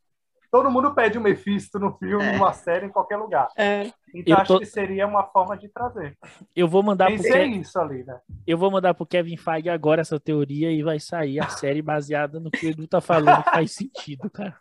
Todo 0.51 0.70
mundo 0.70 0.94
pede 0.94 1.18
o 1.18 1.20
Mephisto 1.20 1.78
no 1.78 1.92
filme, 1.99 2.24
É. 2.24 2.32
numa 2.32 2.55
série, 2.55 2.86
em 2.86 2.90
qualquer 2.90 3.18
lugar. 3.18 3.49
É, 3.55 3.92
Então 4.14 4.34
Eu 4.34 4.36
acho 4.38 4.53
tô- 4.55 4.59
que 4.61 4.64
seria 4.64 5.07
uma 5.07 5.24
forma 5.24 5.59
de 5.59 5.68
trazer. 5.68 6.16
Eu 6.57 6.66
vou 6.66 6.82
mandar 6.82 7.09
pro 7.09 7.16
Pensei 7.18 7.51
Ke- 7.51 7.57
isso 7.59 7.78
ali, 7.78 8.03
né? 8.03 8.18
eu 8.46 8.57
vou 8.57 8.70
mandar 8.70 8.94
pro 8.94 9.05
Kevin 9.05 9.36
Feige 9.36 9.68
agora 9.68 10.01
essa 10.01 10.18
teoria 10.18 10.72
e 10.72 10.82
vai 10.82 10.99
sair 10.99 11.38
a 11.38 11.49
série 11.51 11.82
baseada 11.82 12.40
no 12.40 12.51
que 12.51 12.66
o 12.66 12.70
Edu 12.70 12.88
tá 12.88 12.99
falando 12.99 13.44
que 13.44 13.51
faz 13.51 13.72
sentido, 13.74 14.30
cara. 14.30 14.57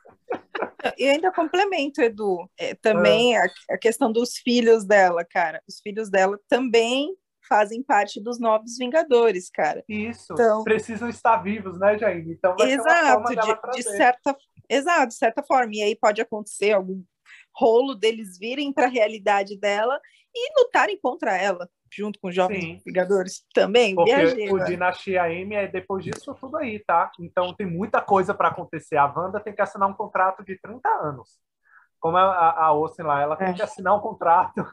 E 0.98 1.06
ainda 1.08 1.32
complemento, 1.32 2.02
Edu, 2.02 2.50
é, 2.58 2.76
também 2.76 3.38
a, 3.38 3.46
a 3.72 3.78
questão 3.78 4.12
dos 4.12 4.38
filhos 4.38 4.86
dela, 4.86 5.24
cara. 5.24 5.62
Os 5.68 5.80
filhos 5.80 6.10
dela 6.10 6.38
também 6.50 7.16
fazem 7.48 7.82
parte 7.84 8.22
dos 8.22 8.40
novos 8.40 8.78
Vingadores, 8.78 9.50
cara. 9.50 9.84
Isso. 9.88 10.34
Então- 10.34 10.64
Precisam 10.64 11.10
estar 11.10 11.38
vivos, 11.38 11.80
né, 11.80 11.98
Jair? 11.98 12.26
Então 12.30 12.56
vai 12.58 12.72
Exato, 12.72 13.24
de, 13.36 13.78
de 13.78 13.84
certa, 13.84 14.36
exato, 14.70 15.08
de 15.08 15.16
certa 15.16 15.44
forma. 15.44 15.72
E 15.74 15.82
aí 15.82 15.96
pode 15.96 16.22
acontecer 16.22 16.74
algum 16.74 17.04
rolo 17.56 17.96
deles 17.96 18.38
virem 18.38 18.72
para 18.72 18.86
a 18.86 18.90
realidade 18.90 19.58
dela 19.60 20.00
e 20.36 20.60
lutarem 20.62 21.00
contra 21.02 21.36
ela, 21.36 21.68
junto 21.92 22.20
com 22.20 22.28
os 22.28 22.36
jovens 22.36 22.62
Sim. 22.62 22.82
Vingadores. 22.86 23.44
Também, 23.54 23.96
Porque 23.96 24.14
viajei. 24.16 24.50
o 24.52 24.58
né? 24.58 24.66
Dinastia 24.66 25.32
M 25.34 25.56
é 25.56 25.68
depois 25.68 26.04
disso 26.04 26.36
tudo 26.40 26.58
aí, 26.58 26.80
tá? 26.86 27.12
Então 27.20 27.54
tem 27.56 27.66
muita 27.66 28.00
coisa 28.02 28.34
para 28.34 28.50
acontecer. 28.50 28.98
A 28.98 29.06
Wanda 29.06 29.40
tem 29.40 29.54
que 29.56 29.62
assinar 29.62 29.90
um 29.90 29.94
contrato 29.94 30.44
de 30.44 30.60
30 30.62 30.88
anos. 30.90 31.40
Como 32.00 32.16
a, 32.16 32.22
a, 32.22 32.66
a 32.66 32.74
Olsen 32.74 33.04
lá, 33.06 33.22
ela 33.22 33.36
tem 33.36 33.48
É. 33.48 33.54
que 33.54 33.62
assinar 33.64 33.96
um 33.98 34.00
contrato 34.02 34.64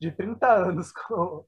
de 0.00 0.12
30 0.12 0.46
anos 0.46 0.92
com, 0.92 1.44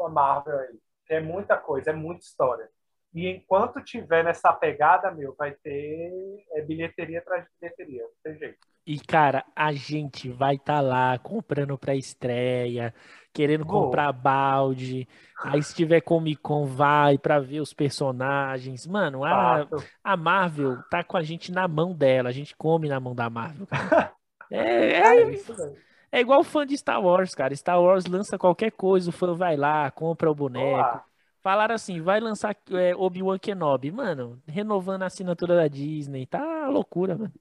com 0.00 0.06
a 0.06 0.08
Marvel 0.08 0.58
aí. 0.58 0.78
É 1.10 1.20
muita 1.20 1.58
coisa, 1.58 1.90
é 1.90 1.92
muita 1.92 2.24
história. 2.24 2.66
E 3.12 3.28
enquanto 3.28 3.82
tiver 3.82 4.24
nessa 4.24 4.52
pegada, 4.52 5.10
meu, 5.10 5.34
vai 5.36 5.50
ter 5.50 6.44
é, 6.52 6.62
bilheteria 6.62 7.18
atrás 7.18 7.44
de 7.44 7.50
bilheteria. 7.60 8.02
Não 8.02 8.10
tem 8.22 8.38
jeito. 8.38 8.58
E, 8.86 8.98
cara, 8.98 9.44
a 9.54 9.72
gente 9.72 10.30
vai 10.30 10.54
estar 10.54 10.80
lá 10.80 11.18
comprando 11.18 11.76
pra 11.76 11.94
estreia, 11.94 12.94
querendo 13.34 13.64
Vou. 13.64 13.84
comprar 13.84 14.12
balde. 14.12 15.06
Aí, 15.42 15.62
se 15.62 15.74
tiver 15.74 16.00
Comic 16.00 16.40
Con, 16.40 16.64
vai 16.64 17.18
pra 17.18 17.40
ver 17.40 17.60
os 17.60 17.74
personagens. 17.74 18.86
Mano, 18.86 19.24
a, 19.24 19.68
a 20.02 20.16
Marvel 20.16 20.78
tá 20.88 21.04
com 21.04 21.16
a 21.16 21.22
gente 21.22 21.52
na 21.52 21.68
mão 21.68 21.92
dela. 21.92 22.28
A 22.28 22.32
gente 22.32 22.56
come 22.56 22.88
na 22.88 23.00
mão 23.00 23.14
da 23.14 23.28
Marvel. 23.28 23.66
É, 24.52 24.94
é, 24.94 25.22
É 25.22 25.30
isso 25.30 25.56
mesmo. 25.56 25.76
É 26.12 26.20
igual 26.20 26.42
fã 26.42 26.66
de 26.66 26.76
Star 26.76 27.02
Wars, 27.02 27.34
cara. 27.34 27.54
Star 27.54 27.80
Wars 27.80 28.06
lança 28.06 28.38
qualquer 28.38 28.72
coisa, 28.72 29.10
o 29.10 29.12
fã 29.12 29.34
vai 29.34 29.56
lá, 29.56 29.90
compra 29.90 30.30
o 30.30 30.34
boneco. 30.34 30.66
Olá. 30.78 31.04
Falaram 31.42 31.74
assim, 31.74 32.00
vai 32.02 32.20
lançar 32.20 32.54
é, 32.72 32.94
Obi-Wan 32.94 33.38
Kenobi. 33.38 33.90
Mano, 33.90 34.40
renovando 34.46 35.02
a 35.02 35.06
assinatura 35.06 35.56
da 35.56 35.68
Disney. 35.68 36.26
Tá 36.26 36.68
loucura, 36.68 37.16
mano. 37.16 37.32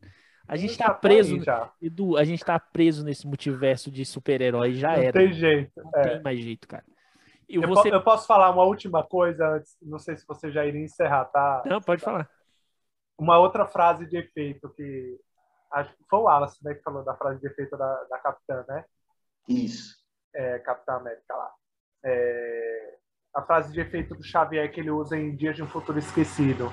A 0.48 0.56
gente 0.56 0.78
tá 0.78 0.94
preso. 0.94 1.38
Edu, 1.82 2.18
a 2.18 2.24
gente 2.24 2.44
tá 2.44 2.58
preso 2.58 3.04
nesse 3.04 3.28
multiverso 3.28 3.92
de 3.92 4.06
super-herói. 4.06 4.74
Já 4.74 4.96
Não 4.96 5.04
era. 5.04 5.14
tem 5.14 5.34
jeito. 5.34 5.72
Não 5.78 5.92
é. 5.96 6.02
tem 6.10 6.22
mais 6.24 6.40
jeito, 6.40 6.68
cara. 6.68 6.84
E 7.48 7.56
Eu, 7.56 7.68
você. 7.68 7.90
po- 7.90 7.96
eu 7.96 8.02
posso 8.02 8.26
falar 8.26 8.50
uma 8.52 8.64
última 8.64 9.04
coisa 9.04 9.48
antes, 9.56 9.76
não 9.82 10.00
sei 10.00 10.16
se 10.16 10.26
você 10.26 10.52
já 10.52 10.66
iria 10.66 10.84
encerrar, 10.84 11.26
tá? 11.26 11.64
Não, 11.66 11.82
pode 11.82 12.02
falar. 12.02 12.30
Uma 13.18 13.38
outra 13.38 13.66
frase 13.66 14.08
de 14.08 14.18
efeito 14.18 14.70
que 14.70 15.20
acho 15.72 15.96
que 15.96 16.04
foi 16.10 16.20
o 16.20 16.24
Wallace, 16.24 16.64
né, 16.64 16.74
que 16.74 16.84
falou 16.84 17.04
da 17.04 17.16
frase 17.16 17.40
de 17.40 17.48
efeito 17.48 17.78
da, 17.78 18.04
da 18.06 18.20
Capitã, 18.20 18.66
né? 18.68 18.86
isso. 19.48 19.98
É, 20.34 20.60
Capitã 20.60 20.94
América 20.94 21.36
lá. 21.36 21.52
É, 22.06 22.98
a 23.36 23.42
frase 23.42 23.72
de 23.74 23.80
efeito 23.80 24.16
do 24.16 24.24
Xavier 24.24 24.72
que 24.72 24.80
ele 24.80 24.92
usa 24.92 25.18
em 25.18 25.36
Dias 25.36 25.56
de 25.56 25.64
um 25.64 25.68
Futuro 25.68 25.98
Esquecido, 25.98 26.72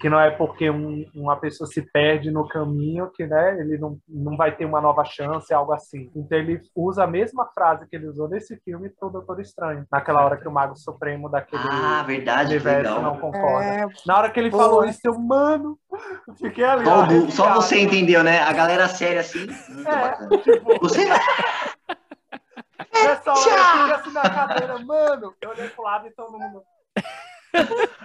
que 0.00 0.08
não 0.08 0.20
é 0.20 0.30
porque 0.30 0.70
um- 0.70 1.04
uma 1.14 1.36
pessoa 1.36 1.66
se 1.66 1.82
perde 1.92 2.30
no 2.30 2.46
caminho 2.46 3.10
que 3.10 3.26
né, 3.26 3.58
ele 3.60 3.76
não, 3.78 3.98
não 4.08 4.36
vai 4.36 4.54
ter 4.54 4.64
uma 4.64 4.80
nova 4.80 5.04
chance, 5.04 5.52
algo 5.52 5.72
assim. 5.72 6.10
Então 6.14 6.38
ele 6.38 6.60
usa 6.74 7.04
a 7.04 7.06
mesma 7.06 7.46
frase 7.54 7.86
que 7.88 7.96
ele 7.96 8.06
usou 8.08 8.28
nesse 8.28 8.56
filme 8.64 8.88
pro 8.90 9.10
Doutor 9.10 9.40
Estranho, 9.40 9.84
naquela 9.90 10.24
hora 10.24 10.36
que 10.36 10.46
o 10.46 10.52
Mago 10.52 10.76
Supremo 10.76 11.28
daquele 11.28 11.62
Ah, 11.68 12.02
verdade, 12.06 12.50
universo 12.54 12.94
legal. 12.94 13.02
não 13.02 13.18
concorda. 13.18 13.68
É, 13.68 13.86
Na 14.06 14.18
hora 14.18 14.30
que 14.30 14.38
ele 14.38 14.50
Boa. 14.50 14.62
falou 14.64 14.84
isso, 14.84 15.00
eu, 15.04 15.18
mano, 15.18 15.78
fiquei 16.38 16.64
ali. 16.64 16.84
Só, 16.84 17.00
ó, 17.02 17.30
só 17.30 17.54
você 17.54 17.80
entendeu, 17.80 18.22
né? 18.22 18.40
A 18.40 18.52
galera 18.52 18.86
séria 18.88 19.20
assim. 19.20 19.46
É, 19.48 20.38
tipo, 20.38 20.78
Você 20.80 21.04
nessa 22.94 23.32
hora 23.32 23.40
eu 23.40 23.64
fiquei 23.64 23.94
assim 23.94 24.12
na 24.12 24.22
cadeira, 24.22 24.78
mano. 24.78 25.34
Eu 25.40 25.50
olhei 25.50 25.68
pro 25.70 25.82
lado 25.82 26.06
e 26.06 26.10
todo 26.12 26.38
mundo. 26.38 26.62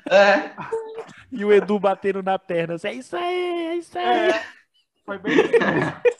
É. 0.09 0.51
E 1.33 1.43
o 1.43 1.51
Edu 1.51 1.79
batendo 1.79 2.21
na 2.21 2.37
perna. 2.37 2.75
assim, 2.75 2.87
É 2.89 2.93
isso 2.93 3.15
aí, 3.15 3.67
é 3.67 3.75
isso 3.75 3.97
aí. 3.97 4.29
É, 4.29 4.43
foi 5.03 5.17
bem. 5.17 5.33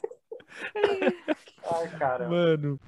Ai, 1.72 1.88
cara. 2.00 2.28
Mano. 2.28 2.80